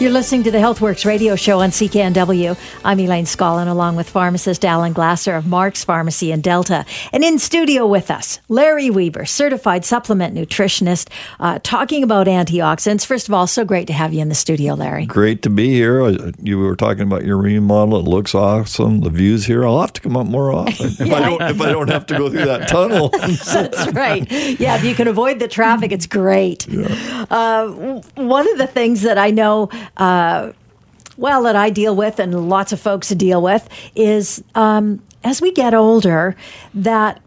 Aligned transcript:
You're 0.00 0.10
listening 0.10 0.44
to 0.44 0.50
the 0.50 0.56
HealthWorks 0.56 1.04
radio 1.04 1.36
show 1.36 1.60
on 1.60 1.68
CKNW. 1.68 2.56
I'm 2.86 2.98
Elaine 3.00 3.26
Scollin, 3.26 3.68
along 3.68 3.96
with 3.96 4.08
pharmacist 4.08 4.64
Alan 4.64 4.94
Glasser 4.94 5.34
of 5.34 5.46
Mark's 5.46 5.84
Pharmacy 5.84 6.32
in 6.32 6.40
Delta. 6.40 6.86
And 7.12 7.22
in 7.22 7.38
studio 7.38 7.86
with 7.86 8.10
us, 8.10 8.40
Larry 8.48 8.88
Weber, 8.88 9.26
certified 9.26 9.84
supplement 9.84 10.34
nutritionist, 10.34 11.10
uh, 11.38 11.58
talking 11.62 12.02
about 12.02 12.28
antioxidants. 12.28 13.04
First 13.04 13.28
of 13.28 13.34
all, 13.34 13.46
so 13.46 13.62
great 13.62 13.88
to 13.88 13.92
have 13.92 14.14
you 14.14 14.22
in 14.22 14.30
the 14.30 14.34
studio, 14.34 14.72
Larry. 14.72 15.04
Great 15.04 15.42
to 15.42 15.50
be 15.50 15.68
here. 15.68 16.00
Uh, 16.00 16.32
you 16.40 16.58
were 16.58 16.76
talking 16.76 17.02
about 17.02 17.26
your 17.26 17.36
remodel. 17.36 17.98
It 17.98 18.08
looks 18.08 18.34
awesome. 18.34 19.02
The 19.02 19.10
views 19.10 19.44
here. 19.44 19.66
I'll 19.66 19.82
have 19.82 19.92
to 19.92 20.00
come 20.00 20.16
up 20.16 20.26
more 20.26 20.50
often 20.50 20.86
if, 20.86 21.00
yeah. 21.08 21.14
I, 21.14 21.20
don't, 21.20 21.42
if 21.42 21.60
I 21.60 21.72
don't 21.72 21.88
have 21.90 22.06
to 22.06 22.16
go 22.16 22.30
through 22.30 22.46
that 22.46 22.68
tunnel. 22.68 23.08
That's 23.18 23.92
right. 23.92 24.26
Yeah, 24.58 24.76
if 24.76 24.84
you 24.84 24.94
can 24.94 25.08
avoid 25.08 25.40
the 25.40 25.48
traffic, 25.48 25.92
it's 25.92 26.06
great. 26.06 26.66
Yeah. 26.66 27.26
Uh, 27.28 28.00
one 28.14 28.50
of 28.50 28.56
the 28.56 28.66
things 28.66 29.02
that 29.02 29.18
I 29.18 29.30
know 29.30 29.68
uh, 29.96 30.52
well, 31.16 31.42
that 31.42 31.56
I 31.56 31.70
deal 31.70 31.94
with 31.94 32.18
and 32.18 32.48
lots 32.48 32.72
of 32.72 32.80
folks 32.80 33.10
deal 33.10 33.42
with 33.42 33.68
is 33.94 34.42
um, 34.54 35.02
as 35.22 35.42
we 35.42 35.52
get 35.52 35.74
older, 35.74 36.34
that 36.74 37.20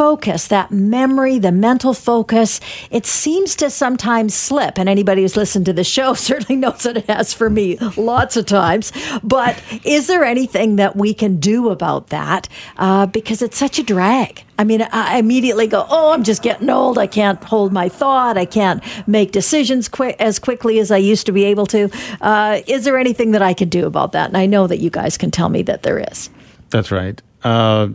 focus, 0.00 0.48
that 0.48 0.70
memory, 0.70 1.38
the 1.38 1.52
mental 1.52 1.92
focus, 1.92 2.58
it 2.90 3.04
seems 3.04 3.54
to 3.54 3.68
sometimes 3.68 4.32
slip. 4.32 4.78
And 4.78 4.88
anybody 4.88 5.20
who's 5.20 5.36
listened 5.36 5.66
to 5.66 5.74
the 5.74 5.84
show 5.84 6.14
certainly 6.30 6.56
knows 6.56 6.84
that 6.84 6.96
it 6.96 7.10
has 7.10 7.34
for 7.34 7.50
me 7.50 7.76
lots 7.98 8.34
of 8.38 8.46
times. 8.46 8.92
But 9.22 9.62
is 9.84 10.06
there 10.06 10.24
anything 10.24 10.76
that 10.76 10.96
we 10.96 11.12
can 11.12 11.36
do 11.36 11.68
about 11.68 12.06
that? 12.06 12.48
Uh, 12.78 13.04
because 13.04 13.42
it's 13.42 13.58
such 13.58 13.78
a 13.78 13.82
drag. 13.82 14.42
I 14.58 14.64
mean, 14.64 14.80
I 14.90 15.18
immediately 15.18 15.66
go, 15.66 15.84
oh, 15.90 16.12
I'm 16.12 16.24
just 16.24 16.42
getting 16.42 16.70
old. 16.70 16.96
I 16.96 17.06
can't 17.06 17.44
hold 17.44 17.70
my 17.70 17.90
thought. 17.90 18.38
I 18.38 18.46
can't 18.46 18.82
make 19.06 19.32
decisions 19.32 19.90
as 20.18 20.38
quickly 20.38 20.78
as 20.78 20.90
I 20.90 20.96
used 20.96 21.26
to 21.26 21.32
be 21.32 21.44
able 21.44 21.66
to. 21.66 21.90
Uh, 22.22 22.62
is 22.66 22.86
there 22.86 22.96
anything 22.96 23.32
that 23.32 23.42
I 23.42 23.52
can 23.52 23.68
do 23.68 23.84
about 23.84 24.12
that? 24.12 24.28
And 24.28 24.38
I 24.38 24.46
know 24.46 24.66
that 24.66 24.78
you 24.78 24.88
guys 24.88 25.18
can 25.18 25.30
tell 25.30 25.50
me 25.50 25.60
that 25.64 25.82
there 25.82 25.98
is. 25.98 26.30
That's 26.70 26.90
right. 26.90 27.20
Uh, 27.44 27.88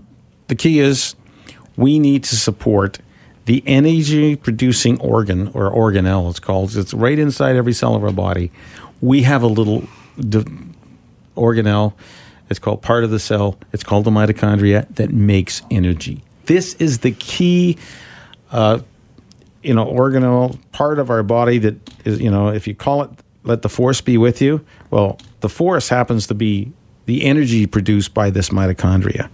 the 0.49 0.55
key 0.55 0.77
is 0.77 1.15
we 1.77 1.99
need 1.99 2.23
to 2.25 2.35
support 2.35 2.99
the 3.45 3.63
energy 3.65 4.35
producing 4.35 4.99
organ 4.99 5.49
or 5.49 5.71
organelle 5.71 6.29
it's 6.29 6.39
called. 6.39 6.75
It's 6.75 6.93
right 6.93 7.17
inside 7.17 7.55
every 7.55 7.73
cell 7.73 7.95
of 7.95 8.03
our 8.03 8.11
body. 8.11 8.51
We 9.01 9.23
have 9.23 9.43
a 9.43 9.47
little 9.47 9.87
organelle. 11.35 11.93
It's 12.49 12.59
called 12.59 12.81
part 12.81 13.03
of 13.03 13.11
the 13.11 13.19
cell. 13.19 13.57
It's 13.71 13.83
called 13.83 14.05
the 14.05 14.11
mitochondria 14.11 14.87
that 14.95 15.11
makes 15.11 15.61
energy. 15.69 16.23
This 16.45 16.75
is 16.75 16.99
the 16.99 17.11
key 17.11 17.77
uh, 18.51 18.79
you 19.65 19.73
know 19.73 19.85
organelle 19.85 20.57
part 20.71 20.99
of 20.99 21.09
our 21.09 21.23
body 21.23 21.57
that 21.57 21.75
is 22.05 22.21
you 22.21 22.29
know 22.29 22.49
if 22.49 22.67
you 22.67 22.75
call 22.75 23.01
it 23.01 23.09
let 23.43 23.63
the 23.63 23.69
force 23.69 23.99
be 23.99 24.17
with 24.17 24.41
you 24.41 24.63
well 24.91 25.19
the 25.41 25.49
force 25.49 25.89
happens 25.89 26.27
to 26.27 26.35
be 26.35 26.71
the 27.05 27.23
energy 27.23 27.65
produced 27.65 28.13
by 28.13 28.29
this 28.29 28.49
mitochondria 28.49 29.29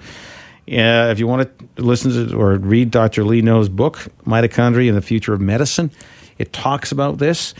uh, 0.67 1.09
if 1.11 1.19
you 1.19 1.27
want 1.27 1.59
to 1.75 1.83
listen 1.83 2.11
to 2.11 2.35
or 2.35 2.55
read 2.55 2.91
Dr. 2.91 3.23
Lee 3.23 3.41
Know's 3.41 3.69
book, 3.69 3.97
Mitochondria 4.25 4.89
and 4.89 4.97
the 4.97 5.01
Future 5.01 5.33
of 5.33 5.41
Medicine, 5.41 5.91
it 6.37 6.53
talks 6.53 6.91
about 6.91 7.17
this. 7.17 7.53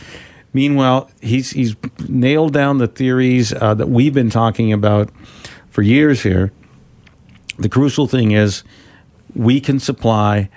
Meanwhile, 0.54 1.10
he's 1.20 1.50
he's 1.50 1.76
nailed 2.08 2.52
down 2.52 2.78
the 2.78 2.86
theories 2.86 3.52
uh, 3.54 3.74
that 3.74 3.88
we've 3.88 4.14
been 4.14 4.30
talking 4.30 4.72
about 4.72 5.10
for 5.70 5.82
years 5.82 6.22
here. 6.22 6.52
The 7.58 7.68
crucial 7.68 8.06
thing 8.06 8.32
is 8.32 8.62
we 9.34 9.60
can 9.60 9.78
supply 9.78 10.50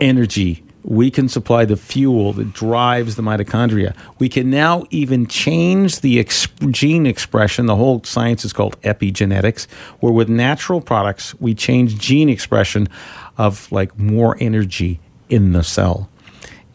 energy 0.00 0.64
we 0.82 1.10
can 1.10 1.28
supply 1.28 1.64
the 1.64 1.76
fuel 1.76 2.32
that 2.34 2.52
drives 2.52 3.16
the 3.16 3.22
mitochondria. 3.22 3.94
We 4.18 4.28
can 4.28 4.50
now 4.50 4.84
even 4.90 5.26
change 5.26 6.00
the 6.00 6.24
gene 6.70 7.06
expression. 7.06 7.66
The 7.66 7.76
whole 7.76 8.02
science 8.04 8.44
is 8.44 8.52
called 8.52 8.80
epigenetics, 8.82 9.70
where 10.00 10.12
with 10.12 10.28
natural 10.28 10.80
products, 10.80 11.38
we 11.40 11.54
change 11.54 11.98
gene 11.98 12.28
expression 12.28 12.88
of 13.36 13.70
like 13.70 13.98
more 13.98 14.36
energy 14.40 15.00
in 15.28 15.52
the 15.52 15.62
cell. 15.62 16.08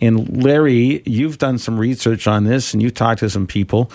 And 0.02 0.44
Larry, 0.44 1.02
you've 1.06 1.38
done 1.38 1.58
some 1.58 1.80
research 1.80 2.28
on 2.28 2.44
this 2.44 2.74
and 2.74 2.82
you've 2.82 2.94
talked 2.94 3.20
to 3.22 3.30
some 3.30 3.48
people. 3.48 3.92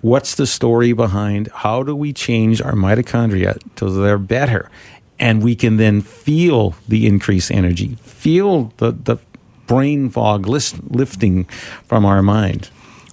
What's 0.00 0.34
the 0.34 0.46
story 0.46 0.92
behind 0.92 1.48
how 1.52 1.82
do 1.82 1.96
we 1.96 2.12
change 2.12 2.60
our 2.60 2.72
mitochondria 2.74 3.58
so 3.78 3.90
they're 3.90 4.18
better? 4.18 4.70
And 5.18 5.42
we 5.42 5.54
can 5.54 5.76
then 5.76 6.00
feel 6.00 6.74
the 6.88 7.06
increased 7.06 7.50
energy, 7.50 7.96
feel 8.02 8.72
the, 8.78 8.92
the 8.92 9.18
brain 9.66 10.10
fog 10.10 10.46
list, 10.46 10.76
lifting 10.90 11.44
from 11.84 12.04
our 12.04 12.22
mind? 12.22 12.70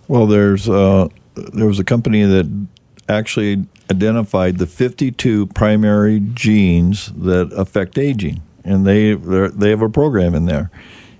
Well, 0.08 0.28
there's 0.28 0.70
uh, 0.70 1.08
there 1.36 1.68
was 1.68 1.80
a 1.80 1.84
company 1.84 2.24
that 2.24 2.68
actually 3.08 3.66
identified 3.90 4.58
the 4.58 4.68
52 4.68 5.48
primary 5.48 6.20
genes 6.34 7.12
that 7.14 7.52
affect 7.54 7.98
aging, 7.98 8.42
and 8.64 8.86
they 8.86 9.14
they 9.14 9.70
have 9.70 9.82
a 9.82 9.90
program 9.90 10.34
in 10.36 10.46
there. 10.46 10.72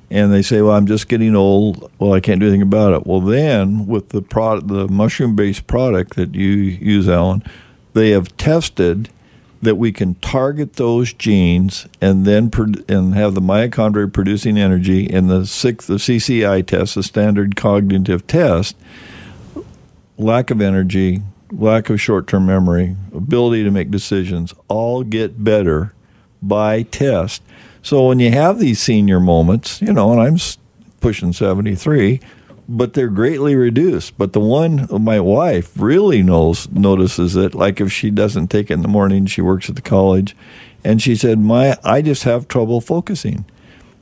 And 0.10 0.34
they 0.34 0.42
say, 0.42 0.62
"Well, 0.62 0.76
I'm 0.76 0.88
just 0.88 1.08
getting 1.08 1.36
old. 1.36 1.90
Well, 1.98 2.14
I 2.14 2.20
can't 2.20 2.42
do 2.42 2.48
anything 2.48 2.62
about 2.62 2.94
it." 2.94 3.08
Well, 3.08 3.22
then 3.22 3.88
with 3.88 4.10
the 4.10 4.22
product, 4.22 4.68
the 4.68 4.90
mushroom-based 4.90 5.68
product 5.68 6.16
that 6.16 6.36
you 6.36 6.50
use, 6.50 7.08
Alan, 7.08 7.44
they 7.94 8.10
have 8.10 8.36
tested 8.36 9.10
that 9.62 9.76
we 9.76 9.92
can 9.92 10.16
target 10.16 10.74
those 10.74 11.14
genes 11.14 11.88
and 12.02 12.26
then 12.26 12.50
pro- 12.50 12.74
and 12.88 13.14
have 13.14 13.36
the 13.36 13.42
mitochondria 13.42 14.12
producing 14.12 14.58
energy 14.58 15.06
in 15.06 15.28
the 15.28 15.46
sixth 15.46 15.88
the 15.88 15.96
CCI 15.96 16.66
test, 16.66 16.96
the 16.96 17.04
standard 17.04 17.56
cognitive 17.56 18.26
test, 18.26 18.76
lack 20.18 20.50
of 20.50 20.62
energy, 20.62 21.22
lack 21.52 21.90
of 21.90 22.02
short-term 22.02 22.46
memory, 22.46 22.96
ability 23.14 23.64
to 23.64 23.72
make 23.72 23.92
decisions 23.92 24.54
all 24.68 25.04
get 25.04 25.44
better 25.44 25.94
by 26.42 26.84
test. 26.84 27.44
So 27.84 28.08
when 28.08 28.20
you 28.20 28.32
have 28.32 28.60
these 28.60 28.80
senior 28.80 29.20
moments, 29.20 29.82
you 29.82 29.94
know, 29.94 30.12
and 30.12 30.22
I'm 30.22 30.38
pushing 31.00 31.34
73, 31.34 32.20
but 32.78 32.94
they're 32.94 33.10
greatly 33.10 33.56
reduced. 33.56 34.18
But 34.18 34.34
the 34.34 34.40
one 34.40 34.88
my 34.90 35.20
wife 35.20 35.72
really 35.76 36.24
knows 36.24 36.70
notices 36.70 37.36
it. 37.36 37.54
Like 37.54 37.82
if 37.82 37.92
she 37.92 38.10
doesn't 38.10 38.48
take 38.48 38.72
it 38.72 38.76
in 38.76 38.82
the 38.82 38.88
morning, 38.88 39.26
she 39.26 39.42
works 39.42 39.70
at 39.70 39.76
the 39.76 39.82
college, 39.82 40.36
and 40.84 41.02
she 41.02 41.16
said, 41.16 41.40
"My, 41.40 41.78
I 41.84 42.02
just 42.02 42.24
have 42.24 42.48
trouble 42.48 42.82
focusing." 42.82 43.46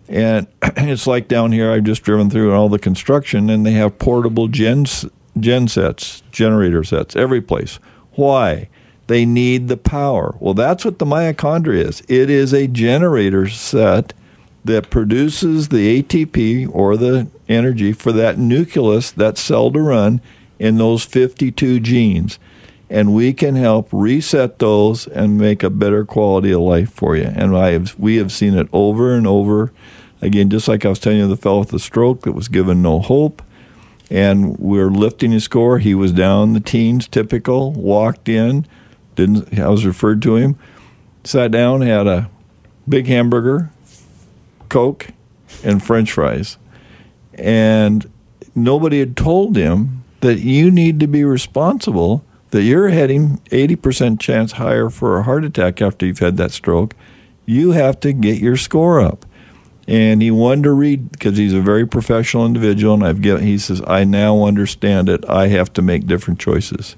And 0.07 0.47
it's 0.61 1.07
like 1.07 1.27
down 1.27 1.51
here. 1.51 1.71
I've 1.71 1.83
just 1.83 2.03
driven 2.03 2.29
through 2.29 2.53
all 2.53 2.69
the 2.69 2.79
construction, 2.79 3.49
and 3.49 3.65
they 3.65 3.73
have 3.73 3.99
portable 3.99 4.47
gen 4.47 4.85
gen 5.39 5.67
sets, 5.67 6.21
generator 6.31 6.83
sets, 6.83 7.15
every 7.15 7.41
place. 7.41 7.79
Why? 8.13 8.69
They 9.07 9.25
need 9.25 9.69
the 9.69 9.77
power. 9.77 10.35
Well, 10.39 10.53
that's 10.53 10.85
what 10.85 10.99
the 10.99 11.05
mitochondria 11.05 11.85
is. 11.87 12.03
It 12.07 12.29
is 12.29 12.53
a 12.53 12.67
generator 12.67 13.47
set 13.47 14.13
that 14.65 14.91
produces 14.91 15.69
the 15.69 16.03
ATP 16.03 16.69
or 16.71 16.95
the 16.95 17.27
energy 17.49 17.91
for 17.91 18.11
that 18.13 18.37
nucleus, 18.37 19.11
that 19.11 19.37
cell 19.37 19.71
to 19.71 19.81
run 19.81 20.21
in 20.59 20.77
those 20.77 21.03
52 21.03 21.79
genes. 21.79 22.39
And 22.89 23.13
we 23.13 23.33
can 23.33 23.55
help 23.55 23.89
reset 23.91 24.59
those 24.59 25.07
and 25.07 25.37
make 25.37 25.61
a 25.61 25.69
better 25.69 26.05
quality 26.05 26.51
of 26.51 26.61
life 26.61 26.91
for 26.91 27.15
you. 27.15 27.25
And 27.35 27.55
I 27.55 27.71
have, 27.71 27.97
we 27.99 28.15
have 28.17 28.31
seen 28.31 28.55
it 28.55 28.67
over 28.73 29.13
and 29.13 29.27
over. 29.27 29.71
Again, 30.21 30.49
just 30.49 30.67
like 30.67 30.85
I 30.85 30.89
was 30.89 30.99
telling 30.99 31.19
you, 31.19 31.27
the 31.27 31.37
fellow 31.37 31.59
with 31.59 31.69
the 31.69 31.79
stroke 31.79 32.21
that 32.21 32.31
was 32.31 32.47
given 32.47 32.81
no 32.81 32.99
hope. 32.99 33.41
And 34.09 34.57
we're 34.57 34.89
lifting 34.89 35.31
his 35.31 35.43
score. 35.43 35.77
He 35.77 35.93
was 35.93 36.11
down 36.11 36.53
the 36.53 36.59
teens, 36.59 37.07
typical, 37.07 37.73
walked 37.73 38.27
in, 38.27 38.65
didn't 39.15 39.59
I 39.59 39.69
was 39.69 39.85
referred 39.85 40.21
to 40.23 40.35
him, 40.35 40.57
sat 41.23 41.51
down, 41.51 41.81
had 41.81 42.07
a 42.07 42.29
big 42.87 43.05
hamburger, 43.05 43.69
Coke 44.67 45.09
and 45.63 45.83
French 45.83 46.11
fries. 46.11 46.57
And 47.39 48.11
nobody 48.55 48.99
had 48.99 49.15
told 49.17 49.55
him 49.55 50.03
that 50.21 50.39
you 50.39 50.69
need 50.69 50.99
to 50.99 51.07
be 51.07 51.23
responsible 51.23 52.23
that 52.51 52.63
you're 52.63 52.89
heading 52.89 53.37
80% 53.51 54.19
chance 54.19 54.53
higher 54.53 54.89
for 54.89 55.17
a 55.17 55.23
heart 55.23 55.45
attack 55.45 55.81
after 55.81 56.05
you've 56.05 56.19
had 56.19 56.37
that 56.37 56.51
stroke, 56.51 56.95
you 57.45 57.71
have 57.71 57.99
to 57.99 58.11
get 58.11 58.39
your 58.39 58.57
score 58.57 58.99
up. 58.99 59.25
And 59.87 60.21
he 60.21 60.31
wanted 60.31 60.63
to 60.63 60.71
read 60.71 61.11
because 61.11 61.37
he's 61.37 61.53
a 61.53 61.61
very 61.61 61.87
professional 61.87 62.45
individual, 62.45 62.93
and 62.93 63.03
I've 63.03 63.21
given. 63.21 63.43
He 63.43 63.57
says, 63.57 63.81
"I 63.87 64.03
now 64.03 64.43
understand 64.43 65.09
it. 65.09 65.27
I 65.27 65.47
have 65.47 65.73
to 65.73 65.81
make 65.81 66.05
different 66.05 66.39
choices." 66.39 66.95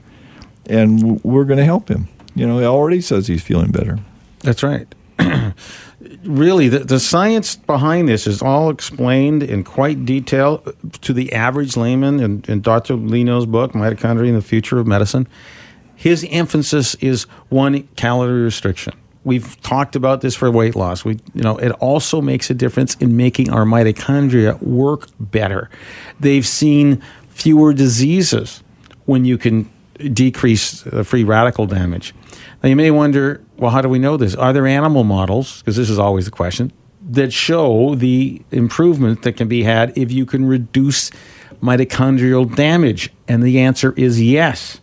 and 0.72 1.24
we're 1.24 1.44
going 1.44 1.58
to 1.58 1.66
help 1.66 1.90
him. 1.90 2.08
You 2.36 2.48
know, 2.48 2.60
he 2.60 2.66
already 2.66 3.02
says 3.02 3.28
he's 3.28 3.44
feeling 3.44 3.72
better. 3.72 4.00
That's 4.40 4.64
right. 4.64 4.88
really, 6.24 6.70
the, 6.70 6.80
the 6.80 7.00
science 7.00 7.56
behind 7.56 8.08
this 8.08 8.28
is 8.28 8.42
all 8.42 8.70
explained 8.70 9.44
in 9.44 9.64
quite 9.64 10.06
detail 10.06 10.64
to 11.02 11.14
the 11.14 11.34
average 11.34 11.78
layman 11.78 12.20
in, 12.20 12.44
in 12.48 12.62
Dr. 12.62 12.96
Lee 12.96 13.24
Know's 13.24 13.46
book, 13.46 13.74
Mitochondria 13.74 14.30
and 14.30 14.38
the 14.38 14.42
Future 14.42 14.80
of 14.80 14.88
Medicine. 14.88 15.28
His 15.96 16.26
emphasis 16.30 16.96
is 16.96 17.24
one 17.50 17.84
calorie 17.96 18.42
restriction. 18.42 18.94
We've 19.24 19.60
talked 19.62 19.96
about 19.96 20.22
this 20.22 20.36
for 20.36 20.50
weight 20.50 20.76
loss. 20.76 21.06
We, 21.06 21.20
you 21.36 21.44
know, 21.44 21.58
it 21.58 21.72
also 21.74 22.22
makes 22.22 22.50
a 22.50 22.56
difference 22.56 22.96
in 22.96 23.16
making 23.16 23.52
our 23.52 23.66
mitochondria 23.66 24.60
work 24.64 25.08
better. 25.20 25.70
They've 26.20 26.46
seen 26.46 27.04
fewer 27.30 27.72
diseases 27.74 28.64
when 29.06 29.26
you 29.26 29.38
can 29.38 29.70
decrease 30.14 30.82
free 31.04 31.24
radical 31.24 31.68
damage. 31.68 32.16
Now, 32.64 32.70
you 32.70 32.76
may 32.76 32.92
wonder, 32.92 33.42
well, 33.58 33.72
how 33.72 33.82
do 33.82 33.90
we 33.90 33.98
know 33.98 34.18
this? 34.18 34.36
Are 34.36 34.54
there 34.54 34.68
animal 34.68 35.04
models, 35.04 35.60
because 35.60 35.76
this 35.76 35.90
is 35.90 35.98
always 35.98 36.26
the 36.26 36.32
question, 36.32 36.72
that 37.10 37.34
show 37.34 37.96
the 37.96 38.42
improvement 38.52 39.24
that 39.24 39.34
can 39.34 39.48
be 39.48 39.64
had 39.64 39.98
if 39.98 40.12
you 40.12 40.26
can 40.28 40.46
reduce 40.46 41.10
mitochondrial 41.62 42.56
damage? 42.56 43.12
And 43.28 43.42
the 43.42 43.60
answer 43.60 43.94
is 43.98 44.22
yes. 44.22 44.80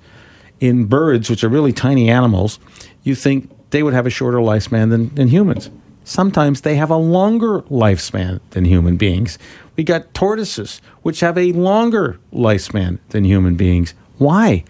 In 0.58 0.86
birds, 0.86 1.30
which 1.30 1.44
are 1.44 1.48
really 1.48 1.72
tiny 1.72 2.10
animals, 2.10 2.58
you 3.04 3.14
think 3.14 3.48
they 3.70 3.84
would 3.84 3.94
have 3.94 4.06
a 4.06 4.10
shorter 4.10 4.38
lifespan 4.38 4.90
than, 4.90 5.14
than 5.14 5.28
humans. 5.28 5.70
Sometimes 6.02 6.62
they 6.62 6.74
have 6.74 6.90
a 6.90 6.96
longer 6.96 7.60
lifespan 7.62 8.40
than 8.50 8.64
human 8.64 8.96
beings. 8.96 9.38
We 9.76 9.84
got 9.84 10.14
tortoises, 10.14 10.80
which 11.02 11.20
have 11.20 11.38
a 11.38 11.52
longer 11.52 12.18
lifespan 12.32 12.98
than 13.10 13.24
human 13.24 13.54
beings. 13.54 13.94
Why? 14.16 14.64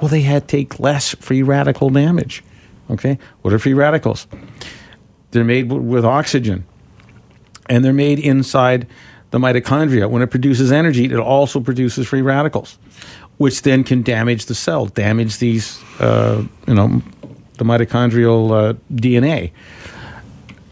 Well, 0.00 0.08
they 0.08 0.22
had 0.22 0.48
take 0.48 0.80
less 0.80 1.14
free 1.16 1.42
radical 1.42 1.90
damage. 1.90 2.42
Okay, 2.90 3.18
what 3.42 3.54
are 3.54 3.58
free 3.58 3.74
radicals? 3.74 4.26
They're 5.30 5.44
made 5.44 5.72
with 5.72 6.04
oxygen, 6.04 6.64
and 7.68 7.84
they're 7.84 7.92
made 7.92 8.18
inside 8.18 8.86
the 9.30 9.38
mitochondria. 9.38 10.08
When 10.08 10.22
it 10.22 10.30
produces 10.30 10.70
energy, 10.70 11.06
it 11.06 11.18
also 11.18 11.60
produces 11.60 12.06
free 12.06 12.22
radicals, 12.22 12.78
which 13.38 13.62
then 13.62 13.82
can 13.82 14.02
damage 14.02 14.46
the 14.46 14.54
cell, 14.54 14.86
damage 14.86 15.38
these, 15.38 15.82
uh, 15.98 16.44
you 16.68 16.74
know, 16.74 17.02
the 17.58 17.64
mitochondrial 17.64 18.50
uh, 18.52 18.74
DNA. 18.92 19.50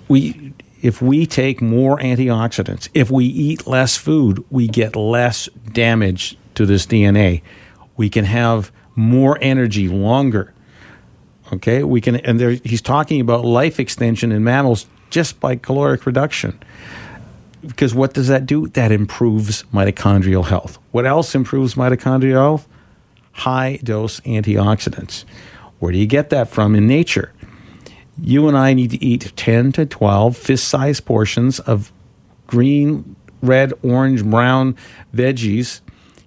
We, 0.08 0.52
if 0.80 1.02
we 1.02 1.26
take 1.26 1.60
more 1.60 1.98
antioxidants, 1.98 2.88
if 2.94 3.10
we 3.10 3.24
eat 3.24 3.66
less 3.66 3.96
food, 3.96 4.44
we 4.50 4.68
get 4.68 4.94
less 4.94 5.48
damage 5.72 6.36
to 6.54 6.66
this 6.66 6.86
DNA. 6.86 7.42
We 7.96 8.10
can 8.10 8.24
have 8.26 8.70
more 8.94 9.38
energy 9.40 9.88
longer. 9.88 10.52
Okay, 11.52 11.82
we 11.82 12.00
can, 12.00 12.16
and 12.16 12.40
there, 12.40 12.52
he's 12.52 12.80
talking 12.80 13.20
about 13.20 13.44
life 13.44 13.78
extension 13.78 14.32
in 14.32 14.42
mammals 14.42 14.86
just 15.10 15.38
by 15.38 15.56
caloric 15.56 16.06
reduction. 16.06 16.58
Because 17.60 17.94
what 17.94 18.14
does 18.14 18.28
that 18.28 18.46
do? 18.46 18.68
That 18.68 18.90
improves 18.90 19.62
mitochondrial 19.64 20.46
health. 20.46 20.78
What 20.92 21.06
else 21.06 21.34
improves 21.34 21.74
mitochondrial 21.74 22.32
health? 22.32 22.68
High 23.32 23.78
dose 23.84 24.20
antioxidants. 24.20 25.24
Where 25.78 25.92
do 25.92 25.98
you 25.98 26.06
get 26.06 26.30
that 26.30 26.48
from 26.48 26.74
in 26.74 26.86
nature? 26.86 27.32
You 28.20 28.48
and 28.48 28.56
I 28.56 28.72
need 28.72 28.90
to 28.90 29.04
eat 29.04 29.32
10 29.36 29.72
to 29.72 29.86
12 29.86 30.36
fist 30.36 30.68
sized 30.68 31.04
portions 31.04 31.60
of 31.60 31.92
green, 32.46 33.16
red, 33.42 33.72
orange, 33.82 34.24
brown 34.24 34.76
veggies, 35.14 35.80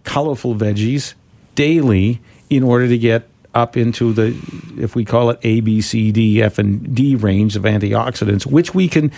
colorful 0.04 0.56
veggies 0.56 1.16
daily 1.56 2.22
in 2.50 2.64
order 2.64 2.88
to 2.88 2.98
get 2.98 3.28
up 3.56 3.78
into 3.78 4.14
the, 4.14 4.38
if 4.78 4.96
we 4.96 5.06
call 5.06 5.30
it 5.30 5.40
A, 5.44 5.62
B, 5.62 5.82
C, 5.82 6.12
D, 6.12 6.44
F, 6.44 6.60
and 6.60 6.94
D 6.94 7.16
range 7.16 7.56
of 7.56 7.64
antioxidants, 7.64 8.46
which 8.46 8.76
we 8.76 8.88
can 8.88 9.12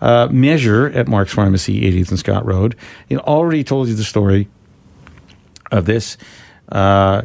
uh, 0.00 0.28
measure 0.30 0.86
at 0.86 1.08
Mark's 1.08 1.34
Pharmacy, 1.34 1.80
80th 1.80 2.10
and 2.10 2.18
Scott 2.18 2.46
Road. 2.46 2.76
You 3.08 3.18
already 3.18 3.64
told 3.64 3.88
you 3.88 3.94
the 3.94 4.04
story 4.04 4.48
of 5.72 5.84
this. 5.84 6.16
Uh, 6.70 7.22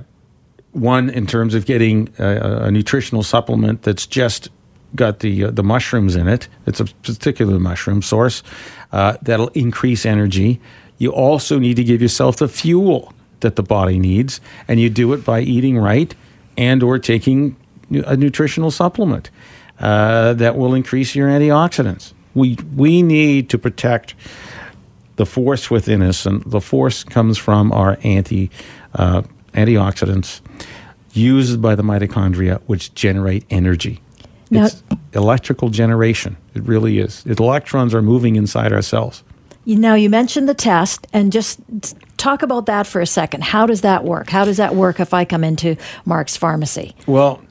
one, 0.71 1.09
in 1.09 1.25
terms 1.25 1.53
of 1.53 1.65
getting 1.65 2.09
a, 2.19 2.65
a, 2.65 2.71
nutritional 2.71 3.23
supplement 3.23 3.83
that's 3.83 4.05
just 4.05 4.49
got 4.93 5.19
the 5.19 5.45
uh, 5.45 5.51
the 5.51 5.63
mushrooms 5.63 6.15
in 6.15 6.27
it. 6.27 6.49
It's 6.65 6.81
a 6.81 6.85
particular 6.85 7.59
mushroom 7.59 8.01
source 8.01 8.43
uh, 8.91 9.15
that'll 9.21 9.49
increase 9.49 10.05
energy. 10.05 10.59
You 10.97 11.11
also 11.11 11.59
need 11.59 11.75
to 11.75 11.83
give 11.83 12.01
yourself 12.01 12.37
the 12.37 12.49
fuel 12.49 13.13
that 13.39 13.55
the 13.55 13.63
body 13.63 13.99
needs, 13.99 14.41
and 14.67 14.79
you 14.79 14.89
do 14.89 15.13
it 15.13 15.23
by 15.23 15.41
eating 15.41 15.77
right 15.77 16.13
and 16.57 16.83
or 16.83 16.99
taking 16.99 17.55
a 17.91 18.17
nutritional 18.17 18.71
supplement 18.71 19.29
uh, 19.79 20.33
that 20.33 20.57
will 20.57 20.73
increase 20.73 21.15
your 21.15 21.27
antioxidants. 21.27 22.13
We 22.33 22.57
we 22.75 23.01
need 23.01 23.49
to 23.49 23.57
protect 23.57 24.15
the 25.15 25.25
force 25.25 25.71
within 25.71 26.01
us, 26.01 26.25
and 26.25 26.43
the 26.43 26.61
force 26.61 27.03
comes 27.03 27.37
from 27.37 27.71
our 27.71 27.97
anti 28.03 28.49
uh, 28.93 29.21
antioxidants 29.53 30.41
used 31.13 31.61
by 31.61 31.75
the 31.75 31.83
mitochondria, 31.83 32.61
which 32.65 32.93
generate 32.93 33.45
energy. 33.49 34.01
Now, 34.51 34.65
it's 34.65 34.83
electrical 35.13 35.69
generation. 35.69 36.37
It 36.53 36.63
really 36.63 36.99
is. 36.99 37.23
The 37.23 37.35
electrons 37.41 37.93
are 37.93 38.01
moving 38.01 38.35
inside 38.35 38.73
our 38.73 38.81
cells. 38.81 39.23
Now, 39.65 39.95
you 39.95 40.09
mentioned 40.09 40.47
the 40.47 40.53
test, 40.53 41.07
and 41.11 41.31
just 41.31 41.59
talk 42.17 42.41
about 42.41 42.65
that 42.67 42.87
for 42.87 43.01
a 43.01 43.07
second. 43.07 43.43
How 43.43 43.65
does 43.65 43.81
that 43.81 44.03
work? 44.03 44.29
How 44.29 44.45
does 44.45 44.57
that 44.57 44.75
work 44.75 44.99
if 44.99 45.13
I 45.13 45.25
come 45.25 45.43
into 45.43 45.75
Mark's 46.05 46.37
pharmacy? 46.37 46.95
Well, 47.07 47.41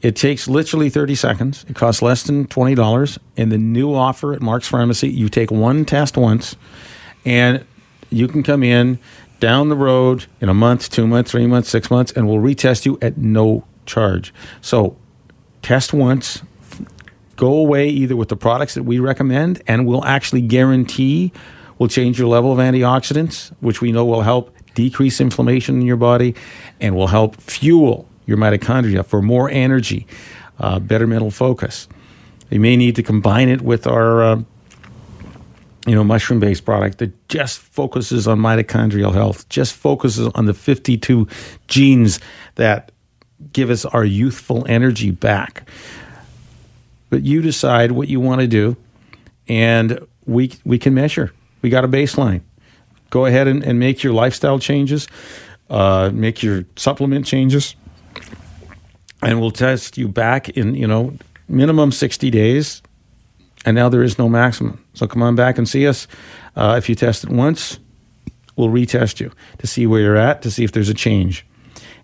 it 0.00 0.14
takes 0.14 0.46
literally 0.46 0.90
30 0.90 1.14
seconds. 1.14 1.64
It 1.68 1.74
costs 1.74 2.02
less 2.02 2.22
than 2.22 2.46
$20. 2.46 3.18
And 3.36 3.50
the 3.50 3.58
new 3.58 3.92
offer 3.94 4.32
at 4.32 4.40
Mark's 4.40 4.68
Pharmacy, 4.68 5.08
you 5.08 5.28
take 5.28 5.50
one 5.50 5.84
test 5.84 6.16
once, 6.16 6.56
and 7.24 7.64
you 8.10 8.28
can 8.28 8.42
come 8.42 8.62
in 8.62 8.98
down 9.40 9.68
the 9.68 9.76
road 9.76 10.26
in 10.40 10.48
a 10.48 10.54
month, 10.54 10.90
two 10.90 11.06
months, 11.06 11.30
three 11.30 11.46
months, 11.46 11.68
six 11.68 11.90
months, 11.90 12.12
and 12.12 12.28
we'll 12.28 12.38
retest 12.38 12.86
you 12.86 12.98
at 13.02 13.18
no 13.18 13.64
charge. 13.86 14.32
So, 14.60 14.96
test 15.62 15.92
once, 15.92 16.42
go 17.36 17.54
away 17.54 17.88
either 17.88 18.16
with 18.16 18.28
the 18.28 18.36
products 18.36 18.74
that 18.74 18.82
we 18.82 18.98
recommend 18.98 19.62
and 19.66 19.86
we'll 19.86 20.04
actually 20.04 20.40
guarantee 20.40 21.32
will 21.78 21.88
change 21.88 22.18
your 22.18 22.28
level 22.28 22.52
of 22.52 22.58
antioxidants, 22.58 23.52
which 23.60 23.80
we 23.80 23.92
know 23.92 24.04
will 24.04 24.22
help 24.22 24.54
decrease 24.74 25.20
inflammation 25.20 25.80
in 25.80 25.86
your 25.86 25.96
body 25.96 26.34
and 26.80 26.94
will 26.94 27.06
help 27.06 27.40
fuel 27.40 28.08
your 28.26 28.36
mitochondria 28.36 29.04
for 29.04 29.22
more 29.22 29.48
energy, 29.50 30.06
uh, 30.58 30.78
better 30.78 31.06
mental 31.06 31.30
focus. 31.30 31.88
You 32.50 32.60
may 32.60 32.76
need 32.76 32.96
to 32.96 33.02
combine 33.02 33.48
it 33.48 33.62
with 33.62 33.86
our, 33.86 34.22
uh, 34.22 34.42
you 35.86 35.94
know, 35.94 36.04
mushroom-based 36.04 36.64
product 36.64 36.98
that 36.98 37.28
just 37.28 37.58
focuses 37.58 38.28
on 38.28 38.38
mitochondrial 38.38 39.12
health, 39.12 39.48
just 39.48 39.74
focuses 39.74 40.28
on 40.34 40.46
the 40.46 40.54
52 40.54 41.26
genes 41.66 42.20
that 42.56 42.92
give 43.52 43.70
us 43.70 43.84
our 43.84 44.04
youthful 44.04 44.66
energy 44.68 45.10
back 45.10 45.68
but 47.10 47.22
you 47.24 47.42
decide 47.42 47.92
what 47.92 48.08
you 48.08 48.20
want 48.20 48.40
to 48.40 48.46
do, 48.46 48.76
and 49.48 50.06
we 50.26 50.52
we 50.64 50.78
can 50.78 50.94
measure. 50.94 51.32
We 51.62 51.70
got 51.70 51.84
a 51.84 51.88
baseline. 51.88 52.42
Go 53.10 53.26
ahead 53.26 53.48
and, 53.48 53.62
and 53.64 53.78
make 53.78 54.02
your 54.02 54.12
lifestyle 54.12 54.58
changes, 54.58 55.08
uh, 55.70 56.10
make 56.12 56.42
your 56.42 56.64
supplement 56.76 57.26
changes, 57.26 57.74
and 59.22 59.40
we'll 59.40 59.50
test 59.50 59.96
you 59.96 60.08
back 60.08 60.48
in 60.50 60.74
you 60.74 60.86
know 60.86 61.14
minimum 61.48 61.92
sixty 61.92 62.30
days. 62.30 62.82
And 63.64 63.74
now 63.74 63.88
there 63.88 64.04
is 64.04 64.18
no 64.18 64.28
maximum. 64.28 64.82
So 64.94 65.06
come 65.06 65.22
on 65.22 65.34
back 65.34 65.58
and 65.58 65.68
see 65.68 65.88
us. 65.88 66.06
Uh, 66.54 66.76
if 66.78 66.88
you 66.88 66.94
test 66.94 67.24
it 67.24 67.30
once, 67.30 67.80
we'll 68.56 68.68
retest 68.68 69.18
you 69.18 69.32
to 69.58 69.66
see 69.66 69.86
where 69.86 70.00
you're 70.00 70.16
at, 70.16 70.42
to 70.42 70.50
see 70.50 70.62
if 70.62 70.70
there's 70.72 70.88
a 70.88 70.94
change. 70.94 71.44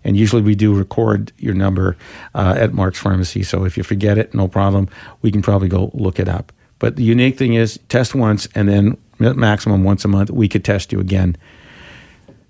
And 0.03 0.17
usually 0.17 0.41
we 0.41 0.53
do 0.53 0.75
record 0.75 1.31
your 1.37 1.53
number 1.53 1.95
uh, 2.35 2.55
at 2.57 2.73
Mark's 2.73 2.99
Pharmacy. 2.99 3.41
So 3.41 3.63
if 3.63 3.77
you 3.77 3.83
forget 3.83 4.17
it, 4.17 4.33
no 4.33 4.47
problem. 4.47 4.89
We 5.21 5.31
can 5.31 5.41
probably 5.41 5.69
go 5.69 5.91
look 5.93 6.19
it 6.19 6.27
up. 6.27 6.51
But 6.77 6.97
the 6.97 7.03
unique 7.03 7.37
thing 7.37 7.53
is 7.53 7.79
test 7.87 8.13
once 8.13 8.47
and 8.53 8.67
then 8.67 8.97
maximum 9.19 9.83
once 9.83 10.05
a 10.05 10.07
month, 10.07 10.29
we 10.29 10.47
could 10.47 10.63
test 10.63 10.91
you 10.91 10.99
again 10.99 11.35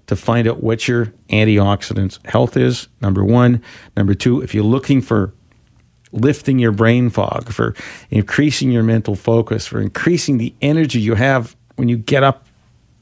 to 0.07 0.15
find 0.15 0.47
out 0.47 0.61
what 0.61 0.87
your 0.87 1.07
antioxidants 1.29 2.23
health 2.25 2.57
is. 2.57 2.87
Number 3.01 3.23
one. 3.23 3.61
Number 3.97 4.13
two, 4.13 4.41
if 4.41 4.53
you're 4.53 4.63
looking 4.63 5.01
for 5.01 5.33
lifting 6.11 6.59
your 6.59 6.71
brain 6.71 7.09
fog, 7.09 7.51
for 7.51 7.75
increasing 8.09 8.71
your 8.71 8.83
mental 8.83 9.15
focus, 9.15 9.65
for 9.65 9.81
increasing 9.81 10.37
the 10.37 10.53
energy 10.61 10.99
you 10.99 11.15
have 11.15 11.55
when 11.75 11.89
you 11.89 11.97
get 11.97 12.23
up 12.23 12.45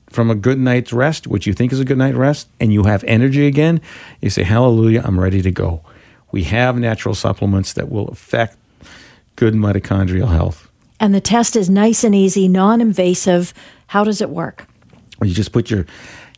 from 0.09 0.29
a 0.29 0.35
good 0.35 0.59
night's 0.59 0.93
rest, 0.93 1.27
which 1.27 1.45
you 1.45 1.53
think 1.53 1.73
is 1.73 1.79
a 1.79 1.85
good 1.85 1.97
night's 1.97 2.15
rest, 2.15 2.47
and 2.59 2.71
you 2.71 2.83
have 2.83 3.03
energy 3.05 3.47
again, 3.47 3.81
you 4.21 4.29
say, 4.29 4.43
Hallelujah, 4.43 5.01
I'm 5.03 5.19
ready 5.19 5.41
to 5.41 5.51
go. 5.51 5.83
We 6.31 6.43
have 6.43 6.77
natural 6.77 7.15
supplements 7.15 7.73
that 7.73 7.89
will 7.89 8.07
affect 8.07 8.57
good 9.35 9.53
mitochondrial 9.53 10.29
health. 10.29 10.69
And 11.03 11.13
the 11.13 11.19
test 11.19 11.57
is 11.57 11.69
nice 11.69 12.05
and 12.05 12.15
easy, 12.15 12.47
non 12.47 12.79
invasive. 12.79 13.53
How 13.87 14.05
does 14.05 14.21
it 14.21 14.29
work? 14.29 14.65
You 15.21 15.33
just 15.33 15.51
put 15.51 15.69
your 15.69 15.85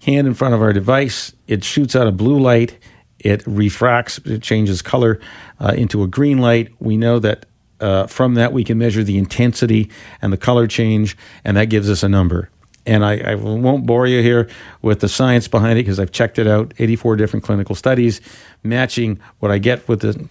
hand 0.01 0.25
in 0.25 0.33
front 0.33 0.55
of 0.55 0.61
our 0.63 0.73
device, 0.73 1.33
it 1.47 1.63
shoots 1.63 1.95
out 1.95 2.07
a 2.07 2.11
blue 2.11 2.39
light, 2.39 2.75
it 3.19 3.43
refracts, 3.45 4.17
it 4.25 4.41
changes 4.41 4.81
color 4.81 5.19
uh, 5.59 5.75
into 5.77 6.01
a 6.01 6.07
green 6.07 6.39
light. 6.39 6.73
We 6.79 6.97
know 6.97 7.19
that 7.19 7.45
uh, 7.79 8.07
from 8.07 8.33
that 8.35 8.53
we 8.53 8.63
can 8.63 8.79
measure 8.79 9.03
the 9.03 9.19
intensity 9.19 9.91
and 10.19 10.33
the 10.33 10.37
color 10.37 10.65
change, 10.65 11.15
and 11.43 11.55
that 11.57 11.65
gives 11.65 11.87
us 11.87 12.01
a 12.01 12.09
number. 12.09 12.49
And 12.87 13.05
I, 13.05 13.17
I 13.19 13.35
won't 13.35 13.85
bore 13.85 14.07
you 14.07 14.23
here 14.23 14.49
with 14.81 14.99
the 14.99 15.09
science 15.09 15.47
behind 15.47 15.77
it 15.77 15.83
because 15.83 15.99
I've 15.99 16.11
checked 16.11 16.39
it 16.39 16.47
out 16.47 16.73
84 16.79 17.17
different 17.17 17.45
clinical 17.45 17.75
studies 17.75 18.19
matching 18.63 19.19
what 19.41 19.51
I 19.51 19.59
get 19.59 19.87
with 19.87 20.01
the 20.01 20.27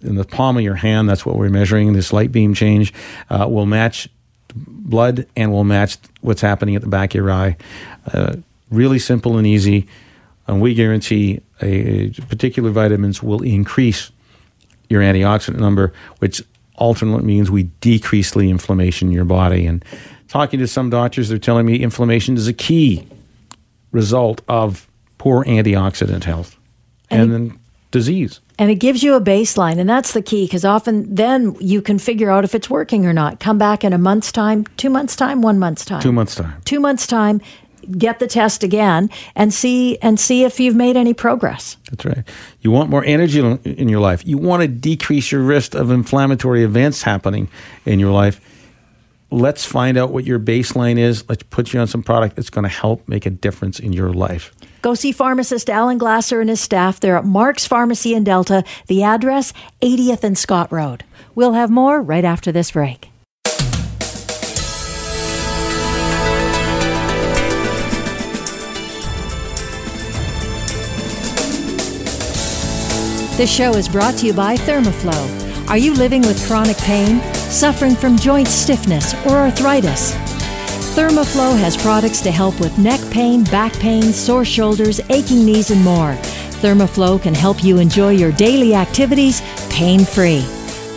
in 0.00 0.16
the 0.16 0.24
palm 0.24 0.56
of 0.56 0.62
your 0.62 0.74
hand. 0.74 1.08
That's 1.08 1.24
what 1.24 1.36
we're 1.36 1.48
measuring. 1.48 1.92
This 1.92 2.12
light 2.12 2.32
beam 2.32 2.54
change 2.54 2.92
uh, 3.30 3.46
will 3.48 3.66
match 3.66 4.08
blood 4.54 5.26
and 5.36 5.52
will 5.52 5.64
match 5.64 5.96
what's 6.20 6.40
happening 6.40 6.76
at 6.76 6.82
the 6.82 6.88
back 6.88 7.10
of 7.10 7.16
your 7.16 7.30
eye. 7.30 7.56
Uh, 8.12 8.36
really 8.70 8.98
simple 8.98 9.38
and 9.38 9.46
easy. 9.46 9.86
And 10.46 10.60
we 10.60 10.74
guarantee 10.74 11.40
a, 11.60 12.06
a 12.06 12.10
particular 12.28 12.70
vitamins 12.70 13.22
will 13.22 13.42
increase 13.42 14.10
your 14.88 15.02
antioxidant 15.02 15.58
number, 15.58 15.92
which 16.18 16.42
ultimately 16.78 17.24
means 17.24 17.50
we 17.50 17.64
decrease 17.80 18.32
the 18.32 18.50
inflammation 18.50 19.08
in 19.08 19.14
your 19.14 19.24
body. 19.24 19.66
And 19.66 19.84
talking 20.28 20.58
to 20.58 20.66
some 20.66 20.90
doctors, 20.90 21.28
they're 21.28 21.38
telling 21.38 21.64
me 21.64 21.76
inflammation 21.76 22.36
is 22.36 22.48
a 22.48 22.52
key 22.52 23.06
result 23.92 24.42
of 24.48 24.88
poor 25.18 25.44
antioxidant 25.44 26.24
health 26.24 26.56
and, 27.12 27.22
and 27.22 27.32
then 27.32 27.58
disease. 27.92 28.40
And 28.58 28.70
it 28.70 28.76
gives 28.76 29.02
you 29.02 29.14
a 29.14 29.20
baseline, 29.20 29.78
and 29.78 29.88
that's 29.88 30.12
the 30.12 30.22
key 30.22 30.46
because 30.46 30.64
often 30.64 31.14
then 31.14 31.54
you 31.60 31.80
can 31.80 31.98
figure 31.98 32.30
out 32.30 32.42
if 32.42 32.54
it's 32.54 32.68
working 32.68 33.06
or 33.06 33.12
not. 33.12 33.38
Come 33.38 33.58
back 33.58 33.84
in 33.84 33.92
a 33.92 33.98
month's 33.98 34.32
time, 34.32 34.64
two 34.76 34.90
months' 34.90 35.14
time, 35.14 35.42
one 35.42 35.58
month's 35.58 35.84
time. 35.84 36.02
Two 36.02 36.12
months' 36.12 36.34
time. 36.34 36.60
Two 36.64 36.80
months' 36.80 37.06
time, 37.06 37.40
get 37.96 38.18
the 38.18 38.26
test 38.26 38.62
again 38.64 39.08
and 39.36 39.54
see 39.54 39.98
and 39.98 40.18
see 40.18 40.44
if 40.44 40.58
you've 40.58 40.76
made 40.76 40.96
any 40.96 41.14
progress. 41.14 41.76
That's 41.90 42.04
right. 42.04 42.24
You 42.60 42.72
want 42.72 42.90
more 42.90 43.04
energy 43.04 43.40
in 43.40 43.88
your 43.88 44.00
life. 44.00 44.26
You 44.26 44.38
want 44.38 44.62
to 44.62 44.68
decrease 44.68 45.30
your 45.30 45.42
risk 45.42 45.74
of 45.74 45.90
inflammatory 45.90 46.64
events 46.64 47.02
happening 47.02 47.48
in 47.86 48.00
your 48.00 48.10
life 48.10 48.40
let's 49.32 49.64
find 49.64 49.96
out 49.96 50.12
what 50.12 50.24
your 50.24 50.38
baseline 50.38 50.98
is. 50.98 51.28
Let's 51.28 51.42
put 51.42 51.72
you 51.72 51.80
on 51.80 51.86
some 51.86 52.02
product 52.02 52.36
that's 52.36 52.50
going 52.50 52.64
to 52.64 52.68
help 52.68 53.08
make 53.08 53.26
a 53.26 53.30
difference 53.30 53.80
in 53.80 53.92
your 53.92 54.12
life. 54.12 54.52
Go 54.82 54.94
see 54.94 55.12
pharmacist 55.12 55.70
Alan 55.70 55.96
Glasser 55.96 56.40
and 56.40 56.50
his 56.50 56.60
staff. 56.60 56.98
They're 57.00 57.16
at 57.16 57.24
Mark's 57.24 57.66
Pharmacy 57.66 58.14
in 58.14 58.24
Delta. 58.24 58.64
The 58.88 59.04
address, 59.04 59.52
80th 59.80 60.24
and 60.24 60.36
Scott 60.36 60.70
Road. 60.72 61.04
We'll 61.34 61.52
have 61.52 61.70
more 61.70 62.02
right 62.02 62.24
after 62.24 62.52
this 62.52 62.72
break. 62.72 63.08
This 73.38 73.50
show 73.50 73.72
is 73.72 73.88
brought 73.88 74.18
to 74.18 74.26
you 74.26 74.34
by 74.34 74.56
Thermoflow. 74.56 75.68
Are 75.70 75.78
you 75.78 75.94
living 75.94 76.20
with 76.22 76.44
chronic 76.46 76.76
pain? 76.78 77.20
suffering 77.52 77.94
from 77.94 78.16
joint 78.16 78.48
stiffness 78.48 79.14
or 79.26 79.36
arthritis. 79.36 80.21
Thermoflow 80.92 81.58
has 81.58 81.74
products 81.74 82.20
to 82.20 82.30
help 82.30 82.60
with 82.60 82.76
neck 82.76 83.00
pain, 83.10 83.44
back 83.44 83.72
pain, 83.78 84.02
sore 84.12 84.44
shoulders, 84.44 85.00
aching 85.08 85.42
knees, 85.46 85.70
and 85.70 85.82
more. 85.82 86.12
Thermoflow 86.60 87.22
can 87.22 87.34
help 87.34 87.64
you 87.64 87.78
enjoy 87.78 88.10
your 88.10 88.30
daily 88.32 88.74
activities 88.74 89.40
pain 89.70 90.04
free. 90.04 90.40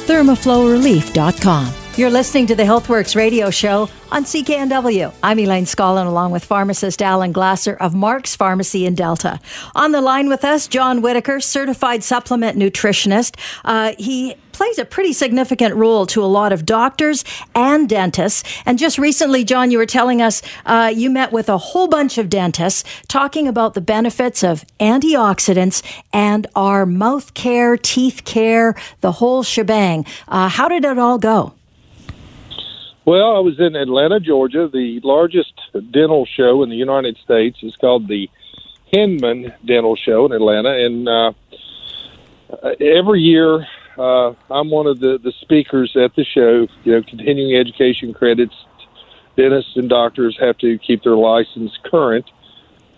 ThermoflowRelief.com. 0.05 1.73
You're 1.95 2.09
listening 2.09 2.45
to 2.47 2.55
the 2.55 2.63
HealthWorks 2.63 3.15
radio 3.15 3.49
show 3.49 3.87
on 4.11 4.25
CKNW. 4.25 5.13
I'm 5.23 5.39
Elaine 5.39 5.63
Scollin, 5.63 6.07
along 6.07 6.31
with 6.31 6.43
pharmacist 6.43 7.01
Alan 7.01 7.31
Glasser 7.31 7.75
of 7.75 7.95
Mark's 7.95 8.35
Pharmacy 8.35 8.85
in 8.85 8.95
Delta. 8.95 9.39
On 9.75 9.93
the 9.93 10.01
line 10.01 10.27
with 10.27 10.43
us, 10.43 10.67
John 10.67 11.01
Whitaker, 11.01 11.39
certified 11.39 12.03
supplement 12.03 12.57
nutritionist. 12.57 13.39
Uh, 13.63 13.93
he 13.97 14.35
plays 14.55 14.79
a 14.79 14.85
pretty 14.85 15.11
significant 15.11 15.75
role 15.75 16.05
to 16.07 16.23
a 16.23 16.25
lot 16.25 16.53
of 16.53 16.65
doctors 16.65 17.25
and 17.53 17.89
dentists. 17.89 18.43
And 18.65 18.79
just 18.79 18.97
recently, 18.97 19.43
John, 19.43 19.69
you 19.69 19.77
were 19.77 19.85
telling 19.85 20.21
us 20.21 20.41
uh, 20.65 20.91
you 20.95 21.09
met 21.09 21.33
with 21.33 21.49
a 21.49 21.57
whole 21.57 21.87
bunch 21.87 22.17
of 22.17 22.29
dentists 22.29 22.83
talking 23.07 23.47
about 23.47 23.73
the 23.73 23.81
benefits 23.81 24.43
of 24.43 24.63
antioxidants 24.79 25.83
and 26.13 26.47
our 26.55 26.85
mouth 26.85 27.33
care, 27.33 27.75
teeth 27.75 28.23
care, 28.23 28.75
the 29.01 29.11
whole 29.13 29.43
shebang. 29.43 30.05
Uh, 30.27 30.47
how 30.47 30.69
did 30.69 30.85
it 30.85 30.97
all 30.97 31.17
go? 31.17 31.53
Well, 33.03 33.35
I 33.35 33.39
was 33.39 33.59
in 33.59 33.75
Atlanta, 33.75 34.19
Georgia. 34.19 34.69
The 34.71 34.99
largest 35.03 35.53
dental 35.91 36.25
show 36.25 36.63
in 36.63 36.69
the 36.69 36.75
United 36.75 37.17
States 37.17 37.59
is 37.61 37.75
called 37.75 38.07
the 38.07 38.29
Hinman 38.85 39.53
Dental 39.65 39.95
Show 39.95 40.25
in 40.25 40.31
Atlanta, 40.31 40.69
and 40.69 41.09
uh, 41.09 41.33
every 42.79 43.21
year 43.21 43.67
uh, 43.97 44.33
I'm 44.49 44.69
one 44.69 44.87
of 44.87 44.99
the 44.99 45.17
the 45.17 45.33
speakers 45.41 45.95
at 45.95 46.15
the 46.15 46.23
show. 46.23 46.67
You 46.83 46.93
know, 46.93 47.03
continuing 47.03 47.55
education 47.55 48.13
credits. 48.13 48.55
Dentists 49.37 49.75
and 49.75 49.89
doctors 49.89 50.37
have 50.39 50.57
to 50.59 50.77
keep 50.77 51.03
their 51.03 51.17
license 51.17 51.77
current. 51.83 52.25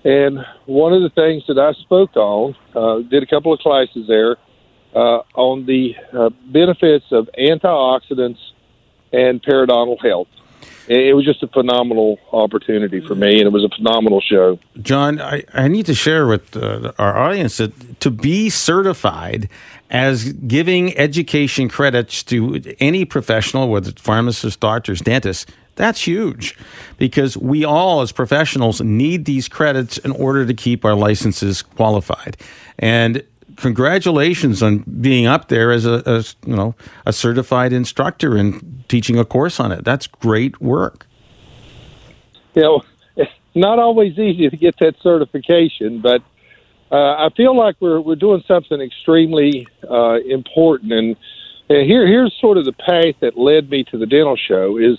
And 0.03 0.45
one 0.67 0.93
of 0.93 1.01
the 1.01 1.09
things 1.09 1.43
that 1.47 1.57
I 1.57 1.73
spoke 1.81 2.15
on, 2.15 2.55
uh, 2.75 2.99
did 2.99 3.23
a 3.23 3.25
couple 3.25 3.51
of 3.51 3.59
classes 3.59 4.07
there, 4.07 4.37
uh, 4.95 5.21
on 5.33 5.65
the 5.65 5.95
uh, 6.13 6.29
benefits 6.45 7.05
of 7.11 7.29
antioxidants 7.37 8.39
and 9.11 9.41
periodontal 9.41 9.99
health. 10.01 10.27
It 10.87 11.13
was 11.13 11.25
just 11.25 11.43
a 11.43 11.47
phenomenal 11.47 12.17
opportunity 12.31 13.01
for 13.01 13.13
me, 13.13 13.39
and 13.39 13.47
it 13.47 13.51
was 13.51 13.65
a 13.65 13.75
phenomenal 13.75 14.21
show. 14.21 14.57
John, 14.81 15.19
I, 15.19 15.43
I 15.53 15.67
need 15.67 15.85
to 15.87 15.93
share 15.93 16.25
with 16.27 16.55
uh, 16.55 16.93
our 16.97 17.17
audience 17.17 17.57
that 17.57 17.99
to 17.99 18.09
be 18.09 18.49
certified 18.49 19.49
as 19.89 20.33
giving 20.33 20.97
education 20.97 21.69
credits 21.69 22.23
to 22.23 22.61
any 22.79 23.05
professional, 23.05 23.69
whether 23.69 23.89
it's 23.89 24.01
pharmacists, 24.01 24.57
doctors, 24.57 24.99
dentists, 25.01 25.45
that's 25.75 26.01
huge 26.01 26.57
because 26.97 27.37
we 27.37 27.63
all, 27.63 28.01
as 28.01 28.11
professionals, 28.11 28.81
need 28.81 29.25
these 29.25 29.47
credits 29.47 29.97
in 29.99 30.11
order 30.11 30.45
to 30.45 30.53
keep 30.53 30.83
our 30.83 30.95
licenses 30.95 31.61
qualified. 31.61 32.35
And 32.79 33.23
congratulations 33.57 34.61
on 34.61 34.79
being 35.01 35.25
up 35.25 35.49
there 35.49 35.71
as 35.71 35.85
a 35.85 36.23
you 36.45 36.55
know 36.55 36.75
a 37.05 37.13
certified 37.13 37.73
instructor 37.73 38.35
and 38.35 38.83
teaching 38.89 39.17
a 39.19 39.25
course 39.25 39.59
on 39.59 39.71
it. 39.71 39.83
That's 39.83 40.07
great 40.07 40.59
work. 40.59 41.07
You 42.55 42.61
know, 42.63 42.81
it's 43.15 43.31
not 43.55 43.79
always 43.79 44.17
easy 44.17 44.49
to 44.49 44.57
get 44.57 44.77
that 44.79 44.95
certification, 45.01 46.01
but 46.01 46.21
uh, 46.91 46.95
I 46.95 47.29
feel 47.35 47.55
like 47.55 47.75
we're 47.79 47.99
we're 47.99 48.15
doing 48.15 48.43
something 48.47 48.79
extremely 48.79 49.67
uh, 49.89 50.19
important. 50.27 50.93
And, 50.93 51.15
and 51.69 51.85
here 51.85 52.07
here's 52.07 52.35
sort 52.39 52.57
of 52.57 52.65
the 52.65 52.73
path 52.73 53.15
that 53.19 53.37
led 53.37 53.69
me 53.69 53.83
to 53.85 53.97
the 53.97 54.05
dental 54.05 54.37
show 54.37 54.77
is 54.77 54.97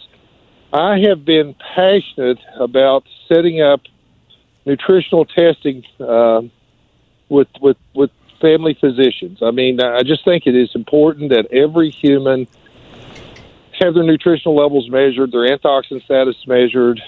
I 0.72 0.98
have 1.08 1.24
been 1.24 1.54
passionate 1.74 2.38
about 2.58 3.04
setting 3.26 3.62
up 3.62 3.80
nutritional 4.66 5.24
testing 5.24 5.82
uh, 5.98 6.42
with 7.28 7.48
with 7.60 7.78
with 7.94 8.10
family 8.40 8.76
physicians. 8.78 9.38
I 9.42 9.50
mean, 9.50 9.80
I 9.80 10.02
just 10.02 10.24
think 10.24 10.46
it 10.46 10.54
is 10.54 10.70
important 10.74 11.30
that 11.30 11.46
every 11.52 11.90
human 11.90 12.46
have 13.80 13.94
their 13.94 14.04
nutritional 14.04 14.56
levels 14.56 14.88
measured, 14.90 15.32
their 15.32 15.48
antioxidant 15.48 16.04
status 16.04 16.36
measured, 16.46 17.00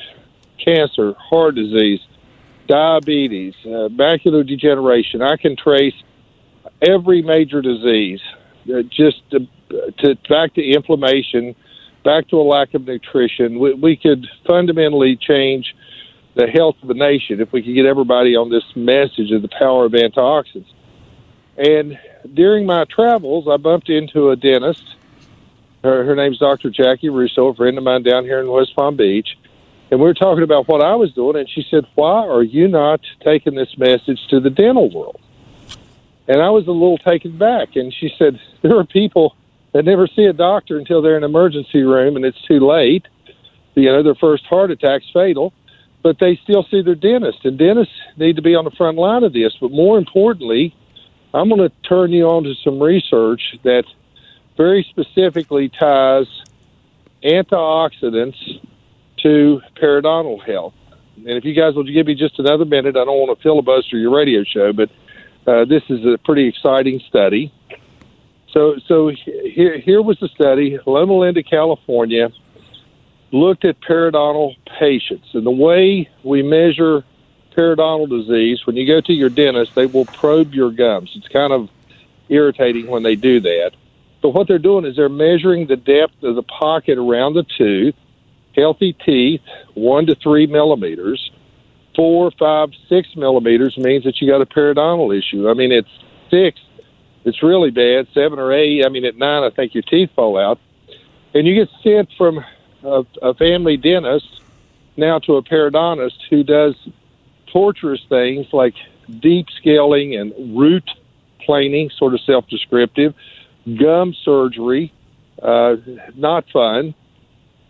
cancer, 0.64 1.14
heart 1.18 1.54
disease, 1.54 2.00
diabetes, 2.70 3.54
uh, 3.64 3.90
macular 3.90 4.46
degeneration. 4.46 5.22
I 5.22 5.36
can 5.36 5.56
trace 5.56 5.94
every 6.80 7.20
major 7.20 7.60
disease, 7.60 8.20
uh, 8.72 8.82
just 8.82 9.28
to, 9.30 9.40
to 9.98 10.14
back 10.28 10.54
to 10.54 10.62
inflammation, 10.62 11.56
back 12.04 12.28
to 12.28 12.36
a 12.36 12.44
lack 12.44 12.74
of 12.74 12.86
nutrition. 12.86 13.58
We, 13.58 13.74
we 13.74 13.96
could 13.96 14.24
fundamentally 14.46 15.16
change 15.16 15.74
the 16.36 16.46
health 16.46 16.76
of 16.82 16.88
the 16.88 16.94
nation 16.94 17.40
if 17.40 17.52
we 17.52 17.60
could 17.60 17.74
get 17.74 17.86
everybody 17.86 18.36
on 18.36 18.50
this 18.50 18.64
message 18.76 19.32
of 19.32 19.42
the 19.42 19.50
power 19.58 19.86
of 19.86 19.92
antioxidants. 19.92 20.72
And 21.58 21.98
during 22.32 22.66
my 22.66 22.84
travels, 22.84 23.48
I 23.50 23.56
bumped 23.56 23.90
into 23.90 24.30
a 24.30 24.36
dentist. 24.36 24.84
Her, 25.82 26.04
her 26.04 26.14
name's 26.14 26.38
Dr. 26.38 26.70
Jackie 26.70 27.08
Russo, 27.08 27.48
a 27.48 27.54
friend 27.54 27.76
of 27.76 27.84
mine 27.84 28.04
down 28.04 28.24
here 28.24 28.38
in 28.38 28.48
West 28.48 28.76
Palm 28.76 28.96
Beach. 28.96 29.36
And 29.90 29.98
we 29.98 30.06
were 30.06 30.14
talking 30.14 30.44
about 30.44 30.68
what 30.68 30.82
I 30.82 30.94
was 30.94 31.12
doing, 31.12 31.36
and 31.36 31.48
she 31.48 31.66
said, 31.68 31.84
Why 31.96 32.26
are 32.26 32.42
you 32.42 32.68
not 32.68 33.00
taking 33.24 33.54
this 33.54 33.76
message 33.76 34.20
to 34.28 34.38
the 34.38 34.50
dental 34.50 34.88
world? 34.90 35.20
And 36.28 36.40
I 36.40 36.50
was 36.50 36.68
a 36.68 36.72
little 36.72 36.98
taken 36.98 37.36
back. 37.36 37.74
And 37.74 37.92
she 37.92 38.12
said, 38.16 38.38
There 38.62 38.78
are 38.78 38.84
people 38.84 39.36
that 39.72 39.84
never 39.84 40.06
see 40.06 40.24
a 40.24 40.32
doctor 40.32 40.78
until 40.78 41.02
they're 41.02 41.16
in 41.16 41.24
an 41.24 41.30
emergency 41.30 41.82
room 41.82 42.16
and 42.16 42.24
it's 42.24 42.40
too 42.42 42.60
late. 42.60 43.06
You 43.74 43.86
know, 43.86 44.02
their 44.02 44.16
first 44.16 44.44
heart 44.46 44.70
attack's 44.70 45.06
fatal. 45.12 45.52
but 46.02 46.18
they 46.18 46.36
still 46.42 46.66
see 46.70 46.82
their 46.82 46.94
dentist, 46.94 47.44
and 47.44 47.58
dentists 47.58 47.94
need 48.16 48.36
to 48.36 48.42
be 48.42 48.54
on 48.54 48.64
the 48.64 48.70
front 48.70 48.96
line 48.96 49.22
of 49.22 49.32
this. 49.32 49.54
But 49.60 49.70
more 49.70 49.98
importantly, 49.98 50.74
I'm 51.34 51.48
going 51.48 51.60
to 51.60 51.72
turn 51.88 52.10
you 52.12 52.28
on 52.28 52.44
to 52.44 52.54
some 52.64 52.80
research 52.80 53.58
that 53.64 53.84
very 54.56 54.86
specifically 54.90 55.68
ties 55.68 56.26
antioxidants 57.22 58.60
to 59.22 59.60
periodontal 59.80 60.42
health. 60.44 60.74
And 61.16 61.30
if 61.30 61.44
you 61.44 61.54
guys 61.54 61.74
will 61.74 61.84
give 61.84 62.06
me 62.06 62.14
just 62.14 62.38
another 62.38 62.64
minute, 62.64 62.96
I 62.96 63.04
don't 63.04 63.18
want 63.18 63.36
to 63.36 63.42
filibuster 63.42 63.96
your 63.98 64.14
radio 64.16 64.44
show, 64.44 64.72
but 64.72 64.90
uh, 65.46 65.64
this 65.64 65.82
is 65.88 66.04
a 66.04 66.18
pretty 66.18 66.48
exciting 66.48 67.00
study. 67.08 67.52
So, 68.52 68.76
so 68.86 69.08
here, 69.08 69.78
here 69.78 70.02
was 70.02 70.18
the 70.18 70.28
study. 70.28 70.78
Loma 70.86 71.14
Linda, 71.14 71.42
California, 71.42 72.30
looked 73.32 73.64
at 73.64 73.80
periodontal 73.80 74.56
patients, 74.78 75.28
and 75.34 75.46
the 75.46 75.50
way 75.50 76.08
we 76.24 76.42
measure 76.42 77.04
periodontal 77.56 78.08
disease, 78.08 78.66
when 78.66 78.76
you 78.76 78.86
go 78.86 79.00
to 79.00 79.12
your 79.12 79.28
dentist, 79.28 79.74
they 79.74 79.86
will 79.86 80.04
probe 80.06 80.54
your 80.54 80.70
gums. 80.70 81.12
It's 81.14 81.28
kind 81.28 81.52
of 81.52 81.68
irritating 82.28 82.86
when 82.86 83.02
they 83.02 83.16
do 83.16 83.40
that. 83.40 83.72
But 84.22 84.30
what 84.30 84.48
they're 84.48 84.58
doing 84.58 84.84
is 84.84 84.96
they're 84.96 85.08
measuring 85.08 85.66
the 85.66 85.76
depth 85.76 86.22
of 86.22 86.34
the 86.34 86.42
pocket 86.42 86.98
around 86.98 87.34
the 87.34 87.44
tooth, 87.56 87.94
healthy 88.60 88.92
teeth, 88.92 89.40
one 89.74 90.06
to 90.06 90.14
three 90.14 90.46
millimeters. 90.46 91.30
Four, 91.96 92.30
five, 92.38 92.70
six 92.88 93.08
millimeters 93.16 93.76
means 93.76 94.04
that 94.04 94.20
you 94.20 94.28
got 94.28 94.40
a 94.40 94.46
periodontal 94.46 95.16
issue. 95.16 95.48
I 95.50 95.54
mean, 95.54 95.72
it's 95.72 95.88
six, 96.30 96.60
it's 97.24 97.42
really 97.42 97.70
bad. 97.70 98.06
Seven 98.14 98.38
or 98.38 98.52
eight, 98.52 98.84
I 98.84 98.88
mean, 98.88 99.04
at 99.04 99.16
nine, 99.16 99.42
I 99.42 99.50
think 99.50 99.74
your 99.74 99.82
teeth 99.82 100.10
fall 100.14 100.38
out. 100.38 100.58
And 101.34 101.46
you 101.46 101.54
get 101.54 101.68
sent 101.82 102.10
from 102.16 102.44
a, 102.82 103.04
a 103.22 103.34
family 103.34 103.76
dentist 103.76 104.42
now 104.96 105.18
to 105.20 105.36
a 105.36 105.42
periodontist 105.42 106.18
who 106.28 106.42
does 106.42 106.74
torturous 107.52 108.00
things 108.08 108.46
like 108.52 108.74
deep 109.20 109.46
scaling 109.58 110.14
and 110.16 110.58
root 110.58 110.88
planing, 111.40 111.90
sort 111.90 112.14
of 112.14 112.20
self 112.20 112.46
descriptive, 112.48 113.14
gum 113.78 114.14
surgery, 114.24 114.92
uh, 115.42 115.76
not 116.14 116.44
fun. 116.52 116.94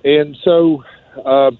And 0.04 0.36
so, 0.42 0.84
uh, 1.24 1.50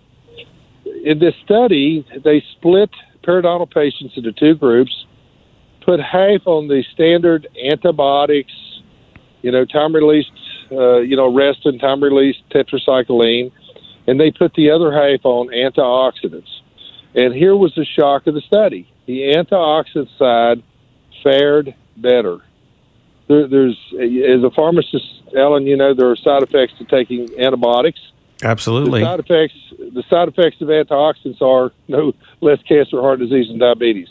in 1.05 1.19
this 1.19 1.35
study, 1.45 2.07
they 2.25 2.45
split 2.53 2.91
periodontal 3.23 3.73
patients 3.73 4.17
into 4.17 4.33
two 4.33 4.55
groups, 4.55 5.07
put 5.85 6.01
half 6.01 6.47
on 6.47 6.69
the 6.69 6.85
standard 6.93 7.47
antibiotics, 7.63 8.53
you 9.43 9.51
know, 9.51 9.65
time 9.65 9.95
released, 9.95 10.31
uh, 10.73 10.99
you 10.99 11.17
know, 11.17 11.33
rest 11.33 11.65
and 11.65 11.81
time 11.81 12.03
released 12.03 12.43
tetracycline, 12.51 13.53
and 14.07 14.19
they 14.19 14.31
put 14.31 14.55
the 14.55 14.71
other 14.71 14.93
half 14.93 15.25
on 15.25 15.49
antioxidants. 15.49 16.61
And 17.15 17.35
here 17.35 17.57
was 17.57 17.75
the 17.75 17.85
shock 17.85 18.27
of 18.27 18.35
the 18.35 18.41
study 18.41 18.91
the 19.11 19.35
antioxidant 19.35 20.09
side 20.19 20.63
fared 21.23 21.75
better. 21.97 22.39
There, 23.27 23.49
there's, 23.49 23.77
as 23.93 24.45
a 24.45 24.51
pharmacist, 24.55 25.23
Alan, 25.37 25.67
you 25.67 25.77
know, 25.77 25.95
there 25.95 26.11
are 26.11 26.17
side 26.17 26.45
effects 26.45 26.75
to 26.79 26.85
taking 26.85 27.29
antibiotics. 27.39 28.01
Absolutely. 28.43 29.01
The 29.01 29.07
side 29.07 29.21
effects, 29.21 29.55
the 29.79 30.05
side 30.09 30.29
effects 30.29 30.61
of 30.61 30.69
antioxidants 30.69 31.43
are 31.43 31.73
no 31.89 32.13
less 32.41 32.59
cancer, 32.63 33.01
heart 33.01 33.19
disease, 33.19 33.51
and 33.51 33.61
diabetes. 33.61 34.09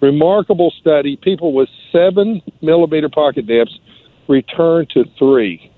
Remarkable 0.00 0.72
study. 0.80 1.16
People 1.16 1.52
with 1.52 1.68
seven 1.92 2.42
millimeter 2.62 3.08
pocket 3.08 3.46
depths 3.46 3.78
return 4.28 4.86
to 4.94 5.04
three. 5.18 5.70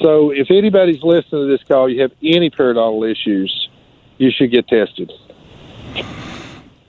So, 0.00 0.30
if 0.30 0.50
anybody's 0.50 1.02
listening 1.02 1.46
to 1.46 1.46
this 1.46 1.62
call, 1.68 1.88
you 1.88 2.02
have 2.02 2.12
any 2.22 2.50
periodontal 2.50 3.10
issues, 3.10 3.68
you 4.18 4.30
should 4.30 4.50
get 4.50 4.66
tested. 4.68 5.12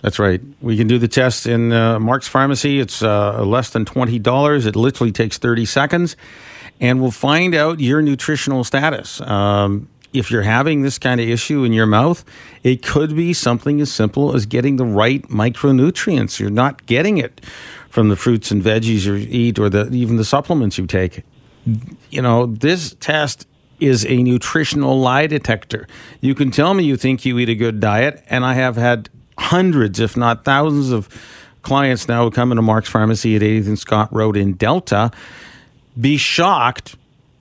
That's 0.02 0.20
right. 0.20 0.42
We 0.62 0.76
can 0.76 0.88
do 0.88 0.98
the 0.98 1.08
test 1.08 1.46
in 1.48 1.72
uh, 1.72 1.98
Mark's 2.00 2.28
Pharmacy. 2.28 2.80
It's 2.80 3.02
uh, 3.02 3.44
less 3.46 3.70
than 3.70 3.86
$20. 3.86 4.66
It 4.66 4.76
literally 4.76 5.14
takes 5.14 5.38
30 5.38 5.66
seconds. 5.66 6.18
And 6.82 7.02
we'll 7.02 7.12
find 7.12 7.56
out 7.56 7.80
your 7.80 8.02
nutritional 8.02 8.66
status. 8.66 9.22
Um, 9.22 9.88
if 10.14 10.32
you're 10.32 10.44
having 10.44 10.84
this 10.84 11.00
kind 11.00 11.20
of 11.20 11.28
issue 11.28 11.64
in 11.64 11.74
your 11.74 11.86
mouth, 11.86 12.24
it 12.64 12.84
could 12.84 13.16
be 13.16 13.34
something 13.34 13.82
as 13.82 13.92
simple 13.92 14.36
as 14.36 14.46
getting 14.46 14.78
the 14.78 14.86
right 14.86 15.24
micronutrients. 15.24 16.40
You're 16.40 16.50
not 16.50 16.86
getting 16.86 17.18
it 17.18 17.42
from 17.90 18.10
the 18.10 18.16
fruits 18.16 18.52
and 18.52 18.62
veggies 18.62 19.06
you 19.06 19.16
eat 19.16 19.60
or 19.60 19.70
the, 19.70 19.90
even 19.92 20.18
the 20.18 20.26
supplements 20.26 20.78
you 20.78 20.88
take. 20.88 21.24
You 22.10 22.22
know, 22.22 22.46
this 22.46 22.96
test 23.00 23.48
is 23.80 24.06
a 24.06 24.18
nutritional 24.18 25.00
lie 25.00 25.28
detector. 25.28 25.88
You 26.22 26.36
can 26.36 26.52
tell 26.52 26.74
me 26.74 26.84
you 26.84 26.98
think 26.98 27.26
you 27.26 27.38
eat 27.40 27.50
a 27.50 27.56
good 27.56 27.80
diet, 27.80 28.24
and 28.30 28.46
I 28.46 28.54
have 28.54 28.76
had 28.76 29.10
hundreds, 29.38 30.00
if 30.00 30.16
not 30.16 30.46
thousands, 30.46 30.92
of 30.92 31.10
clients 31.64 32.08
now 32.08 32.24
who 32.24 32.32
come 32.32 32.52
into 32.52 32.62
Mark's 32.62 32.90
Pharmacy 32.90 33.36
at 33.36 33.42
80th 33.42 33.68
and 33.68 33.80
Scott 33.80 34.14
Road 34.14 34.38
in 34.38 34.54
Delta 34.54 35.12
be 36.00 36.18
shocked 36.18 36.96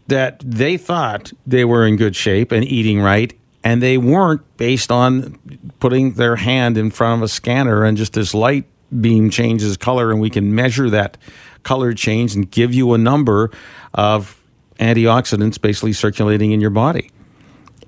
that 0.08 0.42
they 0.44 0.76
thought 0.76 1.32
they 1.46 1.64
were 1.64 1.86
in 1.86 1.96
good 1.96 2.16
shape 2.16 2.52
and 2.52 2.64
eating 2.64 3.00
right, 3.00 3.32
and 3.64 3.82
they 3.82 3.98
weren't 3.98 4.42
based 4.56 4.90
on 4.90 5.38
putting 5.80 6.12
their 6.12 6.36
hand 6.36 6.76
in 6.76 6.90
front 6.90 7.20
of 7.20 7.24
a 7.24 7.28
scanner 7.28 7.84
and 7.84 7.96
just 7.96 8.12
this 8.12 8.34
light 8.34 8.66
beam 9.00 9.30
changes 9.30 9.76
color, 9.76 10.10
and 10.10 10.20
we 10.20 10.30
can 10.30 10.54
measure 10.54 10.90
that 10.90 11.16
color 11.62 11.94
change 11.94 12.34
and 12.34 12.50
give 12.50 12.74
you 12.74 12.92
a 12.92 12.98
number 12.98 13.50
of 13.94 14.38
antioxidants 14.80 15.60
basically 15.60 15.92
circulating 15.92 16.52
in 16.52 16.60
your 16.60 16.70
body. 16.70 17.10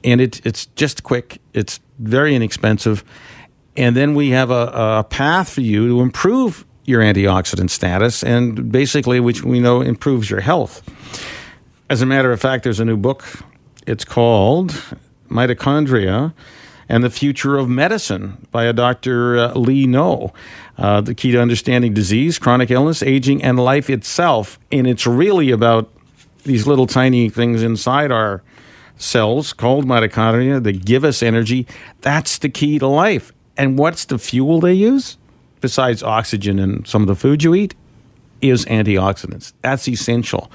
And 0.04 0.20
it, 0.20 0.44
it's 0.46 0.66
just 0.76 1.02
quick, 1.02 1.40
it's 1.52 1.80
very 1.98 2.34
inexpensive. 2.34 3.04
And 3.76 3.96
then 3.96 4.14
we 4.14 4.30
have 4.30 4.50
a, 4.50 4.98
a 5.00 5.06
path 5.08 5.50
for 5.50 5.60
you 5.60 5.88
to 5.88 6.00
improve 6.00 6.64
your 6.84 7.00
antioxidant 7.00 7.70
status 7.70 8.22
and 8.22 8.70
basically, 8.70 9.18
which 9.18 9.42
we 9.42 9.58
know 9.58 9.80
improves 9.80 10.30
your 10.30 10.40
health. 10.40 10.82
As 11.90 12.00
a 12.00 12.06
matter 12.06 12.32
of 12.32 12.40
fact, 12.40 12.64
there's 12.64 12.80
a 12.80 12.84
new 12.84 12.96
book. 12.96 13.24
It's 13.86 14.06
called 14.06 14.70
Mitochondria 15.28 16.32
and 16.88 17.04
the 17.04 17.10
Future 17.10 17.58
of 17.58 17.68
Medicine 17.68 18.46
by 18.50 18.64
a 18.64 18.72
Dr. 18.72 19.36
Uh, 19.36 19.52
Lee 19.52 19.86
Know. 19.86 20.32
Uh, 20.78 21.02
the 21.02 21.14
key 21.14 21.32
to 21.32 21.40
understanding 21.40 21.92
disease, 21.92 22.38
chronic 22.38 22.70
illness, 22.70 23.02
aging, 23.02 23.42
and 23.42 23.58
life 23.58 23.90
itself. 23.90 24.58
And 24.72 24.86
it's 24.86 25.06
really 25.06 25.50
about 25.50 25.90
these 26.44 26.66
little 26.66 26.86
tiny 26.86 27.28
things 27.28 27.62
inside 27.62 28.10
our 28.10 28.42
cells 28.96 29.52
called 29.52 29.84
mitochondria 29.84 30.62
that 30.62 30.86
give 30.86 31.04
us 31.04 31.22
energy. 31.22 31.66
That's 32.00 32.38
the 32.38 32.48
key 32.48 32.78
to 32.78 32.86
life. 32.86 33.30
And 33.58 33.78
what's 33.78 34.06
the 34.06 34.18
fuel 34.18 34.58
they 34.60 34.72
use? 34.72 35.18
Besides 35.60 36.02
oxygen 36.02 36.58
and 36.58 36.86
some 36.86 37.02
of 37.02 37.08
the 37.08 37.14
food 37.14 37.42
you 37.42 37.54
eat, 37.54 37.74
is 38.40 38.64
antioxidants. 38.64 39.52
That's 39.60 39.86
essential. 39.86 40.50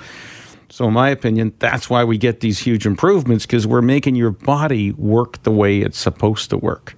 So, 0.71 0.87
in 0.87 0.93
my 0.93 1.09
opinion, 1.09 1.53
that's 1.59 1.89
why 1.89 2.03
we 2.03 2.17
get 2.17 2.41
these 2.41 2.59
huge 2.59 2.85
improvements 2.85 3.45
because 3.45 3.65
we're 3.65 3.81
making 3.81 4.15
your 4.15 4.31
body 4.31 4.91
work 4.93 5.41
the 5.43 5.51
way 5.51 5.79
it's 5.79 5.97
supposed 5.97 6.51
to 6.51 6.57
work. 6.57 6.95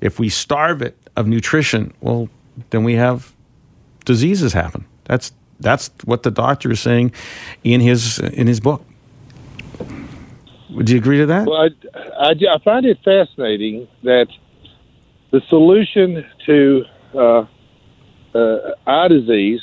If 0.00 0.18
we 0.18 0.28
starve 0.28 0.80
it 0.80 0.96
of 1.16 1.26
nutrition, 1.26 1.92
well, 2.00 2.28
then 2.70 2.84
we 2.84 2.94
have 2.94 3.34
diseases 4.04 4.52
happen. 4.52 4.86
That's 5.04 5.32
that's 5.58 5.90
what 6.04 6.22
the 6.22 6.30
doctor 6.30 6.70
is 6.70 6.80
saying 6.80 7.12
in 7.64 7.80
his 7.80 8.18
in 8.20 8.46
his 8.46 8.60
book. 8.60 8.84
Would 10.70 10.88
you 10.88 10.98
agree 10.98 11.18
to 11.18 11.26
that? 11.26 11.46
Well, 11.46 11.68
I, 11.68 12.28
I, 12.28 12.30
I 12.30 12.58
find 12.64 12.86
it 12.86 12.98
fascinating 13.04 13.88
that 14.04 14.28
the 15.32 15.40
solution 15.48 16.24
to 16.46 16.84
uh, 17.14 17.44
uh, 18.34 18.74
eye 18.86 19.08
disease 19.08 19.60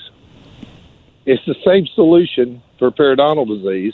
is 1.25 1.39
the 1.47 1.55
same 1.65 1.87
solution 1.95 2.61
for 2.79 2.91
periodontal 2.91 3.47
disease, 3.47 3.93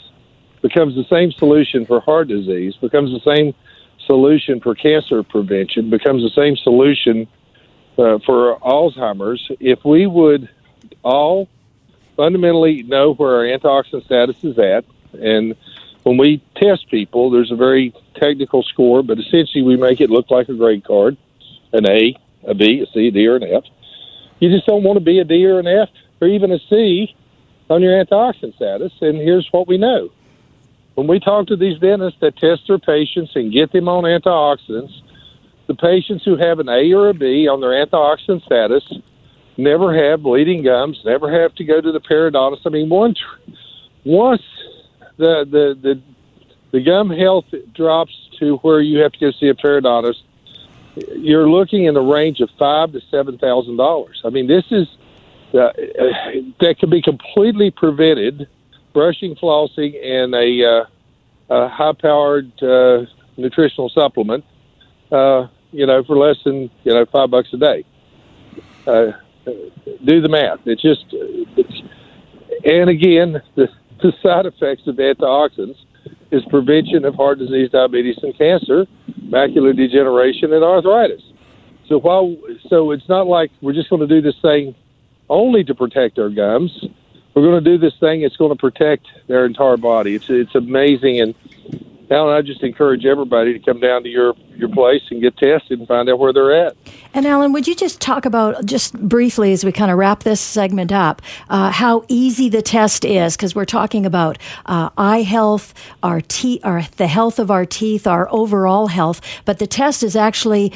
becomes 0.62 0.94
the 0.94 1.04
same 1.10 1.32
solution 1.32 1.86
for 1.86 2.00
heart 2.00 2.28
disease, 2.28 2.74
becomes 2.76 3.10
the 3.10 3.34
same 3.34 3.54
solution 4.06 4.60
for 4.60 4.74
cancer 4.74 5.22
prevention, 5.22 5.90
becomes 5.90 6.22
the 6.22 6.30
same 6.30 6.56
solution 6.56 7.26
uh, 7.98 8.18
for 8.24 8.58
Alzheimer's. 8.60 9.50
If 9.60 9.84
we 9.84 10.06
would 10.06 10.48
all 11.02 11.48
fundamentally 12.16 12.82
know 12.82 13.14
where 13.14 13.36
our 13.36 13.44
antioxidant 13.44 14.04
status 14.04 14.42
is 14.44 14.58
at, 14.58 14.84
and 15.12 15.54
when 16.02 16.16
we 16.16 16.42
test 16.56 16.90
people, 16.90 17.30
there's 17.30 17.50
a 17.50 17.56
very 17.56 17.94
technical 18.14 18.62
score, 18.62 19.02
but 19.02 19.18
essentially 19.18 19.62
we 19.62 19.76
make 19.76 20.00
it 20.00 20.10
look 20.10 20.30
like 20.30 20.48
a 20.48 20.54
grade 20.54 20.84
card 20.84 21.16
an 21.74 21.90
A, 21.90 22.16
a 22.46 22.54
B, 22.54 22.80
a 22.80 22.86
C, 22.92 23.08
a 23.08 23.10
D, 23.10 23.26
or 23.26 23.36
an 23.36 23.42
F. 23.42 23.64
You 24.38 24.48
just 24.48 24.66
don't 24.66 24.84
want 24.84 24.96
to 24.96 25.04
be 25.04 25.18
a 25.18 25.24
D 25.24 25.44
or 25.44 25.58
an 25.58 25.66
F 25.66 25.88
or 26.20 26.28
even 26.28 26.52
a 26.52 26.58
C 26.70 27.14
on 27.70 27.82
your 27.82 27.92
antioxidant 28.04 28.54
status. 28.56 28.92
And 29.00 29.16
here's 29.16 29.48
what 29.52 29.68
we 29.68 29.78
know. 29.78 30.10
When 30.94 31.06
we 31.06 31.18
talk 31.18 31.48
to 31.48 31.56
these 31.56 31.78
dentists 31.78 32.20
that 32.20 32.36
test 32.36 32.68
their 32.68 32.78
patients 32.78 33.32
and 33.34 33.52
get 33.52 33.72
them 33.72 33.88
on 33.88 34.04
antioxidants, 34.04 34.92
the 35.66 35.74
patients 35.74 36.24
who 36.24 36.36
have 36.36 36.60
an 36.60 36.68
A 36.68 36.92
or 36.92 37.08
a 37.08 37.14
B 37.14 37.48
on 37.48 37.60
their 37.60 37.70
antioxidant 37.70 38.44
status 38.44 38.84
never 39.56 39.94
have 39.94 40.22
bleeding 40.22 40.62
gums, 40.62 41.00
never 41.04 41.30
have 41.42 41.54
to 41.56 41.64
go 41.64 41.80
to 41.80 41.92
the 41.92 42.00
periodontist. 42.00 42.60
I 42.66 42.70
mean, 42.70 42.88
once 42.88 43.18
once 44.04 44.42
the 45.16 45.44
the 45.44 45.78
the, 45.80 46.02
the 46.72 46.80
gum 46.80 47.10
health 47.10 47.46
drops 47.74 48.12
to 48.38 48.56
where 48.58 48.80
you 48.80 48.98
have 48.98 49.12
to 49.12 49.18
go 49.18 49.30
see 49.32 49.48
a 49.48 49.54
periodontist, 49.54 50.22
you're 51.16 51.48
looking 51.48 51.84
in 51.84 51.94
the 51.94 52.02
range 52.02 52.40
of 52.40 52.50
five 52.58 52.92
to 52.92 53.00
seven 53.10 53.38
thousand 53.38 53.76
dollars. 53.76 54.20
I 54.24 54.30
mean, 54.30 54.46
this 54.46 54.64
is 54.70 54.86
uh, 55.54 55.72
that 56.60 56.76
can 56.78 56.90
be 56.90 57.02
completely 57.02 57.70
prevented. 57.70 58.48
Brushing, 58.92 59.34
flossing, 59.34 59.96
and 60.04 60.34
a, 60.34 60.64
uh, 60.64 60.84
a 61.50 61.68
high-powered 61.68 62.62
uh, 62.62 63.06
nutritional 63.36 63.88
supplement. 63.88 64.44
Uh, 65.10 65.48
you 65.72 65.84
know, 65.84 66.04
for 66.04 66.16
less 66.16 66.36
than 66.44 66.70
you 66.84 66.94
know 66.94 67.04
five 67.06 67.30
bucks 67.30 67.48
a 67.52 67.56
day. 67.56 67.84
Uh, 68.86 69.12
do 70.04 70.20
the 70.20 70.28
math. 70.28 70.60
It's 70.64 70.82
just, 70.82 71.04
it's, 71.10 71.82
and 72.64 72.88
again, 72.88 73.42
the, 73.56 73.68
the 74.02 74.12
side 74.22 74.46
effects 74.46 74.86
of 74.86 74.96
antioxidants 74.96 75.78
is 76.30 76.42
prevention 76.50 77.04
of 77.04 77.14
heart 77.14 77.38
disease, 77.38 77.70
diabetes, 77.70 78.16
and 78.22 78.36
cancer, 78.36 78.86
macular 79.24 79.76
degeneration, 79.76 80.52
and 80.52 80.64
arthritis. 80.64 81.22
So 81.88 81.98
while 81.98 82.36
so 82.68 82.92
it's 82.92 83.08
not 83.08 83.26
like 83.26 83.50
we're 83.60 83.74
just 83.74 83.90
going 83.90 84.00
to 84.00 84.08
do 84.08 84.22
this 84.22 84.40
thing 84.40 84.74
only 85.28 85.64
to 85.64 85.74
protect 85.74 86.18
our 86.18 86.28
gums. 86.28 86.84
We're 87.34 87.42
going 87.42 87.64
to 87.64 87.70
do 87.70 87.78
this 87.78 87.98
thing. 87.98 88.22
It's 88.22 88.36
going 88.36 88.52
to 88.52 88.58
protect 88.58 89.08
their 89.26 89.44
entire 89.44 89.76
body. 89.76 90.14
It's 90.14 90.30
it's 90.30 90.54
amazing, 90.54 91.20
and 91.20 91.34
Alan, 92.10 92.36
I 92.36 92.42
just 92.42 92.62
encourage 92.62 93.06
everybody 93.06 93.52
to 93.52 93.58
come 93.58 93.80
down 93.80 94.02
to 94.02 94.08
your, 94.08 94.34
your 94.56 94.68
place 94.68 95.02
and 95.10 95.22
get 95.22 95.36
tested 95.36 95.78
and 95.78 95.88
find 95.88 96.08
out 96.08 96.18
where 96.18 96.32
they're 96.32 96.66
at. 96.66 96.76
And 97.14 97.26
Alan, 97.26 97.52
would 97.52 97.66
you 97.66 97.74
just 97.74 98.00
talk 98.00 98.26
about, 98.26 98.66
just 98.66 98.94
briefly 98.94 99.52
as 99.52 99.64
we 99.64 99.72
kind 99.72 99.90
of 99.90 99.96
wrap 99.96 100.22
this 100.22 100.40
segment 100.40 100.92
up, 100.92 101.22
uh, 101.48 101.70
how 101.70 102.04
easy 102.08 102.48
the 102.48 102.62
test 102.62 103.04
is? 103.04 103.36
Because 103.36 103.54
we're 103.54 103.64
talking 103.64 104.04
about 104.04 104.38
uh, 104.66 104.90
eye 104.98 105.22
health, 105.22 105.72
our 106.02 106.20
teeth, 106.20 106.60
our, 106.64 106.82
the 106.96 107.06
health 107.06 107.38
of 107.38 107.50
our 107.50 107.64
teeth, 107.64 108.06
our 108.06 108.28
overall 108.30 108.88
health, 108.88 109.20
but 109.44 109.58
the 109.58 109.66
test 109.66 110.02
is 110.02 110.14
actually 110.14 110.72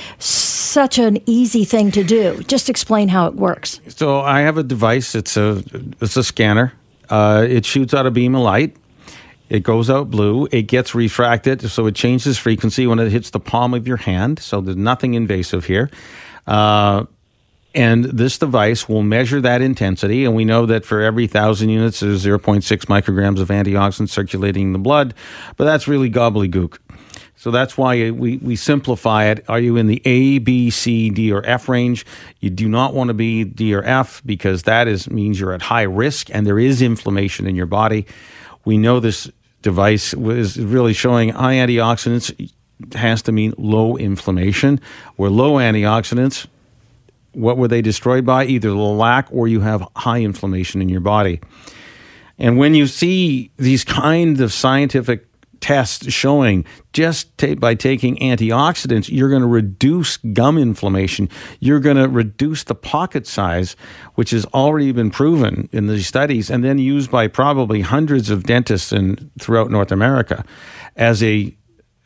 such 0.68 0.98
an 0.98 1.18
easy 1.26 1.64
thing 1.64 1.90
to 1.92 2.04
do. 2.04 2.42
Just 2.44 2.68
explain 2.68 3.08
how 3.08 3.26
it 3.26 3.34
works. 3.34 3.80
So 3.88 4.20
I 4.20 4.40
have 4.40 4.58
a 4.58 4.62
device. 4.62 5.14
It's 5.14 5.36
a 5.36 5.62
it's 6.00 6.16
a 6.16 6.24
scanner. 6.24 6.72
Uh, 7.08 7.46
it 7.48 7.64
shoots 7.64 7.94
out 7.94 8.06
a 8.06 8.10
beam 8.10 8.34
of 8.34 8.42
light 8.42 8.76
it 9.48 9.62
goes 9.62 9.88
out 9.88 10.10
blue. 10.10 10.46
It 10.50 10.62
gets 10.62 10.94
refracted, 10.94 11.62
so 11.70 11.86
it 11.86 11.94
changes 11.94 12.38
frequency 12.38 12.86
when 12.86 12.98
it 12.98 13.10
hits 13.10 13.30
the 13.30 13.40
palm 13.40 13.74
of 13.74 13.88
your 13.88 13.96
hand. 13.96 14.38
So 14.38 14.60
there's 14.60 14.76
nothing 14.76 15.14
invasive 15.14 15.64
here. 15.64 15.90
Uh, 16.46 17.06
and 17.74 18.04
this 18.04 18.38
device 18.38 18.88
will 18.88 19.02
measure 19.02 19.40
that 19.40 19.62
intensity. 19.62 20.24
And 20.24 20.34
we 20.34 20.44
know 20.44 20.66
that 20.66 20.84
for 20.84 21.00
every 21.00 21.26
thousand 21.26 21.68
units, 21.70 22.00
there's 22.00 22.24
0.6 22.24 22.62
micrograms 22.86 23.40
of 23.40 23.48
antioxidants 23.48 24.10
circulating 24.10 24.68
in 24.68 24.72
the 24.72 24.78
blood. 24.78 25.14
But 25.56 25.64
that's 25.64 25.86
really 25.88 26.10
gobbledygook. 26.10 26.78
So 27.38 27.52
that's 27.52 27.78
why 27.78 28.10
we, 28.10 28.38
we 28.38 28.56
simplify 28.56 29.26
it. 29.26 29.44
Are 29.48 29.60
you 29.60 29.76
in 29.76 29.86
the 29.86 30.02
A, 30.04 30.38
B, 30.38 30.70
C, 30.70 31.08
D, 31.08 31.32
or 31.32 31.46
F 31.46 31.68
range? 31.68 32.04
You 32.40 32.50
do 32.50 32.68
not 32.68 32.94
want 32.94 33.08
to 33.08 33.14
be 33.14 33.44
D 33.44 33.72
or 33.76 33.84
F 33.84 34.20
because 34.26 34.64
that 34.64 34.88
is 34.88 35.08
means 35.08 35.38
you're 35.38 35.52
at 35.52 35.62
high 35.62 35.82
risk 35.82 36.34
and 36.34 36.44
there 36.44 36.58
is 36.58 36.82
inflammation 36.82 37.46
in 37.46 37.54
your 37.54 37.66
body. 37.66 38.06
We 38.64 38.76
know 38.76 38.98
this 38.98 39.30
device 39.62 40.14
was 40.14 40.58
really 40.58 40.92
showing 40.92 41.28
high 41.28 41.54
antioxidants 41.54 42.50
has 42.96 43.22
to 43.22 43.30
mean 43.30 43.54
low 43.56 43.96
inflammation. 43.96 44.80
Where 45.14 45.30
low 45.30 45.54
antioxidants, 45.54 46.48
what 47.34 47.56
were 47.56 47.68
they 47.68 47.82
destroyed 47.82 48.26
by? 48.26 48.46
Either 48.46 48.70
the 48.70 48.74
lack 48.76 49.28
or 49.30 49.46
you 49.46 49.60
have 49.60 49.86
high 49.94 50.22
inflammation 50.22 50.82
in 50.82 50.88
your 50.88 51.00
body. 51.00 51.40
And 52.36 52.58
when 52.58 52.74
you 52.74 52.88
see 52.88 53.52
these 53.56 53.84
kind 53.84 54.40
of 54.40 54.52
scientific 54.52 55.24
tests 55.60 56.12
showing 56.12 56.64
just 56.92 57.36
by 57.58 57.74
taking 57.74 58.16
antioxidants, 58.16 59.08
you're 59.10 59.28
going 59.28 59.42
to 59.42 59.48
reduce 59.48 60.16
gum 60.16 60.58
inflammation. 60.58 61.28
You're 61.60 61.80
going 61.80 61.96
to 61.96 62.08
reduce 62.08 62.64
the 62.64 62.74
pocket 62.74 63.26
size, 63.26 63.76
which 64.14 64.30
has 64.30 64.44
already 64.46 64.92
been 64.92 65.10
proven 65.10 65.68
in 65.72 65.86
these 65.86 66.06
studies 66.06 66.50
and 66.50 66.64
then 66.64 66.78
used 66.78 67.10
by 67.10 67.28
probably 67.28 67.80
hundreds 67.80 68.30
of 68.30 68.44
dentists 68.44 68.92
in, 68.92 69.30
throughout 69.38 69.70
North 69.70 69.92
America 69.92 70.44
as 70.96 71.22
a, 71.22 71.54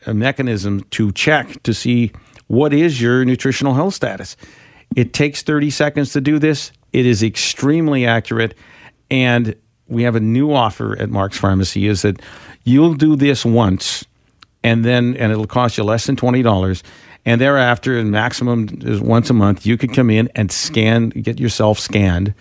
a 0.05 0.13
mechanism 0.13 0.81
to 0.91 1.11
check 1.11 1.61
to 1.63 1.73
see 1.73 2.11
what 2.47 2.73
is 2.73 3.01
your 3.01 3.25
nutritional 3.25 3.73
health 3.73 3.93
status. 3.93 4.35
It 4.95 5.13
takes 5.13 5.41
30 5.41 5.69
seconds 5.69 6.13
to 6.13 6.21
do 6.21 6.39
this. 6.39 6.71
It 6.91 7.05
is 7.05 7.23
extremely 7.23 8.05
accurate. 8.05 8.55
And 9.09 9.55
we 9.93 10.03
have 10.03 10.15
a 10.15 10.19
new 10.19 10.53
offer 10.53 10.97
at 10.99 11.09
Mark's 11.09 11.37
Pharmacy 11.37 11.87
is 11.87 12.01
that 12.01 12.19
You'll 12.63 12.93
do 12.93 13.15
this 13.15 13.43
once, 13.43 14.05
and 14.63 14.85
then 14.85 15.17
and 15.17 15.31
it'll 15.31 15.47
cost 15.47 15.77
you 15.77 15.83
less 15.83 16.05
than 16.05 16.15
twenty 16.15 16.41
dollars. 16.41 16.83
And 17.25 17.39
thereafter, 17.39 17.97
the 17.97 18.09
maximum 18.09 18.67
is 18.81 18.99
once 18.99 19.29
a 19.29 19.33
month. 19.33 19.65
You 19.65 19.77
can 19.77 19.93
come 19.93 20.09
in 20.09 20.29
and 20.35 20.51
scan, 20.51 21.09
get 21.09 21.39
yourself 21.39 21.79
scanned, 21.79 22.33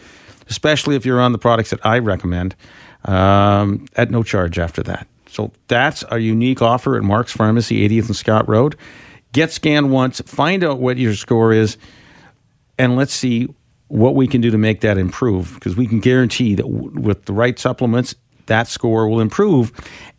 especially 0.49 0.97
if 0.97 1.07
you're 1.07 1.21
on 1.21 1.31
the 1.31 1.39
products 1.39 1.71
that 1.71 1.85
I 1.87 2.01
recommend, 2.01 2.57
um, 3.05 3.87
at 3.95 4.11
no 4.11 4.25
charge 4.25 4.59
after 4.59 4.83
that. 4.85 5.07
So 5.29 5.53
that's 5.69 6.03
a 6.11 6.19
unique 6.19 6.63
offer 6.63 6.97
at 6.97 7.05
Mark's 7.05 7.33
Pharmacy, 7.33 7.89
80th 7.89 8.07
and 8.07 8.17
Scott 8.17 8.49
Road. 8.49 8.77
Get 9.33 9.53
scanned 9.53 9.93
once, 9.93 10.21
find 10.23 10.65
out 10.65 10.81
what 10.81 10.99
your 10.99 11.15
score 11.15 11.53
is, 11.53 11.79
and 12.77 12.97
let's 12.97 13.15
see 13.15 13.49
what 13.93 14.15
we 14.15 14.27
can 14.27 14.41
do 14.41 14.51
to 14.51 14.57
make 14.57 14.81
that 14.81 14.97
improve 14.97 15.53
because 15.55 15.77
we 15.77 15.87
can 15.87 16.01
guarantee 16.01 16.55
that 16.55 16.63
w- 16.63 16.91
with 16.99 17.27
the 17.27 17.33
right 17.33 17.59
supplements 17.59 18.15
that 18.47 18.67
score 18.67 19.07
will 19.07 19.21
improve 19.21 19.71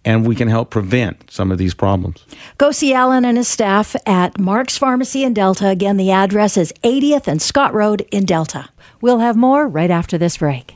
and 0.05 0.27
we 0.27 0.35
can 0.35 0.47
help 0.47 0.69
prevent 0.69 1.29
some 1.31 1.51
of 1.51 1.57
these 1.57 1.73
problems. 1.73 2.23
Go 2.59 2.71
see 2.71 2.93
Alan 2.93 3.25
and 3.25 3.35
his 3.35 3.47
staff 3.47 3.95
at 4.05 4.39
Mark's 4.39 4.77
Pharmacy 4.77 5.23
in 5.23 5.33
Delta. 5.33 5.67
Again, 5.69 5.97
the 5.97 6.11
address 6.11 6.55
is 6.55 6.71
80th 6.83 7.27
and 7.27 7.41
Scott 7.41 7.73
Road 7.73 8.05
in 8.11 8.25
Delta. 8.25 8.69
We'll 9.01 9.19
have 9.19 9.35
more 9.35 9.67
right 9.67 9.89
after 9.89 10.19
this 10.19 10.37
break. 10.37 10.75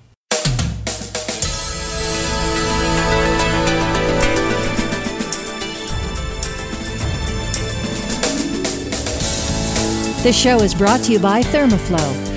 This 10.24 10.36
show 10.36 10.58
is 10.58 10.74
brought 10.74 11.04
to 11.04 11.12
you 11.12 11.20
by 11.20 11.42
Thermaflow. 11.44 12.37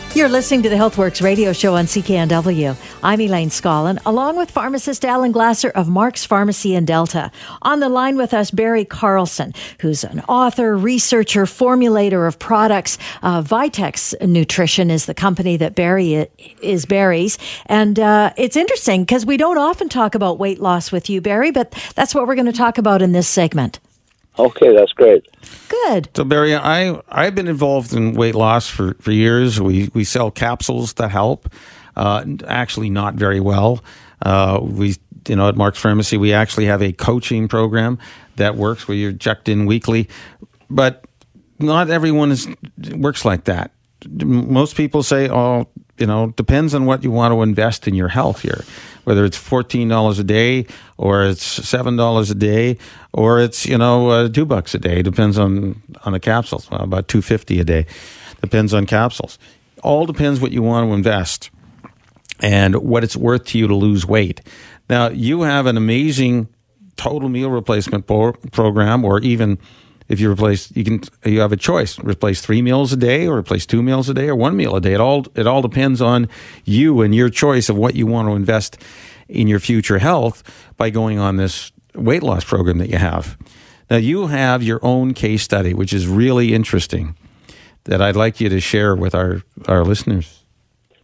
You're 0.13 0.27
listening 0.27 0.61
to 0.63 0.69
the 0.69 0.75
HealthWorks 0.75 1.23
radio 1.23 1.53
show 1.53 1.75
on 1.77 1.85
CKNW. 1.85 2.75
I'm 3.01 3.21
Elaine 3.21 3.47
Scollin, 3.47 3.97
along 4.05 4.35
with 4.35 4.51
pharmacist 4.51 5.05
Alan 5.05 5.31
Glasser 5.31 5.69
of 5.69 5.87
Mark's 5.87 6.25
Pharmacy 6.25 6.75
in 6.75 6.83
Delta. 6.83 7.31
On 7.61 7.79
the 7.79 7.87
line 7.87 8.17
with 8.17 8.33
us, 8.33 8.51
Barry 8.51 8.83
Carlson, 8.83 9.53
who's 9.79 10.03
an 10.03 10.19
author, 10.27 10.75
researcher, 10.75 11.45
formulator 11.45 12.27
of 12.27 12.37
products. 12.39 12.97
Uh, 13.23 13.41
Vitex 13.41 14.13
Nutrition 14.27 14.91
is 14.91 15.05
the 15.05 15.13
company 15.13 15.55
that 15.55 15.75
Barry 15.75 16.27
is 16.61 16.85
Barry's. 16.85 17.37
And 17.67 17.97
uh, 17.97 18.33
it's 18.35 18.57
interesting 18.57 19.03
because 19.03 19.25
we 19.25 19.37
don't 19.37 19.57
often 19.57 19.87
talk 19.87 20.13
about 20.13 20.39
weight 20.39 20.59
loss 20.59 20.91
with 20.91 21.09
you, 21.09 21.21
Barry, 21.21 21.51
but 21.51 21.71
that's 21.95 22.13
what 22.13 22.27
we're 22.27 22.35
going 22.35 22.47
to 22.47 22.51
talk 22.51 22.77
about 22.77 23.01
in 23.01 23.13
this 23.13 23.29
segment. 23.29 23.79
Okay, 24.39 24.73
that's 24.73 24.93
great. 24.93 25.27
Good. 25.67 26.09
So 26.15 26.23
Barry, 26.23 26.55
I 26.55 26.99
I've 27.09 27.35
been 27.35 27.47
involved 27.47 27.93
in 27.93 28.13
weight 28.13 28.35
loss 28.35 28.67
for, 28.67 28.95
for 28.95 29.11
years. 29.11 29.59
We 29.59 29.89
we 29.93 30.03
sell 30.03 30.31
capsules 30.31 30.93
that 30.93 31.09
help. 31.09 31.53
Uh, 31.95 32.23
actually, 32.47 32.89
not 32.89 33.15
very 33.15 33.39
well. 33.39 33.83
Uh, 34.21 34.59
we 34.61 34.95
you 35.27 35.35
know 35.35 35.49
at 35.49 35.55
Mark's 35.57 35.79
Pharmacy 35.79 36.17
we 36.17 36.33
actually 36.33 36.65
have 36.65 36.81
a 36.81 36.93
coaching 36.93 37.47
program 37.47 37.99
that 38.37 38.55
works 38.55 38.87
where 38.87 38.95
you're 38.95 39.13
checked 39.13 39.49
in 39.49 39.65
weekly, 39.65 40.07
but 40.69 41.05
not 41.59 41.89
everyone 41.89 42.31
is 42.31 42.47
works 42.95 43.25
like 43.25 43.43
that. 43.45 43.71
Most 44.07 44.75
people 44.75 45.03
say, 45.03 45.29
"Oh, 45.29 45.67
you 46.01 46.07
know, 46.07 46.33
depends 46.35 46.73
on 46.73 46.85
what 46.85 47.03
you 47.03 47.11
want 47.11 47.31
to 47.31 47.41
invest 47.41 47.87
in 47.87 47.95
your 47.95 48.09
health 48.09 48.41
here." 48.41 48.63
whether 49.03 49.25
it's 49.25 49.37
fourteen 49.37 49.87
dollars 49.87 50.19
a 50.19 50.23
day 50.23 50.65
or 50.97 51.23
it's 51.23 51.43
seven 51.43 51.95
dollars 51.95 52.29
a 52.29 52.35
day 52.35 52.77
or 53.13 53.39
it's 53.39 53.65
you 53.65 53.77
know 53.77 54.09
uh, 54.09 54.29
two 54.29 54.45
bucks 54.45 54.75
a 54.75 54.79
day. 54.79 55.01
Depends 55.01 55.37
on 55.37 55.81
on 56.03 56.13
the 56.13 56.19
capsules. 56.19 56.69
Well, 56.69 56.81
about 56.81 57.07
two 57.07 57.21
fifty 57.21 57.59
a 57.59 57.63
day. 57.63 57.85
Depends 58.41 58.73
on 58.73 58.85
capsules. 58.85 59.37
All 59.83 60.05
depends 60.05 60.39
what 60.39 60.51
you 60.51 60.61
want 60.61 60.87
to 60.87 60.93
invest 60.93 61.49
and 62.41 62.75
what 62.75 63.03
it's 63.03 63.15
worth 63.15 63.45
to 63.45 63.57
you 63.57 63.67
to 63.67 63.75
lose 63.75 64.05
weight. 64.05 64.41
Now 64.89 65.09
you 65.09 65.41
have 65.41 65.65
an 65.65 65.77
amazing 65.77 66.47
total 66.97 67.29
meal 67.29 67.49
replacement 67.49 68.05
pro- 68.05 68.33
program, 68.51 69.03
or 69.03 69.19
even 69.21 69.57
if 70.07 70.19
you 70.19 70.31
replace, 70.31 70.75
you 70.75 70.83
can 70.83 71.01
you 71.25 71.39
have 71.41 71.51
a 71.51 71.57
choice: 71.57 71.99
replace 71.99 72.41
three 72.41 72.61
meals 72.61 72.93
a 72.93 72.97
day, 72.97 73.27
or 73.27 73.37
replace 73.37 73.65
two 73.65 73.81
meals 73.81 74.09
a 74.09 74.13
day, 74.13 74.27
or 74.27 74.35
one 74.35 74.55
meal 74.55 74.75
a 74.75 74.81
day. 74.81 74.93
It 74.93 74.99
all 75.01 75.25
it 75.35 75.47
all 75.47 75.61
depends 75.61 76.01
on 76.01 76.27
you 76.65 77.01
and 77.01 77.15
your 77.15 77.29
choice 77.29 77.69
of 77.69 77.77
what 77.77 77.95
you 77.95 78.07
want 78.07 78.27
to 78.27 78.35
invest 78.35 78.77
in 79.27 79.47
your 79.47 79.59
future 79.59 79.99
health 79.99 80.43
by 80.77 80.89
going 80.89 81.17
on 81.17 81.37
this 81.37 81.71
weight 81.95 82.23
loss 82.23 82.43
program 82.43 82.77
that 82.79 82.89
you 82.89 82.97
have. 82.97 83.37
Now, 83.89 83.97
you 83.97 84.27
have 84.27 84.63
your 84.63 84.79
own 84.83 85.13
case 85.13 85.43
study, 85.43 85.73
which 85.73 85.91
is 85.91 86.07
really 86.07 86.53
interesting, 86.53 87.15
that 87.83 88.01
I'd 88.01 88.15
like 88.15 88.39
you 88.39 88.47
to 88.47 88.61
share 88.61 88.95
with 88.95 89.13
our, 89.13 89.41
our 89.67 89.83
listeners. 89.83 90.43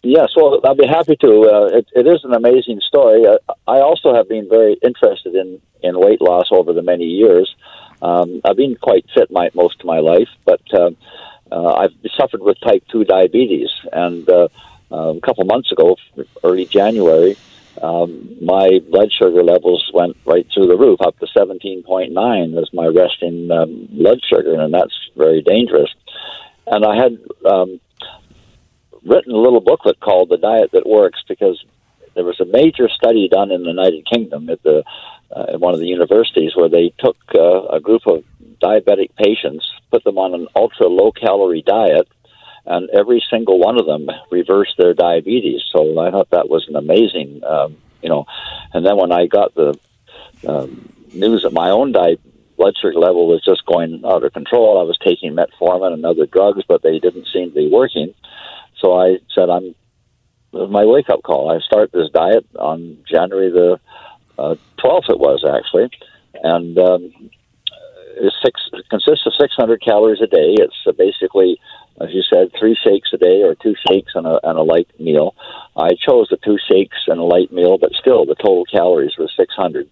Yes, 0.04 0.30
well, 0.38 0.62
I'd 0.64 0.78
be 0.78 0.88
happy 0.88 1.18
to. 1.18 1.42
Uh, 1.42 1.78
it, 1.78 1.88
it 1.94 2.08
is 2.08 2.24
an 2.24 2.34
amazing 2.34 2.80
story. 2.80 3.26
Uh, 3.26 3.38
I 3.68 3.82
also 3.82 4.14
have 4.14 4.30
been 4.30 4.48
very 4.48 4.78
interested 4.82 5.36
in, 5.36 5.60
in 5.84 6.00
weight 6.00 6.22
loss 6.22 6.46
over 6.52 6.72
the 6.72 6.82
many 6.82 7.04
years. 7.04 7.54
Um, 8.02 8.42
I've 8.44 8.58
been 8.58 8.76
quite 8.76 9.06
fit 9.14 9.32
my, 9.32 9.50
most 9.54 9.80
of 9.80 9.86
my 9.86 10.00
life, 10.00 10.30
but 10.46 10.62
uh, 10.74 10.92
uh, 11.52 11.74
I've 11.74 11.94
suffered 12.18 12.42
with 12.42 12.60
type 12.62 12.84
2 12.92 13.06
diabetes. 13.06 13.70
And 13.92 14.30
uh, 14.30 14.48
uh, 14.92 15.14
a 15.16 15.22
couple 15.22 15.46
months 15.46 15.72
ago, 15.72 15.98
early 16.44 16.66
January, 16.66 17.38
um, 17.82 18.38
my 18.42 18.80
blood 18.90 19.12
sugar 19.12 19.44
levels 19.44 19.90
went 19.94 20.18
right 20.26 20.48
through 20.54 20.68
the 20.68 20.78
roof, 20.78 21.00
up 21.02 21.18
to 21.20 21.28
17.9 21.28 22.62
as 22.62 22.74
my 22.74 22.88
resting 22.88 23.52
um, 23.52 23.88
blood 23.92 24.20
sugar, 24.28 24.60
and 24.60 24.74
that's 24.74 24.96
very 25.16 25.42
dangerous. 25.42 25.94
And 26.66 26.84
I 26.84 26.96
had 26.96 27.18
um, 27.46 27.80
written 29.06 29.34
a 29.34 29.38
little 29.38 29.62
booklet 29.62 30.00
called 30.00 30.30
"The 30.30 30.38
Diet 30.38 30.72
That 30.72 30.88
Works" 30.88 31.24
because 31.28 31.64
there 32.16 32.26
was 32.26 32.40
a 32.40 32.46
major 32.46 32.90
study 32.90 33.30
done 33.30 33.52
in 33.52 33.62
the 33.62 33.70
United 33.70 34.06
Kingdom 34.12 34.50
at 34.50 34.62
the 34.64 34.84
uh, 35.36 35.46
at 35.54 35.60
one 35.60 35.74
of 35.74 35.80
the 35.80 35.88
universities 35.88 36.56
where 36.56 36.70
they 36.70 36.94
took 37.00 37.18
uh, 37.36 37.68
a 37.68 37.80
group 37.80 38.02
of 38.08 38.24
diabetic 38.62 39.10
patients, 39.16 39.70
put 39.92 40.04
them 40.04 40.18
on 40.18 40.34
an 40.34 40.48
ultra 40.56 40.88
low 40.88 41.12
calorie 41.12 41.62
diet, 41.62 42.08
and 42.66 42.90
every 42.90 43.24
single 43.30 43.60
one 43.60 43.80
of 43.80 43.86
them 43.86 44.10
reversed 44.32 44.76
their 44.78 44.94
diabetes. 44.94 45.62
So 45.72 46.00
I 46.00 46.12
thought 46.12 46.30
that 46.32 46.50
was 46.50 46.68
an 46.68 46.76
amazing, 46.76 47.42
um, 47.44 47.78
you 48.02 48.10
know. 48.10 48.26
And 48.74 48.86
then 48.86 48.98
when 48.98 49.12
I 49.12 49.28
got 49.28 49.56
the 49.56 49.80
um, 50.46 50.94
news 51.14 51.44
that 51.44 51.54
my 51.54 51.70
own 51.70 51.92
di- 51.92 52.18
blood 52.58 52.74
sugar 52.82 53.00
level 53.00 53.28
was 53.28 53.44
just 53.44 53.66
going 53.66 54.04
out 54.06 54.24
of 54.24 54.34
control, 54.34 54.80
I 54.80 54.84
was 54.84 54.98
taking 54.98 55.36
metformin 55.36 55.94
and 55.94 56.06
other 56.06 56.26
drugs, 56.26 56.64
but 56.68 56.82
they 56.82 57.00
didn't 57.00 57.28
seem 57.32 57.50
to 57.50 57.56
be 57.56 57.70
working. 57.70 58.14
So 58.80 59.00
I 59.00 59.18
said, 59.34 59.50
I'm 59.50 59.76
my 60.54 60.86
wake 60.86 61.10
up 61.10 61.24
call. 61.24 61.52
I 61.52 61.60
start 61.60 61.92
this 61.92 62.10
diet 62.12 62.46
on 62.58 62.98
January 63.10 63.52
the 63.52 63.80
uh, 64.38 64.56
12th, 64.80 65.10
it 65.10 65.20
was 65.20 65.44
actually, 65.48 65.90
and 66.44 66.78
um, 66.78 67.14
it 68.20 68.34
six 68.44 68.62
consists 68.90 69.26
of 69.26 69.34
600 69.40 69.82
calories 69.82 70.22
a 70.22 70.28
day. 70.28 70.56
It's 70.60 70.76
uh, 70.86 70.92
basically, 70.92 71.60
as 72.02 72.10
you 72.12 72.22
said, 72.22 72.52
three 72.58 72.76
shakes 72.76 73.10
a 73.14 73.18
day 73.18 73.44
or 73.44 73.56
two 73.56 73.76
shakes 73.88 74.14
and 74.16 74.26
a, 74.26 74.40
and 74.44 74.58
a 74.58 74.64
light 74.64 74.90
meal. 75.00 75.36
I 75.76 75.90
chose 75.94 76.28
the 76.30 76.38
two 76.38 76.58
shakes 76.70 76.98
and 77.08 77.20
a 77.20 77.24
light 77.24 77.52
meal, 77.52 77.78
but 77.78 77.94
still 77.94 78.26
the 78.26 78.36
total 78.36 78.66
calories 78.66 79.18
were 79.18 79.30
600. 79.36 79.90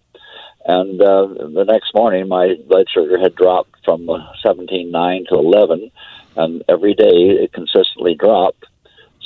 And 0.68 1.00
uh, 1.00 1.28
the 1.28 1.66
next 1.68 1.94
morning, 1.94 2.28
my 2.28 2.56
blood 2.68 2.88
sugar 2.92 3.20
had 3.20 3.36
dropped 3.36 3.76
from 3.86 4.08
17.9 4.44 5.28
to 5.28 5.36
11, 5.36 5.92
and 6.36 6.64
every 6.68 6.96
day 6.96 7.38
it 7.44 7.54
consistently 7.54 8.16
dropped 8.16 8.66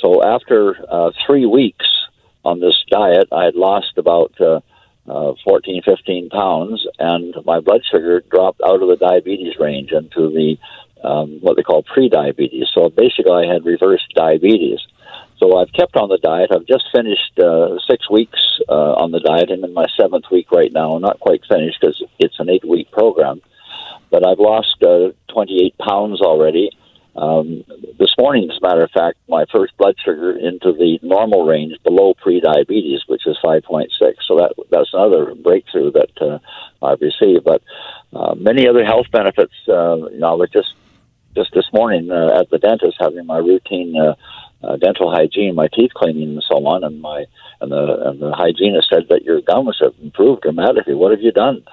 so 0.00 0.22
after 0.24 0.76
uh, 0.90 1.10
three 1.26 1.46
weeks 1.46 1.86
on 2.44 2.60
this 2.60 2.82
diet, 2.90 3.28
I 3.32 3.44
had 3.44 3.54
lost 3.54 3.92
about 3.98 4.38
uh, 4.40 4.60
uh, 5.08 5.32
14, 5.44 5.82
15 5.84 6.28
pounds, 6.30 6.86
and 6.98 7.34
my 7.44 7.60
blood 7.60 7.82
sugar 7.90 8.22
dropped 8.30 8.60
out 8.64 8.82
of 8.82 8.88
the 8.88 8.96
diabetes 8.96 9.54
range 9.58 9.92
into 9.92 10.30
the 10.30 10.56
um, 11.02 11.38
what 11.40 11.56
they 11.56 11.62
call 11.62 11.82
pre-diabetes. 11.82 12.66
So 12.74 12.90
basically, 12.90 13.32
I 13.32 13.52
had 13.52 13.64
reverse 13.64 14.06
diabetes. 14.14 14.80
So 15.38 15.56
I've 15.56 15.72
kept 15.72 15.96
on 15.96 16.10
the 16.10 16.18
diet. 16.18 16.50
I've 16.52 16.66
just 16.66 16.84
finished 16.94 17.38
uh, 17.38 17.78
six 17.88 18.10
weeks 18.10 18.38
uh, 18.68 18.92
on 19.00 19.10
the 19.10 19.20
diet. 19.20 19.50
I'm 19.50 19.64
in 19.64 19.72
my 19.72 19.86
seventh 19.98 20.26
week 20.30 20.52
right 20.52 20.70
now. 20.70 20.92
I'm 20.92 21.02
not 21.02 21.18
quite 21.18 21.40
finished 21.48 21.78
because 21.80 22.02
it's 22.18 22.38
an 22.38 22.50
eight-week 22.50 22.92
program, 22.92 23.40
but 24.10 24.26
I've 24.26 24.38
lost 24.38 24.76
uh, 24.82 25.12
28 25.32 25.78
pounds 25.78 26.20
already 26.20 26.70
um, 27.16 27.64
this 27.98 28.14
morning, 28.18 28.48
as 28.50 28.58
a 28.58 28.66
matter 28.66 28.84
of 28.84 28.90
fact, 28.90 29.18
my 29.28 29.44
first 29.52 29.76
blood 29.76 29.96
sugar 30.04 30.32
into 30.32 30.72
the 30.72 30.98
normal 31.02 31.44
range 31.44 31.74
below 31.82 32.14
pre-diabetes, 32.14 33.00
which 33.06 33.26
is 33.26 33.36
5.6. 33.42 33.88
So 34.26 34.36
that 34.36 34.54
that's 34.70 34.90
another 34.92 35.34
breakthrough 35.34 35.90
that 35.92 36.10
uh, 36.20 36.38
I've 36.84 37.00
received. 37.00 37.44
But 37.44 37.62
uh, 38.12 38.34
many 38.36 38.68
other 38.68 38.84
health 38.84 39.06
benefits. 39.12 39.54
Uh, 39.68 40.08
you 40.10 40.18
know, 40.18 40.32
I 40.32 40.34
was 40.34 40.50
just 40.50 40.74
just 41.34 41.52
this 41.54 41.66
morning 41.72 42.10
uh, 42.10 42.40
at 42.40 42.50
the 42.50 42.58
dentist 42.58 42.96
having 43.00 43.26
my 43.26 43.38
routine 43.38 43.94
uh, 43.96 44.14
uh, 44.62 44.76
dental 44.76 45.10
hygiene, 45.10 45.54
my 45.54 45.68
teeth 45.68 45.92
cleaning, 45.94 46.30
and 46.30 46.44
so 46.48 46.56
on. 46.66 46.84
And 46.84 47.00
my 47.00 47.24
and 47.60 47.72
the 47.72 48.08
and 48.08 48.20
the 48.20 48.32
hygienist 48.32 48.88
said 48.90 49.08
that 49.10 49.24
your 49.24 49.40
gums 49.40 49.78
have 49.82 49.94
improved 50.02 50.42
dramatically. 50.42 50.94
What 50.94 51.12
have 51.12 51.22
you 51.22 51.32
done? 51.32 51.64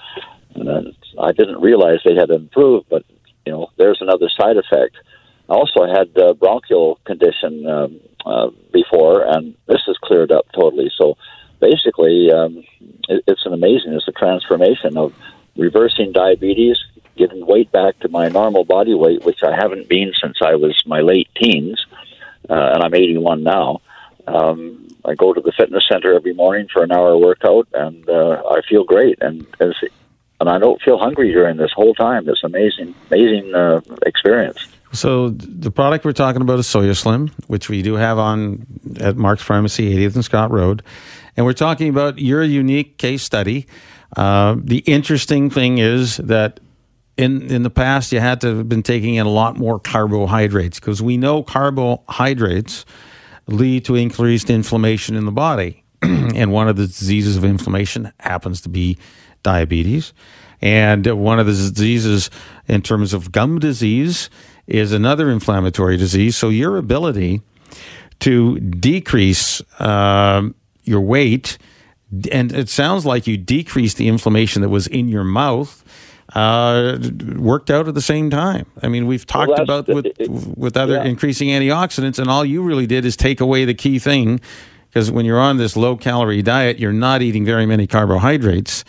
And 0.56 0.68
then 0.68 0.96
I 1.20 1.32
didn't 1.32 1.62
realize 1.62 2.00
they 2.04 2.16
had 2.16 2.30
improved, 2.32 2.88
but 2.90 3.04
you 3.46 3.52
know, 3.52 3.70
there's 3.78 4.02
another 4.02 4.30
side 4.30 4.58
effect. 4.58 4.98
I 5.50 5.54
also 5.54 5.86
had 5.86 6.18
uh, 6.18 6.34
bronchial 6.34 7.00
condition 7.06 7.66
um, 7.68 8.00
uh, 8.26 8.50
before, 8.74 9.24
and 9.24 9.56
this 9.68 9.82
has 9.88 9.98
cleared 9.98 10.32
up 10.32 10.46
totally. 10.54 10.92
So 10.98 11.18
basically, 11.60 12.32
um, 12.32 12.64
it, 13.08 13.24
it's 13.28 13.46
an 13.46 13.54
amazing, 13.54 13.94
it's 13.94 14.08
a 14.08 14.12
transformation 14.12 14.98
of 14.98 15.14
reversing 15.56 16.12
diabetes, 16.12 16.78
getting 17.16 17.46
weight 17.46 17.72
back 17.72 17.98
to 18.00 18.10
my 18.10 18.28
normal 18.28 18.64
body 18.64 18.94
weight, 18.94 19.24
which 19.24 19.42
I 19.44 19.56
haven't 19.56 19.88
been 19.88 20.14
since 20.22 20.38
I 20.42 20.56
was 20.56 20.82
my 20.86 21.00
late 21.00 21.30
teens, 21.36 21.86
uh, 22.50 22.72
and 22.74 22.84
I'm 22.84 22.94
81 22.94 23.44
now. 23.44 23.82
Um, 24.28 24.88
I 25.06 25.16
go 25.16 25.34
to 25.34 25.40
the 25.40 25.54
fitness 25.54 25.86
center 25.90 26.14
every 26.14 26.34
morning 26.34 26.68
for 26.72 26.84
an 26.84 26.92
hour 26.92 27.18
workout, 27.18 27.68
and 27.74 28.08
uh, 28.10 28.44
I 28.50 28.62
feel 28.68 28.84
great. 28.84 29.22
And 29.22 29.48
and 30.40 30.50
I 30.50 30.60
don't 30.60 30.82
feel 30.82 31.00
hungry 31.00 31.32
during 31.32 31.58
this 31.58 31.72
whole 31.72 31.96
time. 31.96 32.28
It's 32.30 32.44
amazing, 32.44 32.94
amazing 33.10 33.56
uh, 33.56 33.82
experience. 34.06 34.68
So 34.98 35.30
the 35.30 35.70
product 35.70 36.06
we're 36.06 36.12
talking 36.12 36.42
about 36.42 36.58
is 36.58 36.66
Soya 36.66 36.98
Slim, 36.98 37.30
which 37.46 37.70
we 37.70 37.84
do 37.84 37.94
have 37.96 38.18
on 38.18 38.66
at 39.00 39.16
Mark's 39.16 39.44
Pharmacy, 39.44 39.96
80th 39.96 40.16
and 40.16 40.26
Scott 40.26 40.52
Road, 40.52 40.82
and 41.36 41.46
we're 41.46 41.54
talking 41.54 41.90
about 41.90 42.18
your 42.18 42.44
unique 42.44 42.98
case 42.98 43.22
study. 43.22 43.68
Uh, 44.16 44.56
the 44.58 44.80
interesting 44.80 45.52
thing 45.52 45.78
is 45.78 46.18
that 46.18 46.60
in 47.16 47.44
in 47.52 47.62
the 47.62 47.70
past 47.70 48.12
you 48.12 48.20
had 48.20 48.42
to 48.42 48.56
have 48.56 48.68
been 48.68 48.82
taking 48.82 49.16
in 49.16 49.28
a 49.28 49.30
lot 49.30 49.56
more 49.56 49.80
carbohydrates 49.80 50.80
because 50.80 51.02
we 51.02 51.16
know 51.16 51.44
carbohydrates 51.44 52.84
lead 53.46 53.86
to 53.86 53.96
increased 53.96 54.50
inflammation 54.50 55.16
in 55.16 55.26
the 55.26 55.32
body, 55.32 55.84
and 56.02 56.52
one 56.52 56.68
of 56.68 56.76
the 56.76 56.88
diseases 56.88 57.38
of 57.38 57.46
inflammation 57.46 58.12
happens 58.20 58.62
to 58.62 58.70
be 58.70 58.98
diabetes. 59.44 60.12
And 60.60 61.06
one 61.06 61.38
of 61.38 61.46
the 61.46 61.52
diseases 61.52 62.32
in 62.68 62.82
terms 62.82 63.14
of 63.14 63.32
gum 63.32 63.60
disease 63.60 64.32
is 64.68 64.92
another 64.92 65.30
inflammatory 65.30 65.98
disease. 65.98 66.36
So 66.36 66.50
your 66.50 66.78
ability 66.78 67.42
to 68.20 68.60
decrease 68.60 69.62
uh, 69.80 70.50
your 70.84 71.02
weight, 71.02 71.58
and 72.32 72.52
it 72.52 72.70
sounds 72.70 73.06
like 73.06 73.28
you 73.28 73.38
decreased 73.38 73.98
the 73.98 74.08
inflammation 74.08 74.62
that 74.62 74.70
was 74.70 74.88
in 74.88 75.08
your 75.08 75.24
mouth. 75.24 75.84
Uh, 76.36 76.98
worked 77.38 77.72
out 77.72 77.88
at 77.88 77.94
the 77.94 78.02
same 78.02 78.30
time. 78.30 78.66
I 78.84 78.90
mean, 78.90 79.08
we've 79.08 79.26
talked 79.26 79.50
well, 79.50 79.62
about 79.62 79.88
with 79.88 80.08
with 80.58 80.76
other 80.76 80.96
yeah. 80.96 81.06
increasing 81.06 81.50
antioxidants, 81.50 82.20
and 82.20 82.30
all 82.30 82.44
you 82.44 82.64
really 82.64 82.86
did 82.86 83.06
is 83.06 83.16
take 83.16 83.40
away 83.40 83.64
the 83.64 83.74
key 83.74 83.98
thing. 83.98 84.42
Because 84.90 85.10
when 85.10 85.26
you're 85.26 85.40
on 85.40 85.58
this 85.58 85.78
low 85.78 85.96
calorie 85.96 86.42
diet, 86.42 86.80
you're 86.80 86.92
not 86.92 87.22
eating 87.22 87.46
very 87.46 87.66
many 87.66 87.88
carbohydrates. 87.88 88.84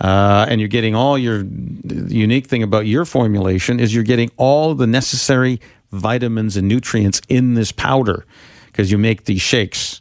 Uh, 0.00 0.46
and 0.48 0.60
you're 0.60 0.68
getting 0.68 0.94
all 0.94 1.18
your 1.18 1.42
the 1.42 2.14
unique 2.14 2.46
thing 2.46 2.62
about 2.62 2.86
your 2.86 3.04
formulation 3.04 3.80
is 3.80 3.92
you're 3.92 4.04
getting 4.04 4.30
all 4.36 4.74
the 4.74 4.86
necessary 4.86 5.60
vitamins 5.90 6.56
and 6.56 6.68
nutrients 6.68 7.20
in 7.28 7.54
this 7.54 7.72
powder 7.72 8.24
because 8.66 8.92
you 8.92 8.98
make 8.98 9.24
these 9.24 9.40
shakes. 9.42 10.00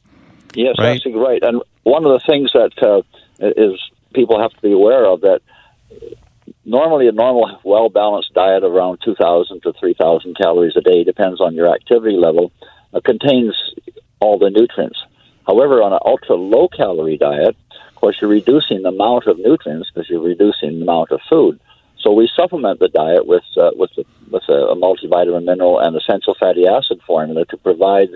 Yes, 0.53 0.75
right? 0.77 1.01
that's 1.03 1.15
right. 1.15 1.41
And 1.41 1.61
one 1.83 2.05
of 2.05 2.11
the 2.11 2.21
things 2.27 2.51
that 2.53 2.71
uh, 2.81 3.01
is 3.39 3.79
people 4.13 4.39
have 4.39 4.51
to 4.51 4.61
be 4.61 4.71
aware 4.71 5.05
of 5.05 5.21
that 5.21 5.41
normally 6.65 7.07
a 7.07 7.11
normal, 7.11 7.59
well 7.63 7.89
balanced 7.89 8.33
diet 8.33 8.63
around 8.63 8.99
2,000 9.03 9.61
to 9.63 9.73
3,000 9.73 10.35
calories 10.35 10.75
a 10.75 10.81
day 10.81 11.03
depends 11.03 11.41
on 11.41 11.55
your 11.55 11.73
activity 11.73 12.17
level 12.17 12.51
uh, 12.93 12.99
contains 13.03 13.55
all 14.19 14.37
the 14.37 14.49
nutrients. 14.49 15.01
However, 15.47 15.81
on 15.81 15.93
an 15.93 15.99
ultra 16.05 16.35
low 16.35 16.67
calorie 16.67 17.17
diet, 17.17 17.55
of 17.97 18.01
course, 18.01 18.17
you're 18.21 18.29
reducing 18.29 18.83
the 18.83 18.89
amount 18.89 19.25
of 19.25 19.39
nutrients 19.39 19.89
because 19.89 20.07
you're 20.07 20.21
reducing 20.21 20.77
the 20.77 20.83
amount 20.83 21.09
of 21.09 21.19
food. 21.27 21.59
So 21.97 22.13
we 22.13 22.29
supplement 22.35 22.79
the 22.79 22.89
diet 22.89 23.25
with 23.25 23.41
uh, 23.57 23.71
with 23.73 23.89
a, 23.97 24.03
with 24.29 24.43
a, 24.49 24.75
multivitamin, 24.75 25.45
mineral, 25.45 25.79
and 25.79 25.95
essential 25.95 26.35
fatty 26.39 26.67
acid 26.67 27.01
formula 27.07 27.45
to 27.45 27.57
provide 27.57 28.09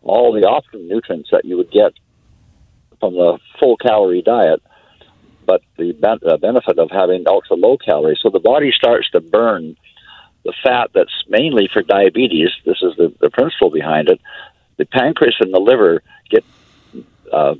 all 0.00 0.32
the 0.32 0.48
optimum 0.48 0.88
nutrients 0.88 1.28
that 1.32 1.44
you 1.44 1.58
would 1.58 1.70
get 1.70 1.92
from 2.98 3.12
the 3.12 3.38
full 3.58 3.76
calorie 3.76 4.22
diet, 4.22 4.62
but 5.44 5.60
the 5.76 5.94
uh, 6.02 6.38
benefit 6.38 6.78
of 6.78 6.90
having 6.90 7.28
ultra 7.28 7.56
low 7.56 7.76
calories. 7.76 8.20
So 8.22 8.30
the 8.30 8.40
body 8.40 8.72
starts 8.72 9.10
to 9.10 9.20
burn 9.20 9.76
the 10.46 10.54
fat 10.62 10.92
that's 10.94 11.24
mainly 11.28 11.68
for 11.70 11.82
diabetes. 11.82 12.48
This 12.64 12.80
is 12.80 12.96
the, 12.96 13.14
the 13.20 13.28
principle 13.28 13.70
behind 13.70 14.08
it. 14.08 14.18
The 14.78 14.86
pancreas 14.86 15.36
and 15.40 15.52
the 15.52 15.60
liver 15.60 16.02
get 16.30 16.42
uh, 17.32 17.54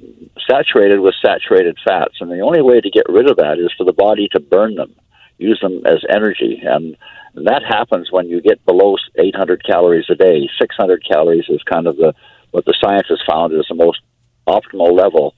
saturated 0.48 1.00
with 1.00 1.14
saturated 1.24 1.78
fats, 1.84 2.16
and 2.20 2.30
the 2.30 2.40
only 2.40 2.62
way 2.62 2.80
to 2.80 2.90
get 2.90 3.08
rid 3.08 3.30
of 3.30 3.36
that 3.36 3.58
is 3.58 3.72
for 3.76 3.84
the 3.84 3.92
body 3.92 4.28
to 4.32 4.40
burn 4.40 4.74
them. 4.74 4.94
use 5.38 5.60
them 5.60 5.82
as 5.86 6.04
energy. 6.08 6.60
And 6.62 6.96
that 7.34 7.62
happens 7.62 8.10
when 8.10 8.28
you 8.28 8.40
get 8.40 8.64
below 8.66 8.96
800 9.16 9.64
calories 9.64 10.06
a 10.10 10.14
day. 10.14 10.48
600 10.58 11.04
calories 11.06 11.46
is 11.48 11.62
kind 11.62 11.86
of 11.86 11.96
the 11.96 12.14
what 12.50 12.64
the 12.64 12.74
scientists 12.80 13.22
found 13.30 13.52
is 13.52 13.66
the 13.68 13.76
most 13.76 14.00
optimal 14.48 14.92
level 14.92 15.34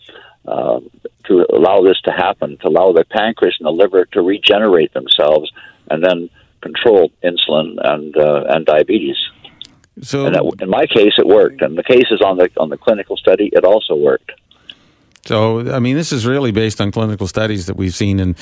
uh, 0.47 0.81
to 1.27 1.47
allow 1.53 1.83
this 1.83 2.01
to 2.03 2.11
happen, 2.11 2.57
to 2.59 2.69
allow 2.69 2.93
the 2.93 3.05
pancreas 3.05 3.57
and 3.61 3.67
the 3.67 3.71
liver 3.71 4.07
to 4.07 4.23
regenerate 4.23 4.95
themselves, 4.95 5.53
and 5.91 6.03
then 6.03 6.31
control 6.63 7.11
insulin 7.23 7.77
and 7.85 8.17
uh, 8.17 8.45
and 8.49 8.65
diabetes. 8.65 9.17
So, 10.01 10.27
And 10.27 10.35
that, 10.35 10.45
in 10.61 10.71
my 10.71 10.87
case, 10.87 11.15
it 11.19 11.27
worked. 11.27 11.61
And 11.61 11.77
the 11.77 11.83
cases 11.83 12.21
on 12.25 12.39
the 12.39 12.49
on 12.57 12.71
the 12.71 12.79
clinical 12.79 13.17
study, 13.17 13.51
it 13.53 13.65
also 13.65 13.95
worked. 13.95 14.33
so 15.25 15.73
I 15.73 15.79
mean, 15.81 15.97
this 15.97 16.13
is 16.13 16.27
really 16.27 16.51
based 16.51 16.81
on 16.81 16.91
clinical 16.93 17.27
studies 17.27 17.67
that 17.67 17.77
we've 17.77 17.95
seen, 17.95 18.19
and 18.19 18.37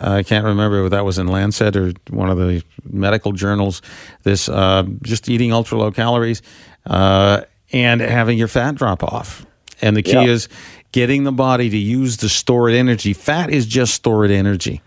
uh, 0.00 0.10
I 0.10 0.22
can't 0.22 0.44
remember 0.44 0.84
if 0.84 0.90
that 0.90 1.04
was 1.04 1.18
in 1.18 1.28
Lancet 1.28 1.76
or 1.76 1.92
one 2.10 2.30
of 2.30 2.38
the 2.38 2.62
medical 2.84 3.32
journals. 3.32 3.80
This 4.24 4.48
uh, 4.48 4.84
just 5.02 5.28
eating 5.28 5.52
ultra 5.52 5.78
low 5.78 5.92
calories 5.92 6.42
uh, 6.86 7.42
and 7.72 8.00
having 8.00 8.36
your 8.36 8.48
fat 8.48 8.74
drop 8.74 9.02
off, 9.04 9.46
and 9.80 9.96
the 9.96 10.02
key 10.02 10.12
Yeah. 10.12 10.24
is 10.24 10.48
getting 10.92 11.24
the 11.24 11.32
body 11.32 11.68
to 11.68 11.76
use 11.76 12.16
the 12.18 12.28
stored 12.28 12.72
energy. 12.72 13.12
Fat 13.12 13.50
is 13.50 13.66
just 13.66 13.94
stored 13.94 14.30
energy. 14.30 14.80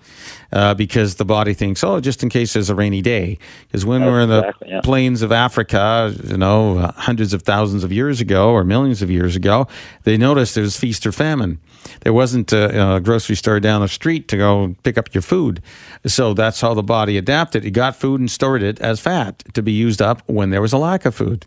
Uh, 0.54 0.74
because 0.74 1.16
the 1.16 1.24
body 1.24 1.54
thinks, 1.54 1.82
oh, 1.82 2.02
just 2.02 2.24
in 2.24 2.28
case 2.30 2.52
there's 2.52 2.70
a 2.70 2.76
rainy 2.76 3.02
day. 3.02 3.38
Because 3.68 3.86
when 3.86 4.04
we're 4.04 4.20
in 4.20 4.28
the 4.28 4.40
Exactly, 4.40 4.68
yeah. 4.70 4.82
plains 4.82 5.22
of 5.22 5.32
Africa, 5.32 6.14
you 6.26 6.36
know, 6.36 6.78
uh, 6.78 6.92
hundreds 6.92 7.34
of 7.34 7.44
thousands 7.44 7.86
of 7.86 7.92
years 7.94 8.20
ago 8.20 8.50
or 8.50 8.66
millions 8.66 9.02
of 9.02 9.10
years 9.10 9.38
ago, 9.38 9.66
they 10.04 10.18
noticed 10.18 10.56
there 10.56 10.64
was 10.64 10.78
feast 10.78 11.06
or 11.08 11.14
famine. 11.14 11.58
There 12.02 12.12
wasn't 12.12 12.52
a, 12.52 12.96
a 12.96 13.00
grocery 13.00 13.38
store 13.38 13.62
down 13.62 13.80
the 13.80 13.88
street 13.88 14.28
to 14.28 14.36
go 14.38 14.76
pick 14.84 14.98
up 14.98 15.14
your 15.14 15.22
food. 15.22 15.62
So 16.06 16.34
that's 16.34 16.60
how 16.60 16.74
the 16.74 16.84
body 16.84 17.18
adapted. 17.18 17.64
It 17.64 17.72
got 17.72 17.96
food 17.96 18.20
and 18.20 18.30
stored 18.30 18.62
it 18.62 18.78
as 18.82 19.00
fat 19.00 19.42
to 19.54 19.62
be 19.64 19.72
used 19.72 20.02
up 20.02 20.22
when 20.28 20.50
there 20.50 20.62
was 20.62 20.74
a 20.74 20.78
lack 20.78 21.06
of 21.06 21.16
food. 21.16 21.46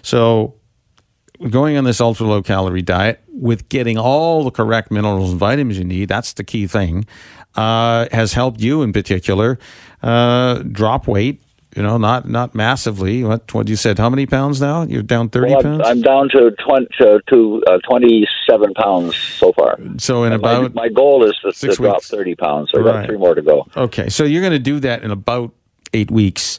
So 0.00 0.54
going 1.50 1.76
on 1.76 1.84
this 1.84 2.00
ultra 2.00 2.26
low 2.26 2.42
calorie 2.42 2.82
diet 2.82 3.20
with 3.28 3.68
getting 3.68 3.96
all 3.98 4.44
the 4.44 4.50
correct 4.50 4.90
minerals 4.90 5.30
and 5.30 5.38
vitamins 5.38 5.78
you 5.78 5.84
need, 5.84 6.08
that's 6.08 6.32
the 6.32 6.44
key 6.44 6.66
thing, 6.66 7.06
uh, 7.54 8.06
has 8.12 8.32
helped 8.32 8.60
you 8.60 8.82
in 8.82 8.92
particular 8.92 9.58
uh, 10.02 10.54
drop 10.62 11.06
weight. 11.06 11.42
You 11.76 11.82
know, 11.82 11.98
not 11.98 12.28
not 12.28 12.54
massively. 12.54 13.22
What 13.22 13.54
what 13.54 13.68
you 13.68 13.76
said? 13.76 13.98
How 13.98 14.08
many 14.10 14.26
pounds 14.26 14.60
now? 14.60 14.82
You're 14.82 15.02
down 15.02 15.28
thirty 15.28 15.52
Well, 15.52 15.62
pounds. 15.62 15.82
I'm, 15.84 16.00
down 16.00 16.28
to 16.30 16.50
20, 16.66 16.86
to, 16.98 17.20
to 17.28 17.62
uh, 17.68 17.78
27 17.88 18.74
pounds 18.74 19.14
so 19.14 19.52
far. 19.52 19.78
so 19.98 20.24
in 20.24 20.32
And 20.32 20.42
my, 20.42 20.52
about 20.54 20.74
my 20.74 20.88
goal 20.88 21.24
is 21.24 21.36
to, 21.44 21.52
to 21.52 21.74
drop 21.76 22.02
30 22.02 22.34
pounds. 22.36 22.70
So 22.72 22.78
I've 22.80 22.84
got 22.86 23.06
three 23.06 23.18
more 23.18 23.34
to 23.34 23.42
go. 23.42 23.66
Okay, 23.76 24.08
so 24.08 24.24
you're 24.24 24.40
going 24.40 24.54
to 24.54 24.58
do 24.58 24.80
that 24.80 25.02
in 25.04 25.10
about 25.10 25.52
eight 25.92 26.10
weeks, 26.10 26.58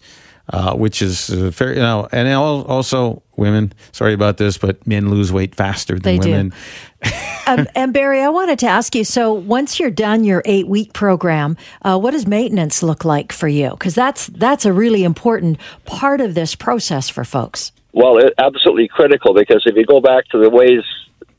uh, 0.51 0.75
which 0.75 1.01
is 1.01 1.29
uh, 1.29 1.51
fair. 1.51 1.73
You 1.73 1.79
know, 1.79 2.07
and 2.11 2.27
also 2.33 3.21
women. 3.35 3.73
Sorry 3.91 4.13
about 4.13 4.37
this, 4.37 4.57
but 4.57 4.85
men 4.85 5.09
lose 5.09 5.31
weight 5.31 5.55
faster 5.55 5.93
than 5.93 6.03
They 6.03 6.17
do. 6.17 6.29
women. 6.29 6.53
um, 7.47 7.67
and 7.75 7.93
Barry, 7.93 8.21
I 8.21 8.29
wanted 8.29 8.59
to 8.59 8.67
ask 8.67 8.93
you. 8.95 9.03
So, 9.03 9.33
once 9.33 9.79
you're 9.79 9.91
done 9.91 10.23
your 10.23 10.41
eight 10.45 10.67
week 10.67 10.93
program, 10.93 11.57
uh, 11.81 11.97
what 11.97 12.11
does 12.11 12.27
maintenance 12.27 12.83
look 12.83 13.05
like 13.05 13.31
for 13.31 13.47
you? 13.47 13.71
Because 13.71 13.95
that's 13.95 14.27
that's 14.27 14.65
a 14.65 14.73
really 14.73 15.03
important 15.03 15.59
part 15.85 16.21
of 16.21 16.35
this 16.35 16.55
process 16.55 17.09
for 17.09 17.23
folks. 17.23 17.71
Well, 17.93 18.17
it, 18.17 18.33
absolutely 18.37 18.87
critical 18.87 19.33
because 19.33 19.63
if 19.65 19.75
you 19.75 19.85
go 19.85 19.99
back 19.99 20.27
to 20.29 20.39
the 20.39 20.49
ways 20.49 20.83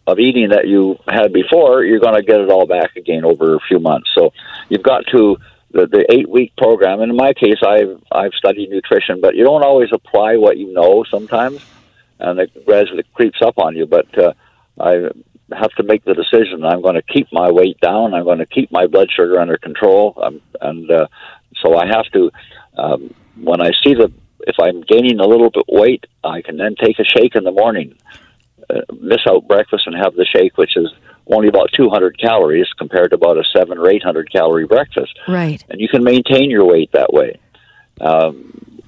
of 0.07 0.19
eating 0.19 0.49
that 0.49 0.67
you 0.67 0.99
had 1.09 1.33
before, 1.33 1.85
you're 1.85 2.01
going 2.01 2.17
to 2.17 2.23
get 2.23 2.41
it 2.41 2.51
all 2.51 2.67
back 2.67 2.97
again 2.97 3.25
over 3.25 3.55
a 3.55 3.61
few 3.69 3.79
months. 3.79 4.11
So 4.15 4.33
you've 4.69 4.83
got 4.83 5.05
to 5.13 5.37
the, 5.73 5.87
the 5.87 6.05
eight 6.11 6.29
week 6.29 6.53
program. 6.57 7.01
And 7.01 7.11
in 7.11 7.17
my 7.17 7.33
case, 7.33 7.59
I've 7.67 8.03
I've 8.11 8.33
studied 8.35 8.71
nutrition, 8.71 9.21
but 9.21 9.35
you 9.35 9.45
don't 9.45 9.65
always 9.65 9.91
apply 9.93 10.37
what 10.37 10.57
you 10.57 10.73
know 10.73 11.05
sometimes, 11.11 11.65
and 12.19 12.39
it 12.39 12.65
gradually 12.65 13.05
creeps 13.15 13.41
up 13.43 13.59
on 13.59 13.77
you. 13.77 13.87
But 13.87 14.19
uh, 14.19 14.33
I 14.79 15.11
have 15.53 15.71
to 15.73 15.83
make 15.83 16.05
the 16.05 16.15
decision. 16.15 16.65
I'm 16.65 16.83
going 16.83 16.95
to 16.95 17.03
keep 17.03 17.29
my 17.33 17.51
weight 17.51 17.81
down. 17.81 18.15
I'm 18.15 18.25
going 18.25 18.39
to 18.39 18.47
keep 18.47 18.71
my 18.71 18.87
blood 18.87 19.09
sugar 19.15 19.41
under 19.41 19.57
control, 19.57 20.19
um, 20.23 20.41
and 20.61 20.91
uh, 20.91 21.07
so 21.63 21.77
I 21.77 21.87
have 21.87 22.07
to. 22.13 22.31
Um, 22.77 23.15
when 23.37 23.61
I 23.61 23.71
see 23.85 23.95
the 23.95 24.13
if 24.47 24.57
I'm 24.61 24.83
gaining 24.83 25.21
a 25.21 25.27
little 25.27 25.51
bit 25.51 25.65
weight, 25.69 26.07
I 26.25 26.43
can 26.43 26.57
then 26.57 26.75
take 26.77 26.99
a 26.99 27.05
shake 27.05 27.35
in 27.35 27.45
the 27.45 27.51
morning, 27.51 27.95
uh, 28.71 28.81
miss 29.01 29.21
out 29.29 29.47
breakfast, 29.47 29.87
and 29.87 29.95
have 29.97 30.15
the 30.15 30.25
shake, 30.25 30.57
which 30.57 30.77
is 30.77 30.89
only 31.33 31.49
about 31.49 31.71
200 31.77 32.19
calories 32.19 32.67
compared 32.79 33.11
to 33.11 33.17
about 33.17 33.37
a 33.39 33.45
seven 33.57 33.79
or 33.79 33.89
800 33.89 34.31
calorie 34.33 34.67
breakfast, 34.67 35.19
Right. 35.29 35.65
and 35.69 35.81
you 35.81 35.89
can 35.89 36.03
maintain 36.05 36.51
your 36.51 36.65
weight 36.65 36.91
that 36.93 37.13
way. 37.13 37.39
Um, 38.01 38.81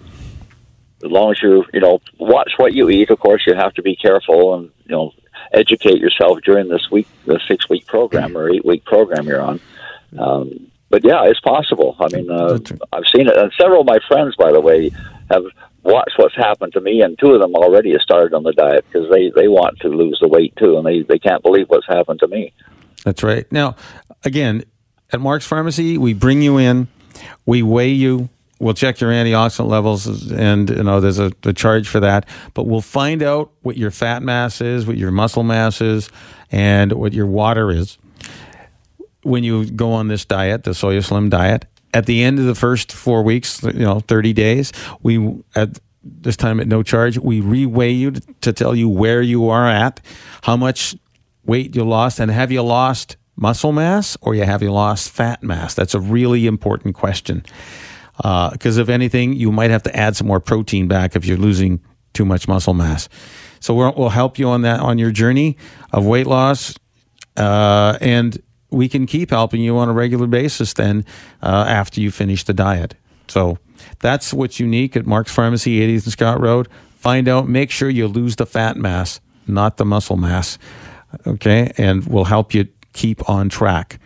as 1.05 1.11
long 1.11 1.33
as 1.33 1.43
you 1.43 1.65
you 1.73 1.81
know 1.81 2.01
watch 2.19 2.53
what 2.59 2.73
you 2.75 2.89
eat. 2.89 3.11
Of 3.11 3.19
course, 3.19 3.43
you 3.47 3.55
have 3.55 3.75
to 3.75 3.83
be 3.83 3.97
careful 3.97 4.55
and 4.55 4.71
you 4.87 4.93
know 4.93 5.13
educate 5.53 5.99
yourself 5.99 6.39
during 6.45 6.69
this 6.69 6.91
week, 6.91 7.09
the 7.27 7.41
six 7.49 7.69
week 7.69 7.87
program 7.87 8.37
or 8.37 8.49
eight 8.51 8.65
week 8.65 8.85
program 8.85 9.27
you're 9.27 9.43
on. 9.43 9.61
Um, 10.19 10.69
but 10.91 11.05
yeah, 11.05 11.25
it's 11.25 11.41
possible. 11.41 11.97
I 11.99 12.09
mean, 12.15 12.31
uh, 12.31 12.59
I've 12.93 13.07
seen 13.15 13.27
it, 13.27 13.37
and 13.37 13.53
several 13.61 13.81
of 13.81 13.87
my 13.87 13.99
friends, 14.07 14.37
by 14.37 14.53
the 14.53 14.61
way, 14.61 14.91
have 15.31 15.45
watched 15.83 16.15
what's 16.17 16.37
happened 16.37 16.73
to 16.75 16.81
me, 16.81 17.03
and 17.03 17.19
two 17.19 17.33
of 17.33 17.41
them 17.41 17.55
already 17.55 17.93
have 17.93 18.01
started 18.01 18.35
on 18.35 18.43
the 18.43 18.53
diet 18.53 18.85
because 18.91 19.11
they 19.11 19.31
they 19.35 19.49
want 19.49 19.79
to 19.81 19.89
lose 19.89 20.19
the 20.21 20.29
weight 20.29 20.55
too, 20.57 20.77
and 20.79 20.87
they 20.87 21.03
they 21.03 21.19
can't 21.19 21.43
believe 21.43 21.67
what's 21.69 21.87
happened 21.87 22.21
to 22.21 22.29
me. 22.29 22.53
That's 23.05 23.23
right. 23.23 23.51
Now, 23.51 23.77
again, 24.25 24.65
at 25.13 25.21
Mark's 25.21 25.47
Pharmacy, 25.47 25.99
we 25.99 26.15
bring 26.15 26.41
you 26.41 26.59
in, 26.59 26.89
we 27.45 27.63
weigh 27.63 27.91
you, 27.91 28.29
we'll 28.61 28.75
check 28.75 29.01
your 29.01 29.11
antioxidant 29.11 29.69
levels, 29.69 30.31
and 30.31 30.71
you 30.71 30.83
know 30.83 31.01
there's 31.01 31.19
a, 31.19 31.33
a 31.45 31.53
charge 31.53 31.89
for 31.89 32.01
that. 32.01 32.29
But 32.55 32.65
we'll 32.65 32.81
find 32.81 33.23
out 33.23 33.51
what 33.63 33.77
your 33.77 33.91
fat 33.91 34.23
mass 34.23 34.61
is, 34.61 34.87
what 34.87 34.97
your 34.97 35.11
muscle 35.11 35.43
mass 35.43 35.81
is, 35.81 36.11
and 36.51 36.93
what 36.93 37.13
your 37.13 37.27
water 37.27 37.71
is 37.71 37.99
when 39.23 39.45
you 39.45 39.71
go 39.71 39.93
on 39.93 40.09
this 40.09 40.25
diet, 40.25 40.65
the 40.65 40.73
Soya 40.73 41.05
Slim 41.05 41.29
diet. 41.29 41.67
At 41.95 42.07
the 42.07 42.23
end 42.23 42.39
of 42.39 42.47
the 42.47 42.55
first 42.55 42.93
four 42.93 43.23
weeks, 43.23 43.63
you 43.63 43.73
know, 43.73 44.01
30 44.01 44.33
days, 44.33 44.73
we 45.03 45.43
at 45.55 45.79
this 46.03 46.37
time 46.37 46.61
at 46.61 46.67
no 46.67 46.83
charge, 46.83 47.19
we 47.19 47.41
reweigh 47.41 47.97
you 47.97 48.13
to, 48.41 48.53
tell 48.53 48.75
you 48.75 48.89
where 48.89 49.23
you 49.23 49.49
are 49.49 49.69
at, 49.69 50.01
how 50.43 50.57
much 50.57 50.97
weight 51.45 51.77
you 51.77 51.85
lost, 51.85 52.19
and 52.19 52.31
have 52.31 52.51
you 52.51 52.63
lost 52.63 53.17
muscle 53.37 53.73
mass 53.73 54.17
or 54.21 54.35
you 54.35 54.45
have 54.45 54.63
you 54.63 54.73
lost 54.73 55.11
fat 55.11 55.43
mass? 55.43 55.75
That's 55.75 55.95
a 55.95 56.01
really 56.01 56.47
important 56.47 56.95
question. 56.95 57.45
Because 58.17 58.79
if 58.79 58.89
anything, 58.89 59.35
you 59.35 59.53
might 59.53 59.71
have 59.71 59.83
to 59.85 59.97
add 59.97 60.17
some 60.17 60.27
more 60.27 60.41
protein 60.41 60.89
back 60.89 61.17
if 61.17 61.25
you're 61.25 61.39
losing 61.39 61.81
too 62.13 62.25
much 62.25 62.47
muscle 62.47 62.75
mass. 62.75 63.09
So 63.61 63.75
we'll, 63.75 63.95
we'll 63.97 64.09
help 64.11 64.39
you 64.39 64.49
on 64.49 64.63
that 64.63 64.81
on 64.81 64.99
your 64.99 65.11
journey 65.11 65.57
of 65.93 66.05
weight 66.05 66.27
loss, 66.27 66.75
uh, 67.37 67.97
and 68.01 68.41
we 68.73 68.89
can 68.89 69.07
keep 69.07 69.31
helping 69.31 69.61
you 69.61 69.77
on 69.79 69.89
a 69.89 69.93
regular 69.93 70.27
basis 70.27 70.73
then 70.73 71.05
uh, 71.43 71.67
after 71.69 72.01
you 72.01 72.11
finish 72.11 72.45
the 72.45 72.55
diet. 72.55 72.95
So 73.29 73.59
that's 74.01 74.33
what's 74.33 74.59
unique 74.59 74.97
at 74.97 75.07
Mark's 75.07 75.33
Pharmacy, 75.33 75.81
80th 75.81 76.05
and 76.05 76.13
Scott 76.13 76.41
Road. 76.41 76.69
Find 76.97 77.29
out, 77.29 77.49
make 77.49 77.71
sure 77.71 77.91
you 77.91 78.07
lose 78.09 78.37
the 78.37 78.47
fat 78.47 78.77
mass, 78.77 79.21
not 79.47 79.77
the 79.77 79.85
muscle 79.85 80.17
mass. 80.17 80.59
Okay, 81.27 81.73
and 81.77 82.07
we'll 82.07 82.25
help 82.25 82.55
you 82.55 82.69
keep 82.93 83.29
on 83.29 83.49
track. 83.49 83.99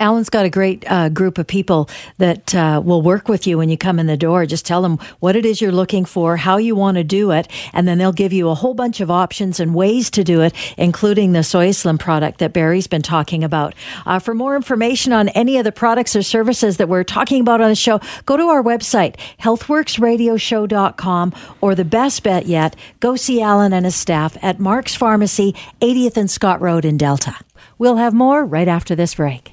Alan's 0.00 0.30
got 0.30 0.46
a 0.46 0.50
great 0.50 0.90
uh, 0.90 1.10
group 1.10 1.36
of 1.36 1.46
people 1.46 1.90
that 2.16 2.54
uh, 2.54 2.80
will 2.82 3.02
work 3.02 3.28
with 3.28 3.46
you 3.46 3.58
when 3.58 3.68
you 3.68 3.76
come 3.76 3.98
in 3.98 4.06
the 4.06 4.16
door. 4.16 4.46
Just 4.46 4.64
tell 4.64 4.80
them 4.80 4.98
what 5.20 5.36
it 5.36 5.44
is 5.44 5.60
you're 5.60 5.70
looking 5.70 6.06
for, 6.06 6.38
how 6.38 6.56
you 6.56 6.74
want 6.74 6.96
to 6.96 7.04
do 7.04 7.30
it, 7.32 7.46
and 7.74 7.86
then 7.86 7.98
they'll 7.98 8.10
give 8.10 8.32
you 8.32 8.48
a 8.48 8.54
whole 8.54 8.72
bunch 8.72 9.02
of 9.02 9.10
options 9.10 9.60
and 9.60 9.74
ways 9.74 10.08
to 10.10 10.24
do 10.24 10.40
it, 10.40 10.54
including 10.78 11.32
the 11.32 11.42
Soy 11.44 11.70
Slim 11.70 11.98
product 11.98 12.38
that 12.38 12.54
Barry's 12.54 12.86
been 12.86 13.02
talking 13.02 13.44
about. 13.44 13.74
Uh, 14.06 14.18
for 14.18 14.32
more 14.34 14.56
information 14.56 15.12
on 15.12 15.28
any 15.30 15.58
of 15.58 15.64
the 15.64 15.72
products 15.72 16.16
or 16.16 16.22
services 16.22 16.78
that 16.78 16.88
we're 16.88 17.04
talking 17.04 17.42
about 17.42 17.60
on 17.60 17.68
the 17.68 17.74
show, 17.76 18.00
go 18.24 18.38
to 18.38 18.44
our 18.44 18.62
website, 18.62 19.16
healthworksradioshow.com, 19.40 21.34
or 21.60 21.74
the 21.74 21.84
best 21.84 22.22
bet 22.22 22.46
yet, 22.46 22.74
go 23.00 23.16
see 23.16 23.42
Alan 23.42 23.74
and 23.74 23.84
his 23.84 23.96
staff 23.96 24.38
at 24.40 24.58
Mark's 24.58 24.94
Pharmacy, 24.94 25.54
80th 25.82 26.16
and 26.16 26.30
Scott 26.30 26.62
Road 26.62 26.86
in 26.86 26.96
Delta. 26.96 27.36
We'll 27.76 27.96
have 27.96 28.14
more 28.14 28.46
right 28.46 28.68
after 28.68 28.94
this 28.94 29.16
break. 29.16 29.52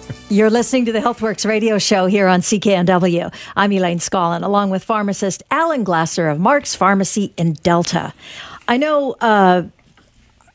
You're 0.31 0.49
listening 0.49 0.85
to 0.85 0.93
the 0.93 1.01
HealthWorks 1.01 1.45
radio 1.45 1.77
show 1.77 2.05
here 2.05 2.29
on 2.29 2.39
CKNW. 2.39 3.33
I'm 3.57 3.73
Elaine 3.73 3.99
Scollin, 3.99 4.43
along 4.43 4.69
with 4.69 4.81
pharmacist 4.81 5.43
Alan 5.51 5.83
Glasser 5.83 6.29
of 6.29 6.39
Mark's 6.39 6.73
Pharmacy 6.73 7.33
in 7.35 7.51
Delta. 7.55 8.13
I 8.65 8.77
know, 8.77 9.17
uh, 9.19 9.63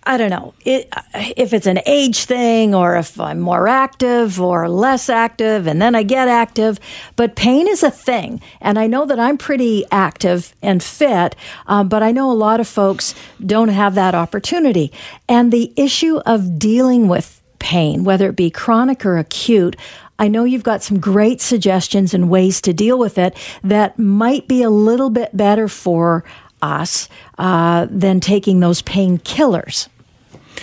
I 0.04 0.16
don't 0.16 0.30
know 0.30 0.54
it, 0.64 0.90
if 1.36 1.52
it's 1.52 1.66
an 1.66 1.80
age 1.84 2.24
thing 2.24 2.74
or 2.74 2.96
if 2.96 3.20
I'm 3.20 3.38
more 3.38 3.68
active 3.68 4.40
or 4.40 4.66
less 4.66 5.10
active 5.10 5.66
and 5.66 5.82
then 5.82 5.94
I 5.94 6.04
get 6.04 6.26
active, 6.26 6.80
but 7.14 7.36
pain 7.36 7.68
is 7.68 7.82
a 7.82 7.90
thing. 7.90 8.40
And 8.62 8.78
I 8.78 8.86
know 8.86 9.04
that 9.04 9.20
I'm 9.20 9.36
pretty 9.36 9.84
active 9.92 10.54
and 10.62 10.82
fit, 10.82 11.36
um, 11.66 11.90
but 11.90 12.02
I 12.02 12.12
know 12.12 12.30
a 12.30 12.32
lot 12.32 12.60
of 12.60 12.66
folks 12.66 13.14
don't 13.44 13.68
have 13.68 13.94
that 13.96 14.14
opportunity. 14.14 14.90
And 15.28 15.52
the 15.52 15.70
issue 15.76 16.16
of 16.24 16.58
dealing 16.58 17.08
with 17.08 17.42
pain, 17.66 18.04
whether 18.04 18.28
it 18.28 18.36
be 18.36 18.48
chronic 18.48 19.04
or 19.04 19.18
acute, 19.18 19.74
I 20.20 20.28
know 20.28 20.44
you've 20.44 20.62
got 20.62 20.84
some 20.84 21.00
great 21.00 21.40
suggestions 21.40 22.14
and 22.14 22.30
ways 22.30 22.60
to 22.60 22.72
deal 22.72 22.96
with 22.96 23.18
it 23.18 23.36
that 23.64 23.98
might 23.98 24.46
be 24.46 24.62
a 24.62 24.70
little 24.70 25.10
bit 25.10 25.36
better 25.36 25.66
for 25.66 26.22
us 26.62 27.08
uh, 27.38 27.88
than 27.90 28.20
taking 28.20 28.60
those 28.60 28.82
painkillers 28.82 29.88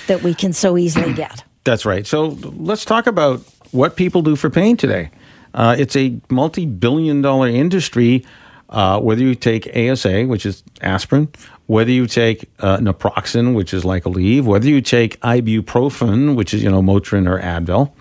that 0.07 0.23
we 0.23 0.33
can 0.33 0.53
so 0.53 0.77
easily 0.77 1.13
get. 1.23 1.43
That's 1.65 1.85
right. 1.85 2.07
So 2.07 2.37
let's 2.55 2.85
talk 2.85 3.05
about 3.05 3.41
what 3.71 3.97
people 3.97 4.21
do 4.21 4.37
for 4.37 4.49
pain 4.49 4.77
today. 4.77 5.11
Uh, 5.53 5.75
it's 5.77 5.97
a 5.97 6.17
multi 6.29 6.65
billion 6.65 7.21
dollar 7.21 7.49
industry. 7.49 8.25
Uh, 8.69 8.99
whether 8.99 9.21
you 9.21 9.35
take 9.35 9.69
ASA, 9.77 10.23
which 10.23 10.45
is 10.47 10.63
aspirin, 10.81 11.27
whether 11.67 11.91
you 11.91 12.07
take 12.07 12.49
uh, 12.59 12.77
naproxen, 12.77 13.55
which 13.55 13.73
is 13.73 13.85
like 13.85 14.03
Aleve, 14.03 14.43
whether 14.43 14.67
you 14.67 14.81
take 14.81 15.19
ibuprofen, 15.21 16.35
which 16.35 16.53
is 16.53 16.63
you 16.63 16.69
know 16.69 16.81
Motrin 16.81 17.27
or 17.27 17.39
Advil, 17.39 17.91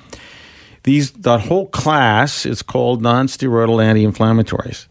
these 0.82 1.12
that 1.12 1.40
whole 1.40 1.68
class 1.68 2.44
is 2.44 2.62
called 2.62 3.02
nonsteroidal 3.02 3.82
anti-inflammatories. 3.82 4.86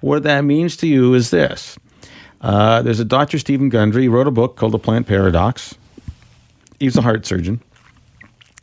What 0.00 0.24
that 0.24 0.42
means 0.42 0.76
to 0.78 0.86
you 0.86 1.14
is 1.14 1.30
this: 1.30 1.78
uh, 2.40 2.82
there's 2.82 3.00
a 3.00 3.04
Dr. 3.04 3.38
Stephen 3.38 3.68
Gundry 3.68 4.02
he 4.02 4.08
wrote 4.08 4.26
a 4.26 4.32
book 4.32 4.56
called 4.56 4.72
The 4.72 4.78
Plant 4.78 5.06
Paradox. 5.06 5.74
He's 6.80 6.96
a 6.96 7.02
heart 7.02 7.24
surgeon, 7.24 7.62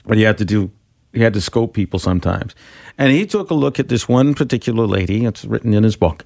but 0.06 0.18
he 0.18 0.24
had 0.24 0.38
to 0.40 0.46
do 0.46 0.72
he 1.14 1.22
had 1.22 1.34
to 1.34 1.42
scope 1.42 1.74
people 1.74 2.00
sometimes, 2.00 2.54
and 2.98 3.12
he 3.12 3.26
took 3.26 3.50
a 3.50 3.54
look 3.54 3.80
at 3.80 3.88
this 3.88 4.10
one 4.10 4.34
particular 4.34 4.86
lady. 4.86 5.26
It's 5.26 5.46
written 5.46 5.74
in 5.74 5.84
his 5.84 5.96
book 5.96 6.26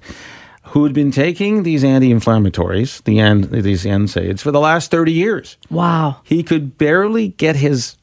who 0.70 0.84
had 0.84 0.92
been 0.92 1.10
taking 1.10 1.62
these 1.62 1.82
anti-inflammatories, 1.82 3.02
the 3.04 3.18
end, 3.18 3.44
these 3.44 3.84
NSAIDs, 3.84 4.40
for 4.40 4.50
the 4.50 4.60
last 4.60 4.90
30 4.90 5.12
years. 5.12 5.56
Wow. 5.70 6.20
He 6.24 6.42
could 6.42 6.76
barely 6.76 7.28
get 7.28 7.56
his 7.56 7.96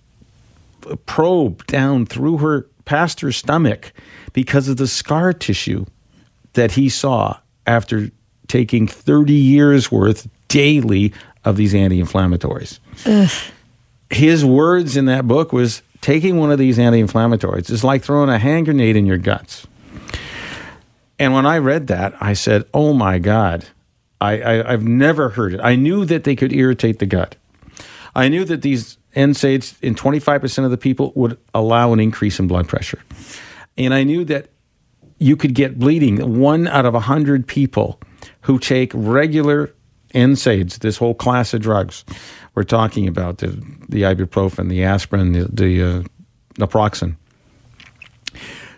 probe 1.06 1.66
down 1.68 2.06
through 2.06 2.38
her, 2.38 2.68
past 2.86 3.22
her 3.22 3.32
stomach, 3.32 3.94
because 4.34 4.68
of 4.68 4.78
the 4.78 4.88
scar 4.88 5.32
tissue 5.34 5.86
that 6.54 6.72
he 6.72 6.90
saw 6.90 7.38
after 7.68 8.10
taking 8.48 8.88
30 8.88 9.34
years 9.34 9.92
worth 9.92 10.28
daily 10.48 11.14
of 11.44 11.58
these 11.58 11.76
anti-inflammatories. 11.76 12.80
His 14.10 14.46
words 14.46 14.98
in 14.98 15.06
that 15.06 15.28
book 15.28 15.52
was 15.52 15.82
taking 16.02 16.38
one 16.38 16.52
of 16.52 16.60
these 16.60 16.78
anti-inflammatories 16.78 17.70
is 17.70 17.84
like 17.84 18.04
throwing 18.04 18.30
a 18.30 18.38
hand 18.38 18.66
grenade 18.66 18.96
in 18.96 19.06
your 19.06 19.18
guts. 19.18 19.68
And 21.18 21.34
when 21.34 21.46
I 21.46 21.58
read 21.58 21.88
that, 21.88 22.14
I 22.22 22.34
said, 22.34 22.66
"Oh 22.74 22.94
my 22.94 23.20
God, 23.20 23.66
I, 24.22 24.64
I, 24.64 24.72
have 24.72 24.84
never 24.84 25.30
heard 25.30 25.54
it. 25.54 25.60
I 25.62 25.76
knew 25.76 26.06
that 26.06 26.24
they 26.24 26.36
could 26.36 26.54
irritate 26.54 27.00
the 27.00 27.06
gut. 27.06 27.36
I 28.16 28.28
knew 28.28 28.46
that 28.46 28.62
these 28.62 28.98
NSAIDs 29.16 29.76
in 29.82 29.96
25% 29.96 30.66
of 30.66 30.72
the 30.72 30.78
people 30.78 31.12
would 31.16 31.38
allow 31.54 31.94
an 31.94 32.00
increase 32.00 32.40
in 32.40 32.48
blood 32.48 32.68
pressure, 32.68 33.02
and 33.78 33.94
I 33.94 34.04
knew 34.04 34.26
that 34.26 34.50
you 35.18 35.36
could 35.36 35.54
get 35.54 35.80
bleeding. 35.80 36.40
One 36.40 36.68
out 36.68 36.86
of 36.86 36.96
a 36.96 37.00
hundred 37.00 37.48
people 37.48 38.00
who 38.42 38.60
take 38.60 38.92
regular 38.94 39.74
NSAIDs, 40.14 40.80
this 40.80 40.98
whole 40.98 41.14
class 41.14 41.54
of 41.54 41.62
drugs, 41.62 42.06
we're 42.56 42.64
talking 42.64 43.08
about 43.08 43.40
the 43.40 43.48
the 43.90 44.04
ibuprofen, 44.04 44.70
the 44.70 44.84
aspirin, 44.84 45.34
the, 45.34 45.46
the 45.52 45.84
uh, 45.84 46.04
naproxen. 46.56 47.18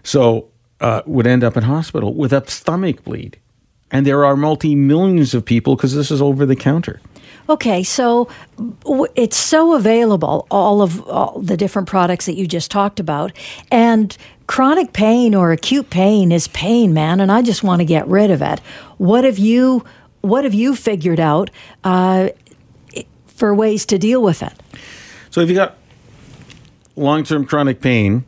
So 0.04 0.50
uh, 0.80 1.02
would 1.06 1.28
end 1.28 1.44
up 1.44 1.58
in 1.58 1.64
hospital 1.64 2.14
with 2.14 2.34
a 2.34 2.48
stomach 2.50 3.04
bleed. 3.04 3.40
And 3.90 4.06
there 4.06 4.26
are 4.26 4.36
multi 4.36 4.76
millions 4.76 5.34
of 5.34 5.46
people 5.46 5.76
because 5.76 5.96
this 5.96 6.12
is 6.12 6.22
over 6.22 6.46
the 6.46 6.56
counter. 6.56 7.00
Okay, 7.50 7.82
so 7.84 8.28
w- 8.82 9.08
it's 9.16 9.38
so 9.38 9.74
available, 9.74 10.46
all 10.52 10.82
of 10.82 11.08
all 11.08 11.40
the 11.40 11.56
different 11.56 11.88
products 11.88 12.26
that 12.26 12.36
you 12.36 12.46
just 12.46 12.70
talked 12.70 13.00
about. 13.00 13.32
And 13.72 14.16
chronic 14.48 14.92
pain 14.92 15.34
or 15.34 15.54
acute 15.54 15.90
pain 15.90 16.34
is 16.34 16.50
pain, 16.50 16.94
man, 16.94 17.22
and 17.22 17.32
I 17.32 17.42
just 17.42 17.64
want 17.64 17.80
to 17.80 17.86
get 17.86 18.06
rid 18.08 18.32
of 18.32 18.42
it. 18.42 18.60
What 18.98 19.24
have 19.24 19.38
you 19.38 19.86
what 20.22 20.44
have 20.44 20.54
you 20.54 20.76
figured 20.76 21.22
out 21.22 21.50
uh, 21.86 22.30
for 23.28 23.56
ways 23.56 23.86
to 23.86 23.98
deal 23.98 24.22
with 24.22 24.44
it? 24.44 24.54
So 25.30 25.40
if 25.40 25.48
you 25.48 25.56
got 25.56 25.78
long 26.98 27.24
term 27.24 27.46
chronic 27.46 27.80
pain, 27.80 28.26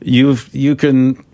you 0.00 0.36
you 0.52 0.76
can 0.76 1.24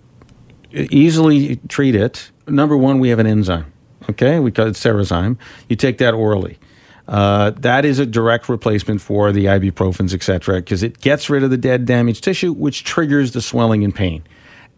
easily 0.73 1.57
treat 1.69 1.95
it. 1.95 2.31
Number 2.47 2.77
one, 2.77 2.99
we 2.99 3.09
have 3.11 3.19
an 3.19 3.27
enzyme. 3.27 3.73
Okay, 4.09 4.39
we 4.41 4.51
call 4.51 4.67
it 4.67 4.75
Cerezyme. 4.75 5.37
You 5.69 5.77
take 5.77 5.99
that 5.99 6.15
orally. 6.15 6.59
Uh, 7.07 7.51
that 7.51 7.85
is 7.85 7.99
a 7.99 8.07
direct 8.07 8.49
replacement 8.49 9.01
for 9.01 9.33
the 9.33 9.47
ibuprofens, 9.47 10.15
etc., 10.15 10.57
because 10.57 10.83
it 10.83 11.01
gets 11.01 11.29
rid 11.29 11.43
of 11.43 11.51
the 11.51 11.57
dead, 11.57 11.85
damaged 11.85 12.23
tissue, 12.23 12.53
which 12.53 12.85
triggers 12.85 13.33
the 13.33 13.41
swelling 13.41 13.85
and 13.85 13.95
pain. 13.95 14.23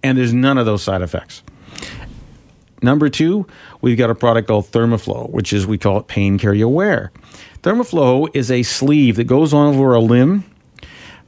And 0.03 0.17
there's 0.17 0.33
none 0.33 0.59
of 0.59 0.67
those 0.67 0.83
side 0.83 1.03
effects. 1.03 1.43
Number 2.83 3.09
two, 3.09 3.47
we've 3.81 3.99
got 3.99 4.11
a 4.11 4.15
product 4.15 4.49
called 4.49 4.67
Thermoflow, 4.67 5.31
which 5.31 5.53
is 5.53 5.67
we 5.67 5.79
call 5.79 5.99
it 5.99 6.09
Pain 6.09 6.39
Carrier 6.39 6.67
Wear. 6.67 7.13
Thermoflow 7.63 8.29
is 8.35 8.51
a 8.51 8.65
sleeve 8.65 9.17
that 9.17 9.25
goes 9.25 9.55
on 9.55 9.75
over 9.75 9.95
a 9.95 10.01
limb. 10.01 10.45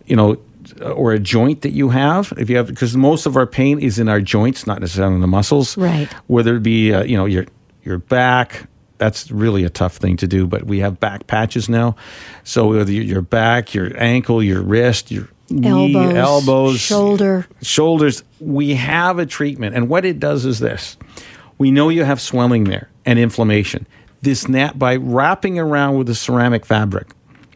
You 0.07 0.17
know, 0.17 0.37
or 0.83 1.13
a 1.13 1.19
joint 1.19 1.63
that 1.63 1.71
you 1.71 1.91
have 1.91 2.33
if 2.37 2.51
you 2.51 2.57
have 2.57 2.67
because 2.67 2.97
most 2.97 3.27
of 3.27 3.37
our 3.37 3.47
pain 3.47 3.79
is 3.79 3.99
in 3.99 4.09
our 4.09 4.21
joints 4.21 4.67
not 4.67 4.81
necessarily 4.81 5.15
in 5.15 5.21
the 5.21 5.27
muscles. 5.27 5.77
Right. 5.77 6.13
Whether 6.27 6.57
it 6.57 6.63
be 6.63 6.93
uh, 6.93 7.05
you 7.05 7.17
know 7.17 7.27
your 7.27 7.47
your 7.83 7.99
back 7.99 8.69
that's 8.99 9.31
really 9.31 9.65
a 9.65 9.71
tough 9.71 9.97
thing 9.97 10.17
to 10.19 10.27
do 10.27 10.47
but 10.47 10.65
we 10.65 10.81
have 10.81 11.01
back 11.01 11.27
patches 11.27 11.69
now. 11.69 11.97
So 12.45 12.69
whether 12.69 12.93
your 12.93 13.23
back 13.23 13.75
your 13.75 13.97
ankle 14.01 14.43
your 14.43 14.63
wrist 14.63 15.11
your 15.11 15.29
elbows, 15.51 16.13
knee 16.13 16.17
elbows 16.17 16.81
shoulder. 16.81 17.47
shoulders 17.63 18.23
we 18.41 18.75
have 18.75 19.19
a 19.19 19.27
treatment. 19.27 19.75
And 19.75 19.89
what 19.89 20.05
it 20.05 20.19
does 20.19 20.45
is 20.45 20.61
this. 20.61 20.97
We 21.59 21.71
know 21.71 21.89
you 21.89 22.05
have 22.05 22.21
swelling 22.21 22.65
there 22.65 22.91
and 23.05 23.19
inflammation. 23.19 23.87
This 24.23 24.49
nap 24.49 24.79
by 24.79 24.97
wrapping 24.97 25.59
around 25.59 25.99
with 25.99 26.09
a 26.09 26.15
ceramic 26.15 26.65
fabric 26.67 27.09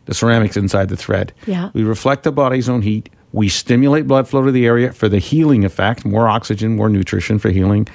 the 0.08 0.14
ceramics 0.14 0.56
inside 0.56 0.88
the 0.88 0.96
thread. 0.96 1.34
Yeah. 1.46 1.70
We 1.74 1.84
reflect 1.84 2.22
the 2.22 2.32
body's 2.32 2.66
own 2.66 2.80
heat. 2.80 3.10
We 3.32 3.50
stimulate 3.50 4.06
blood 4.06 4.26
flow 4.26 4.42
to 4.42 4.50
the 4.50 4.64
area 4.64 4.90
for 4.90 5.06
the 5.06 5.18
healing 5.18 5.66
effect, 5.66 6.06
more 6.06 6.26
oxygen, 6.26 6.76
more 6.76 6.88
nutrition 6.88 7.38
for 7.38 7.50
healing. 7.50 7.86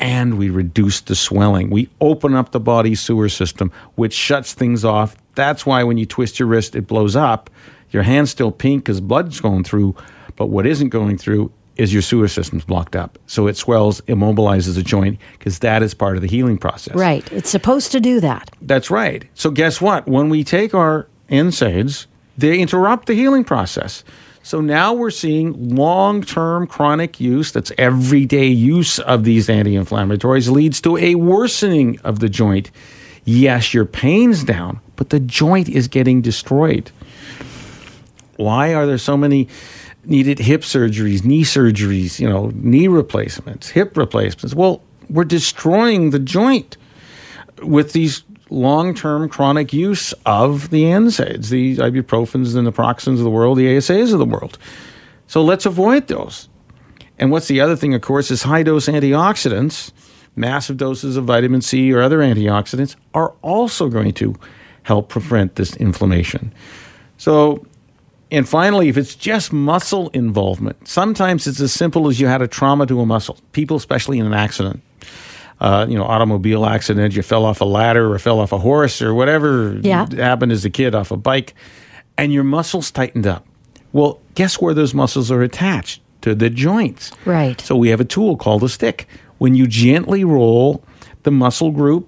And 0.00 0.38
we 0.38 0.48
reduce 0.48 1.02
the 1.02 1.14
swelling. 1.14 1.68
We 1.68 1.90
open 2.00 2.34
up 2.34 2.52
the 2.52 2.58
body's 2.58 3.02
sewer 3.02 3.28
system, 3.28 3.70
which 3.96 4.14
shuts 4.14 4.54
things 4.54 4.82
off. 4.82 5.14
That's 5.34 5.66
why 5.66 5.84
when 5.84 5.98
you 5.98 6.06
twist 6.06 6.38
your 6.38 6.48
wrist, 6.48 6.74
it 6.74 6.86
blows 6.86 7.14
up. 7.14 7.50
Your 7.90 8.02
hand's 8.02 8.30
still 8.30 8.50
pink 8.50 8.84
because 8.84 9.02
blood's 9.02 9.38
going 9.38 9.64
through, 9.64 9.94
but 10.36 10.46
what 10.46 10.66
isn't 10.66 10.88
going 10.88 11.18
through 11.18 11.52
is 11.76 11.92
your 11.92 12.02
sewer 12.02 12.28
system's 12.28 12.64
blocked 12.64 12.96
up. 12.96 13.18
So 13.26 13.46
it 13.46 13.58
swells, 13.58 14.00
immobilizes 14.02 14.74
the 14.74 14.82
joint 14.82 15.18
because 15.38 15.58
that 15.58 15.82
is 15.82 15.92
part 15.92 16.16
of 16.16 16.22
the 16.22 16.28
healing 16.28 16.56
process. 16.56 16.94
Right. 16.94 17.30
It's 17.30 17.50
supposed 17.50 17.92
to 17.92 18.00
do 18.00 18.20
that. 18.20 18.50
That's 18.62 18.90
right. 18.90 19.26
So 19.34 19.50
guess 19.50 19.80
what? 19.82 20.08
When 20.08 20.30
we 20.30 20.44
take 20.44 20.74
our 20.74 21.08
NSAIDs, 21.32 22.06
they 22.38 22.58
interrupt 22.58 23.06
the 23.06 23.14
healing 23.14 23.44
process. 23.44 24.04
So 24.42 24.60
now 24.60 24.92
we're 24.92 25.10
seeing 25.10 25.74
long 25.74 26.22
term 26.22 26.66
chronic 26.66 27.20
use, 27.20 27.52
that's 27.52 27.72
everyday 27.78 28.46
use 28.46 28.98
of 28.98 29.24
these 29.24 29.48
anti 29.48 29.74
inflammatories, 29.74 30.50
leads 30.50 30.80
to 30.82 30.96
a 30.96 31.14
worsening 31.14 31.98
of 32.00 32.18
the 32.18 32.28
joint. 32.28 32.70
Yes, 33.24 33.72
your 33.72 33.84
pain's 33.84 34.42
down, 34.42 34.80
but 34.96 35.10
the 35.10 35.20
joint 35.20 35.68
is 35.68 35.86
getting 35.86 36.22
destroyed. 36.22 36.90
Why 38.36 38.74
are 38.74 38.86
there 38.86 38.98
so 38.98 39.16
many 39.16 39.48
needed 40.04 40.40
hip 40.40 40.62
surgeries, 40.62 41.24
knee 41.24 41.44
surgeries, 41.44 42.18
you 42.18 42.28
know, 42.28 42.50
knee 42.54 42.88
replacements, 42.88 43.68
hip 43.68 43.96
replacements? 43.96 44.54
Well, 44.54 44.82
we're 45.08 45.24
destroying 45.24 46.10
the 46.10 46.18
joint 46.18 46.76
with 47.62 47.92
these 47.92 48.24
long 48.52 48.94
term 48.94 49.28
chronic 49.28 49.72
use 49.72 50.12
of 50.26 50.70
the 50.70 50.84
NSAIDs, 50.84 51.48
the 51.48 51.76
ibuprofens, 51.78 52.56
and 52.56 52.66
the 52.66 52.72
naproxens 52.72 53.18
of 53.18 53.24
the 53.24 53.30
world, 53.30 53.58
the 53.58 53.66
ASAs 53.66 54.12
of 54.12 54.18
the 54.18 54.24
world. 54.24 54.58
So 55.26 55.42
let's 55.42 55.66
avoid 55.66 56.08
those. 56.08 56.48
And 57.18 57.30
what's 57.30 57.48
the 57.48 57.60
other 57.60 57.76
thing, 57.76 57.94
of 57.94 58.02
course, 58.02 58.30
is 58.30 58.42
high 58.42 58.62
dose 58.62 58.86
antioxidants, 58.88 59.92
massive 60.36 60.76
doses 60.76 61.16
of 61.16 61.24
vitamin 61.24 61.62
C 61.62 61.92
or 61.92 62.02
other 62.02 62.18
antioxidants 62.18 62.96
are 63.14 63.34
also 63.42 63.88
going 63.88 64.12
to 64.14 64.34
help 64.82 65.08
prevent 65.08 65.54
this 65.56 65.76
inflammation. 65.76 66.52
So 67.16 67.64
And 68.32 68.48
finally, 68.48 68.88
if 68.88 68.96
it's 68.96 69.14
just 69.14 69.52
muscle 69.52 70.08
involvement, 70.14 70.88
sometimes 70.88 71.46
it's 71.46 71.60
as 71.60 71.70
simple 71.70 72.08
as 72.08 72.18
you 72.18 72.28
had 72.28 72.40
a 72.40 72.48
trauma 72.48 72.86
to 72.86 72.98
a 73.00 73.04
muscle. 73.04 73.36
People, 73.52 73.76
especially 73.76 74.18
in 74.18 74.24
an 74.24 74.32
accident, 74.32 74.80
uh, 75.62 75.86
you 75.88 75.96
know, 75.96 76.04
automobile 76.04 76.66
accident, 76.66 77.14
you 77.14 77.22
fell 77.22 77.44
off 77.46 77.60
a 77.62 77.64
ladder 77.64 78.12
or 78.12 78.18
fell 78.18 78.40
off 78.40 78.50
a 78.52 78.58
horse 78.58 79.00
or 79.00 79.14
whatever 79.14 79.78
Yeah. 79.80 80.06
happened 80.16 80.50
as 80.52 80.64
a 80.64 80.70
kid 80.70 80.94
off 80.94 81.10
a 81.12 81.16
bike, 81.16 81.54
and 82.18 82.32
your 82.32 82.42
muscles 82.44 82.90
tightened 82.90 83.26
up. 83.26 83.46
Well, 83.92 84.18
guess 84.34 84.60
where 84.60 84.74
those 84.74 84.92
muscles 84.92 85.30
are 85.30 85.40
attached? 85.42 86.00
To 86.22 86.34
the 86.36 86.50
joints. 86.50 87.10
Right. 87.24 87.60
So 87.60 87.74
we 87.76 87.88
have 87.88 88.00
a 88.00 88.04
tool 88.04 88.36
called 88.36 88.62
a 88.62 88.68
stick. 88.68 89.08
When 89.38 89.54
you 89.56 89.66
gently 89.66 90.22
roll 90.24 90.84
the 91.24 91.32
muscle 91.32 91.72
group, 91.72 92.06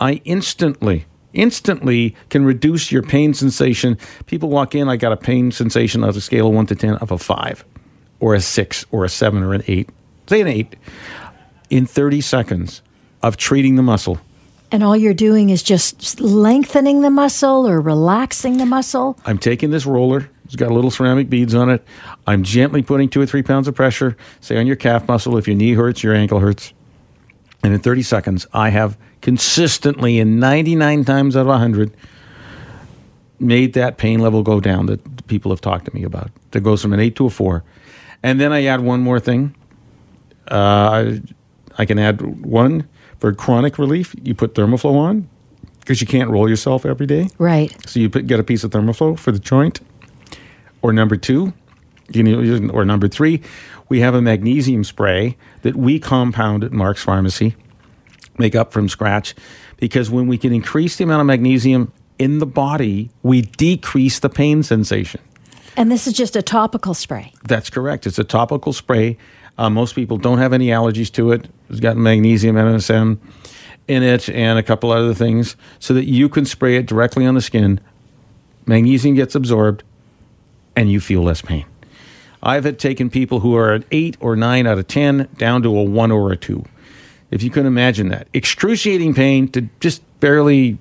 I 0.00 0.22
instantly, 0.24 1.04
instantly 1.34 2.14
can 2.30 2.44
reduce 2.46 2.90
your 2.92 3.02
pain 3.02 3.34
sensation. 3.34 3.98
People 4.26 4.48
walk 4.48 4.74
in, 4.74 4.88
I 4.88 4.96
got 4.96 5.12
a 5.12 5.16
pain 5.18 5.50
sensation 5.50 6.02
on 6.02 6.08
a 6.10 6.20
scale 6.20 6.46
of 6.48 6.54
one 6.54 6.64
to 6.66 6.74
10 6.74 6.94
of 6.96 7.10
a 7.10 7.18
five, 7.18 7.62
or 8.20 8.34
a 8.34 8.40
six, 8.40 8.86
or 8.90 9.04
a 9.04 9.08
seven, 9.10 9.42
or 9.42 9.52
an 9.54 9.62
eight. 9.66 9.90
Say 10.26 10.40
an 10.40 10.46
eight. 10.48 10.76
In 11.70 11.86
30 11.86 12.20
seconds 12.20 12.82
of 13.22 13.36
treating 13.36 13.76
the 13.76 13.82
muscle, 13.82 14.18
And 14.72 14.82
all 14.82 14.96
you're 14.96 15.14
doing 15.14 15.50
is 15.50 15.62
just 15.62 16.20
lengthening 16.20 17.00
the 17.02 17.10
muscle 17.10 17.66
or 17.66 17.80
relaxing 17.80 18.58
the 18.58 18.66
muscle. 18.66 19.18
I'm 19.24 19.38
taking 19.38 19.70
this 19.70 19.86
roller. 19.86 20.28
It's 20.44 20.56
got 20.56 20.70
little 20.72 20.90
ceramic 20.90 21.30
beads 21.30 21.54
on 21.54 21.70
it. 21.70 21.84
I'm 22.26 22.42
gently 22.42 22.82
putting 22.82 23.08
two 23.08 23.20
or 23.20 23.26
three 23.26 23.42
pounds 23.42 23.68
of 23.68 23.74
pressure, 23.74 24.16
say 24.40 24.56
on 24.56 24.66
your 24.66 24.76
calf 24.76 25.06
muscle. 25.06 25.36
If 25.36 25.46
your 25.46 25.56
knee 25.56 25.74
hurts, 25.74 26.02
your 26.02 26.14
ankle 26.14 26.40
hurts. 26.40 26.72
And 27.62 27.72
in 27.72 27.80
30 27.80 28.02
seconds, 28.02 28.46
I 28.52 28.70
have 28.70 28.96
consistently, 29.20 30.18
in 30.18 30.40
99 30.40 31.04
times 31.04 31.36
out 31.36 31.42
of 31.42 31.46
100, 31.48 31.92
made 33.38 33.74
that 33.74 33.96
pain 33.96 34.18
level 34.20 34.42
go 34.42 34.60
down 34.60 34.86
that 34.86 35.26
people 35.26 35.50
have 35.52 35.60
talked 35.60 35.84
to 35.86 35.94
me 35.94 36.02
about. 36.02 36.30
That 36.50 36.60
goes 36.60 36.82
from 36.82 36.92
an 36.92 37.00
eight 37.00 37.16
to 37.16 37.26
a 37.26 37.30
four. 37.30 37.62
And 38.22 38.40
then 38.40 38.52
I 38.52 38.64
add 38.64 38.80
one 38.80 39.00
more 39.00 39.20
thing. 39.20 39.54
Uh, 40.48 41.14
I 41.80 41.86
can 41.86 41.98
add 41.98 42.44
one 42.44 42.86
for 43.20 43.32
chronic 43.32 43.78
relief. 43.78 44.14
You 44.22 44.34
put 44.34 44.54
Thermoflow 44.54 44.94
on 44.94 45.26
because 45.80 46.02
you 46.02 46.06
can't 46.06 46.28
roll 46.28 46.46
yourself 46.46 46.84
every 46.84 47.06
day. 47.06 47.30
Right. 47.38 47.74
So 47.88 48.00
you 48.00 48.10
put, 48.10 48.26
get 48.26 48.38
a 48.38 48.44
piece 48.44 48.64
of 48.64 48.70
thermoflow 48.70 49.18
for 49.18 49.32
the 49.32 49.38
joint. 49.38 49.80
Or 50.82 50.92
number 50.92 51.16
two, 51.16 51.54
you 52.12 52.22
know, 52.22 52.70
or 52.70 52.84
number 52.84 53.08
three, 53.08 53.40
we 53.88 54.00
have 54.00 54.14
a 54.14 54.20
magnesium 54.20 54.84
spray 54.84 55.38
that 55.62 55.74
we 55.74 55.98
compound 55.98 56.64
at 56.64 56.72
Mark's 56.72 57.02
Pharmacy, 57.02 57.56
make 58.36 58.54
up 58.54 58.72
from 58.72 58.86
scratch, 58.90 59.34
because 59.78 60.10
when 60.10 60.26
we 60.26 60.36
can 60.36 60.52
increase 60.52 60.96
the 60.96 61.04
amount 61.04 61.22
of 61.22 61.26
magnesium 61.26 61.92
in 62.18 62.40
the 62.40 62.46
body, 62.46 63.10
we 63.22 63.40
decrease 63.40 64.18
the 64.18 64.28
pain 64.28 64.62
sensation. 64.62 65.22
And 65.78 65.90
this 65.90 66.06
is 66.06 66.12
just 66.12 66.36
a 66.36 66.42
topical 66.42 66.92
spray. 66.92 67.32
That's 67.44 67.70
correct. 67.70 68.06
It's 68.06 68.18
a 68.18 68.24
topical 68.24 68.74
spray. 68.74 69.16
Uh, 69.60 69.68
most 69.68 69.94
people 69.94 70.16
don't 70.16 70.38
have 70.38 70.54
any 70.54 70.68
allergies 70.68 71.12
to 71.12 71.32
it. 71.32 71.46
It's 71.68 71.80
got 71.80 71.94
magnesium, 71.94 72.56
MSM 72.56 73.18
in 73.88 74.02
it, 74.02 74.30
and 74.30 74.58
a 74.58 74.62
couple 74.62 74.90
other 74.90 75.12
things, 75.12 75.54
so 75.78 75.92
that 75.92 76.06
you 76.06 76.30
can 76.30 76.46
spray 76.46 76.76
it 76.76 76.86
directly 76.86 77.26
on 77.26 77.34
the 77.34 77.42
skin. 77.42 77.78
Magnesium 78.64 79.16
gets 79.16 79.34
absorbed, 79.34 79.82
and 80.74 80.90
you 80.90 80.98
feel 80.98 81.22
less 81.22 81.42
pain. 81.42 81.66
I've 82.42 82.64
had 82.64 82.78
taken 82.78 83.10
people 83.10 83.40
who 83.40 83.54
are 83.54 83.74
at 83.74 83.84
eight 83.90 84.16
or 84.18 84.34
nine 84.34 84.66
out 84.66 84.78
of 84.78 84.86
ten 84.86 85.28
down 85.36 85.62
to 85.64 85.76
a 85.76 85.82
one 85.82 86.10
or 86.10 86.32
a 86.32 86.38
two. 86.38 86.64
If 87.30 87.42
you 87.42 87.50
can 87.50 87.66
imagine 87.66 88.08
that, 88.08 88.28
excruciating 88.32 89.12
pain 89.12 89.46
to 89.48 89.68
just 89.80 90.02
barely, 90.20 90.78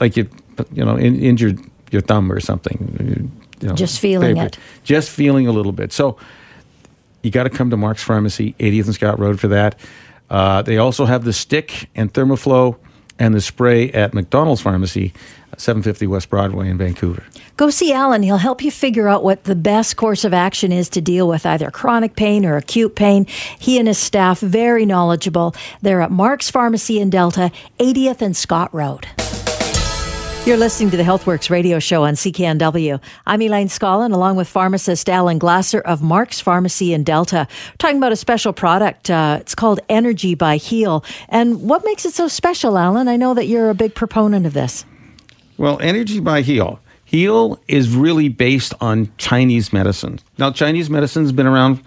like 0.00 0.18
you, 0.18 0.28
you 0.74 0.84
know, 0.84 0.96
in, 0.96 1.18
injured 1.18 1.60
your 1.90 2.02
thumb 2.02 2.30
or 2.30 2.40
something. 2.40 3.32
You 3.62 3.68
know, 3.68 3.74
Just 3.74 4.00
feeling 4.00 4.34
paper. 4.34 4.48
it. 4.48 4.58
Just 4.84 5.08
feeling 5.08 5.46
a 5.46 5.52
little 5.52 5.72
bit. 5.72 5.92
So 5.94 6.18
you 7.26 7.32
got 7.32 7.42
to 7.42 7.50
come 7.50 7.70
to 7.70 7.76
Mark's 7.76 8.04
Pharmacy, 8.04 8.54
80th 8.60 8.84
and 8.84 8.94
Scott 8.94 9.18
Road 9.18 9.40
for 9.40 9.48
that. 9.48 9.76
Uh, 10.30 10.62
they 10.62 10.78
also 10.78 11.04
have 11.06 11.24
the 11.24 11.32
stick 11.32 11.90
and 11.96 12.12
Thermoflow 12.12 12.76
and 13.18 13.34
the 13.34 13.40
spray 13.40 13.90
at 13.90 14.14
McDonald's 14.14 14.60
Pharmacy, 14.60 15.12
750 15.56 16.06
West 16.06 16.30
Broadway 16.30 16.68
in 16.68 16.78
Vancouver. 16.78 17.24
Go 17.56 17.68
see 17.70 17.92
Alan. 17.92 18.22
He'll 18.22 18.36
help 18.36 18.62
you 18.62 18.70
figure 18.70 19.08
out 19.08 19.24
what 19.24 19.42
the 19.42 19.56
best 19.56 19.96
course 19.96 20.24
of 20.24 20.32
action 20.32 20.70
is 20.70 20.88
to 20.90 21.00
deal 21.00 21.26
with 21.26 21.44
either 21.44 21.68
chronic 21.72 22.14
pain 22.14 22.46
or 22.46 22.56
acute 22.56 22.94
pain. 22.94 23.24
He 23.58 23.78
and 23.80 23.88
his 23.88 23.98
staff, 23.98 24.38
very 24.38 24.86
knowledgeable. 24.86 25.56
They're 25.82 26.02
at 26.02 26.12
Mark's 26.12 26.48
Pharmacy 26.48 27.00
in 27.00 27.10
Delta, 27.10 27.50
80th 27.80 28.22
and 28.22 28.36
Scott 28.36 28.72
Road. 28.72 29.08
You're 30.46 30.56
listening 30.56 30.90
to 30.90 30.96
the 30.96 31.02
HealthWorks 31.02 31.50
radio 31.50 31.80
show 31.80 32.04
on 32.04 32.14
CKNW. 32.14 33.00
I'm 33.26 33.42
Elaine 33.42 33.66
Scollin, 33.66 34.14
along 34.14 34.36
with 34.36 34.46
pharmacist 34.46 35.08
Alan 35.08 35.40
Glasser 35.40 35.80
of 35.80 36.02
Mark's 36.02 36.38
Pharmacy 36.38 36.92
in 36.92 37.02
Delta. 37.02 37.48
Talking 37.78 37.96
about 37.96 38.12
a 38.12 38.16
special 38.16 38.52
product. 38.52 39.10
Uh, 39.10 39.38
it's 39.40 39.56
called 39.56 39.80
Energy 39.88 40.36
by 40.36 40.58
Heal. 40.58 41.04
And 41.30 41.62
what 41.62 41.84
makes 41.84 42.04
it 42.04 42.14
so 42.14 42.28
special, 42.28 42.78
Alan? 42.78 43.08
I 43.08 43.16
know 43.16 43.34
that 43.34 43.46
you're 43.46 43.70
a 43.70 43.74
big 43.74 43.96
proponent 43.96 44.46
of 44.46 44.52
this. 44.52 44.84
Well, 45.58 45.80
Energy 45.80 46.20
by 46.20 46.42
Heal. 46.42 46.78
Heal 47.04 47.58
is 47.66 47.92
really 47.96 48.28
based 48.28 48.72
on 48.80 49.12
Chinese 49.18 49.72
medicine. 49.72 50.20
Now, 50.38 50.52
Chinese 50.52 50.88
medicine's 50.88 51.32
been 51.32 51.48
around, 51.48 51.82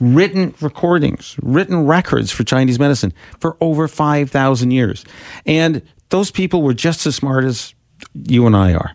written 0.00 0.52
recordings, 0.60 1.36
written 1.40 1.86
records 1.86 2.32
for 2.32 2.42
Chinese 2.42 2.80
medicine 2.80 3.12
for 3.38 3.56
over 3.60 3.86
5,000 3.86 4.72
years. 4.72 5.04
And 5.46 5.80
those 6.08 6.32
people 6.32 6.62
were 6.62 6.74
just 6.74 7.06
as 7.06 7.14
smart 7.14 7.44
as 7.44 7.72
you 8.14 8.46
and 8.46 8.56
I 8.56 8.74
are. 8.74 8.94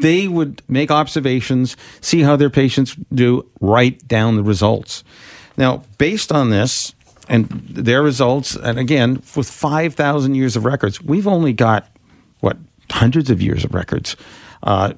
They 0.00 0.26
would 0.26 0.62
make 0.68 0.90
observations, 0.90 1.76
see 2.00 2.20
how 2.20 2.36
their 2.36 2.50
patients 2.50 2.96
do, 3.12 3.48
write 3.60 4.06
down 4.08 4.36
the 4.36 4.42
results. 4.42 5.04
Now, 5.56 5.84
based 5.98 6.32
on 6.32 6.50
this 6.50 6.94
and 7.28 7.48
their 7.68 8.02
results, 8.02 8.56
and 8.56 8.78
again, 8.78 9.22
with 9.36 9.48
5,000 9.48 10.34
years 10.34 10.56
of 10.56 10.64
records, 10.64 11.00
we've 11.00 11.28
only 11.28 11.52
got, 11.52 11.88
what, 12.40 12.56
hundreds 12.90 13.30
of 13.30 13.40
years 13.40 13.64
of 13.64 13.72
records. 13.72 14.16
Uh, 14.62 14.94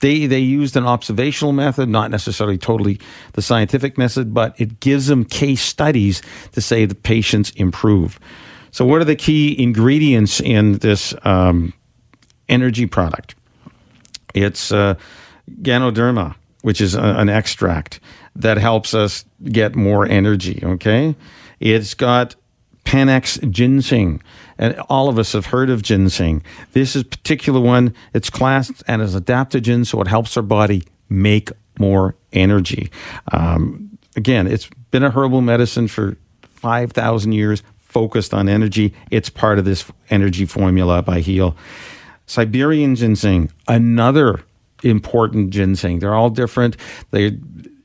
they, 0.00 0.26
they 0.26 0.40
used 0.40 0.76
an 0.76 0.84
observational 0.84 1.52
method, 1.52 1.88
not 1.88 2.10
necessarily 2.10 2.58
totally 2.58 3.00
the 3.34 3.42
scientific 3.42 3.96
method, 3.96 4.34
but 4.34 4.60
it 4.60 4.80
gives 4.80 5.06
them 5.06 5.24
case 5.24 5.62
studies 5.62 6.20
to 6.52 6.60
say 6.60 6.84
the 6.84 6.96
patients 6.96 7.50
improve. 7.52 8.18
So, 8.72 8.84
what 8.84 9.00
are 9.00 9.04
the 9.04 9.16
key 9.16 9.60
ingredients 9.62 10.40
in 10.40 10.78
this 10.78 11.14
um, 11.22 11.72
energy 12.52 12.86
product? 12.86 13.34
It's 14.34 14.70
uh, 14.72 14.94
Ganoderma, 15.62 16.34
which 16.62 16.80
is 16.80 16.94
a, 16.94 17.02
an 17.02 17.28
extract 17.28 18.00
that 18.36 18.58
helps 18.58 18.94
us 18.94 19.24
get 19.44 19.74
more 19.74 20.06
energy. 20.06 20.60
Okay, 20.62 21.16
it's 21.58 21.94
got 21.94 22.36
Panax 22.84 23.38
ginseng, 23.50 24.22
and 24.58 24.78
all 24.88 25.08
of 25.08 25.18
us 25.18 25.32
have 25.32 25.46
heard 25.46 25.70
of 25.70 25.82
ginseng. 25.82 26.42
This 26.72 26.96
is 26.96 27.04
particular 27.04 27.60
one. 27.60 27.94
It's 28.14 28.30
classed 28.30 28.82
and 28.86 29.02
as 29.02 29.14
adaptogen, 29.14 29.86
so 29.86 30.00
it 30.00 30.08
helps 30.08 30.36
our 30.36 30.42
body 30.42 30.82
make 31.08 31.50
more 31.78 32.14
energy. 32.32 32.90
Um, 33.32 33.98
again, 34.16 34.46
it's 34.46 34.68
been 34.90 35.04
a 35.04 35.10
herbal 35.10 35.40
medicine 35.40 35.88
for 35.88 36.16
five 36.42 36.92
thousand 36.92 37.32
years, 37.32 37.62
focused 37.80 38.34
on 38.34 38.48
energy. 38.48 38.94
It's 39.10 39.30
part 39.30 39.58
of 39.58 39.64
this 39.64 39.84
energy 40.10 40.46
formula 40.46 41.02
by 41.02 41.20
Heal. 41.20 41.54
Siberian 42.32 42.94
ginseng, 42.94 43.50
another 43.68 44.40
important 44.82 45.50
ginseng. 45.50 45.98
They're 45.98 46.14
all 46.14 46.30
different. 46.30 46.78
They 47.10 47.36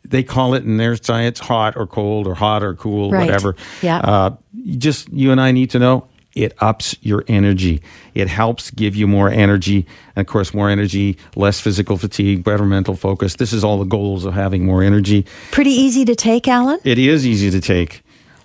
they 0.05 0.23
call 0.23 0.53
it 0.53 0.63
in 0.63 0.77
their 0.77 0.95
science 0.95 1.37
hot 1.37 1.75
or 1.75 1.85
cold 1.85 2.27
or 2.27 2.33
hot 2.33 2.63
or 2.63 2.73
cool, 2.75 3.11
Right. 3.11 3.25
whatever. 3.25 3.57
Yeah. 3.81 3.97
Uh, 3.97 4.29
just 4.77 5.11
you 5.11 5.31
and 5.31 5.41
I 5.41 5.51
need 5.51 5.69
to 5.71 5.79
know 5.79 6.07
it 6.33 6.53
ups 6.59 6.95
your 7.01 7.25
energy. 7.27 7.81
It 8.13 8.29
helps 8.29 8.71
give 8.71 8.95
you 8.95 9.05
more 9.05 9.29
energy, 9.29 9.85
and 10.15 10.25
of 10.25 10.31
course, 10.31 10.53
more 10.53 10.69
energy, 10.69 11.17
less 11.35 11.59
physical 11.59 11.97
fatigue, 11.97 12.45
better 12.45 12.63
mental 12.63 12.95
focus. 12.95 13.35
This 13.35 13.51
is 13.51 13.65
all 13.65 13.77
the 13.79 13.85
goals 13.97 14.23
of 14.23 14.33
having 14.33 14.65
more 14.65 14.81
energy. 14.81 15.25
Pretty 15.51 15.71
easy 15.71 16.05
to 16.05 16.15
take, 16.15 16.47
Alan? 16.47 16.79
It 16.85 16.99
is 16.99 17.27
easy 17.27 17.51
to 17.51 17.59
take. 17.59 18.01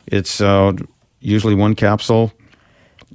It's 0.09 0.41
uh, 0.41 0.73
usually 1.21 1.55
one 1.55 1.77
capsule 1.77 2.33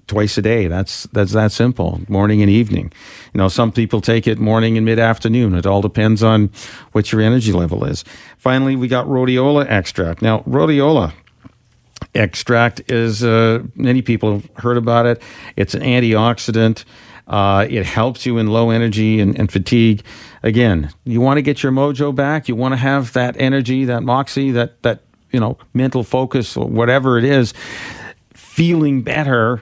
twice 0.07 0.37
a 0.37 0.41
day. 0.41 0.67
That's 0.67 1.03
that's 1.13 1.33
that 1.33 1.51
simple, 1.51 2.01
morning 2.07 2.41
and 2.41 2.49
evening. 2.49 2.91
You 3.33 3.37
know, 3.37 3.47
some 3.47 3.71
people 3.71 4.01
take 4.01 4.27
it 4.27 4.39
morning 4.39 4.77
and 4.77 4.85
mid 4.85 4.99
afternoon. 4.99 5.55
It 5.55 5.65
all 5.65 5.81
depends 5.81 6.23
on 6.23 6.51
what 6.93 7.11
your 7.11 7.21
energy 7.21 7.51
level 7.51 7.83
is. 7.85 8.03
Finally, 8.37 8.75
we 8.75 8.87
got 8.87 9.05
rhodiola 9.07 9.69
extract. 9.69 10.21
Now, 10.21 10.39
rhodiola 10.39 11.13
extract 12.15 12.91
is 12.91 13.23
uh, 13.23 13.63
many 13.75 14.01
people 14.01 14.33
have 14.33 14.49
heard 14.55 14.77
about 14.77 15.05
it. 15.05 15.21
It's 15.55 15.73
an 15.73 15.81
antioxidant. 15.81 16.83
Uh, 17.27 17.67
it 17.69 17.85
helps 17.85 18.25
you 18.25 18.37
in 18.37 18.47
low 18.47 18.69
energy 18.69 19.19
and, 19.19 19.37
and 19.37 19.51
fatigue. 19.51 20.01
Again, 20.43 20.91
you 21.03 21.19
want 21.19 21.37
to 21.37 21.41
get 21.41 21.61
your 21.61 21.73
mojo 21.73 22.15
back. 22.15 22.47
You 22.47 22.55
want 22.55 22.71
to 22.71 22.77
have 22.77 23.11
that 23.13 23.35
energy, 23.37 23.85
that 23.85 24.03
moxie, 24.03 24.51
that 24.51 24.81
that 24.83 25.01
you 25.31 25.39
know 25.39 25.57
mental 25.73 26.03
focus, 26.03 26.55
or 26.55 26.67
whatever 26.67 27.17
it 27.17 27.25
is. 27.25 27.53
Feeling 28.33 29.01
better 29.03 29.61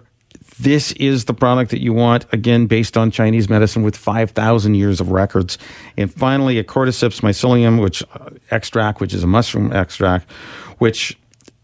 This 0.60 0.94
is 0.94 1.26
the 1.26 1.34
product 1.34 1.72
that 1.72 1.82
you 1.82 1.92
want, 1.92 2.26
again, 2.32 2.66
based 2.66 2.96
on 2.96 3.12
Chinese 3.12 3.50
medicine 3.50 3.84
with 3.84 3.98
5,000 3.98 4.76
years 4.76 5.02
of 5.02 5.12
records. 5.12 5.58
And 5.98 6.14
finally, 6.14 6.58
a 6.60 6.64
cordyceps 6.64 7.22
mycelium, 7.22 7.82
which 7.82 8.04
uh, 8.14 8.30
extract, 8.52 9.02
which 9.02 9.14
is 9.14 9.24
a 9.24 9.28
mushroom 9.28 9.74
extract, 9.74 10.32
which 10.78 11.18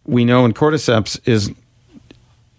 we 0.06 0.26
know 0.26 0.44
in 0.46 0.54
cordyceps 0.54 1.20
is 1.26 1.52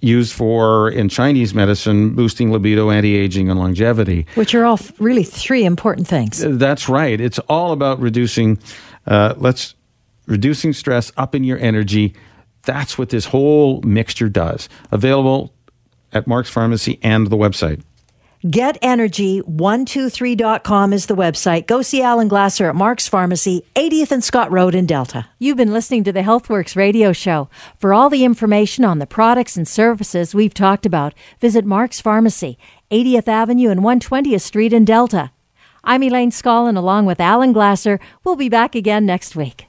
used 0.01 0.33
for 0.33 0.91
in 0.91 1.09
Chinese 1.09 1.55
medicine 1.55 2.14
boosting 2.14 2.51
libido, 2.51 2.91
anti-aging, 2.91 3.51
and 3.51 3.59
longevity. 3.59 4.26
Which 4.35 4.55
are 4.55 4.64
all 4.64 4.80
really 4.99 5.24
three 5.24 5.64
important 5.64 6.09
things. 6.09 6.39
That's 6.41 6.89
right. 6.89 7.20
It's 7.20 7.39
all 7.41 7.72
about 7.72 8.01
reducing. 8.01 8.59
Uh, 9.07 9.35
let's 9.37 9.74
reducing 10.26 10.72
stress, 10.72 11.12
upping 11.16 11.45
your 11.45 11.59
energy. 11.59 12.14
That's 12.62 12.97
what 12.97 13.11
this 13.11 13.26
whole 13.26 13.80
mixture 13.83 14.28
does. 14.28 14.68
Available 14.93 15.53
at 16.12 16.26
Mark's 16.26 16.50
Pharmacy 16.50 16.98
and 17.02 17.28
the 17.28 17.36
website. 17.36 17.82
GetEnergy123.com 18.44 20.92
is 20.92 21.06
the 21.06 21.14
website. 21.14 21.68
Go 21.68 21.80
see 21.80 22.02
Alan 22.02 22.26
Glasser 22.26 22.68
at 22.68 22.74
Mark's 22.74 23.06
Pharmacy, 23.06 23.64
80th 23.76 24.10
and 24.10 24.24
Scott 24.24 24.50
Road 24.50 24.74
in 24.74 24.84
Delta. 24.84 25.28
You've 25.38 25.56
been 25.56 25.72
listening 25.72 26.02
to 26.04 26.12
the 26.12 26.22
HealthWorks 26.22 26.74
radio 26.74 27.12
show. 27.12 27.48
For 27.78 27.94
all 27.94 28.10
the 28.10 28.24
information 28.24 28.84
on 28.84 28.98
the 28.98 29.06
products 29.06 29.56
and 29.56 29.68
services 29.68 30.34
we've 30.34 30.54
talked 30.54 30.84
about, 30.84 31.14
visit 31.40 31.64
Mark's 31.64 32.00
Pharmacy, 32.00 32.58
80th 32.90 33.28
Avenue 33.28 33.70
and 33.70 33.82
120th 33.82 34.40
Street 34.40 34.72
in 34.72 34.84
Delta. 34.84 35.30
I'm 35.84 36.02
Elaine 36.02 36.32
Scollin 36.32 36.76
along 36.76 37.06
with 37.06 37.20
Alan 37.20 37.52
Glasser. 37.52 38.00
We'll 38.24 38.34
be 38.34 38.48
back 38.48 38.74
again 38.74 39.06
next 39.06 39.36
week. 39.36 39.68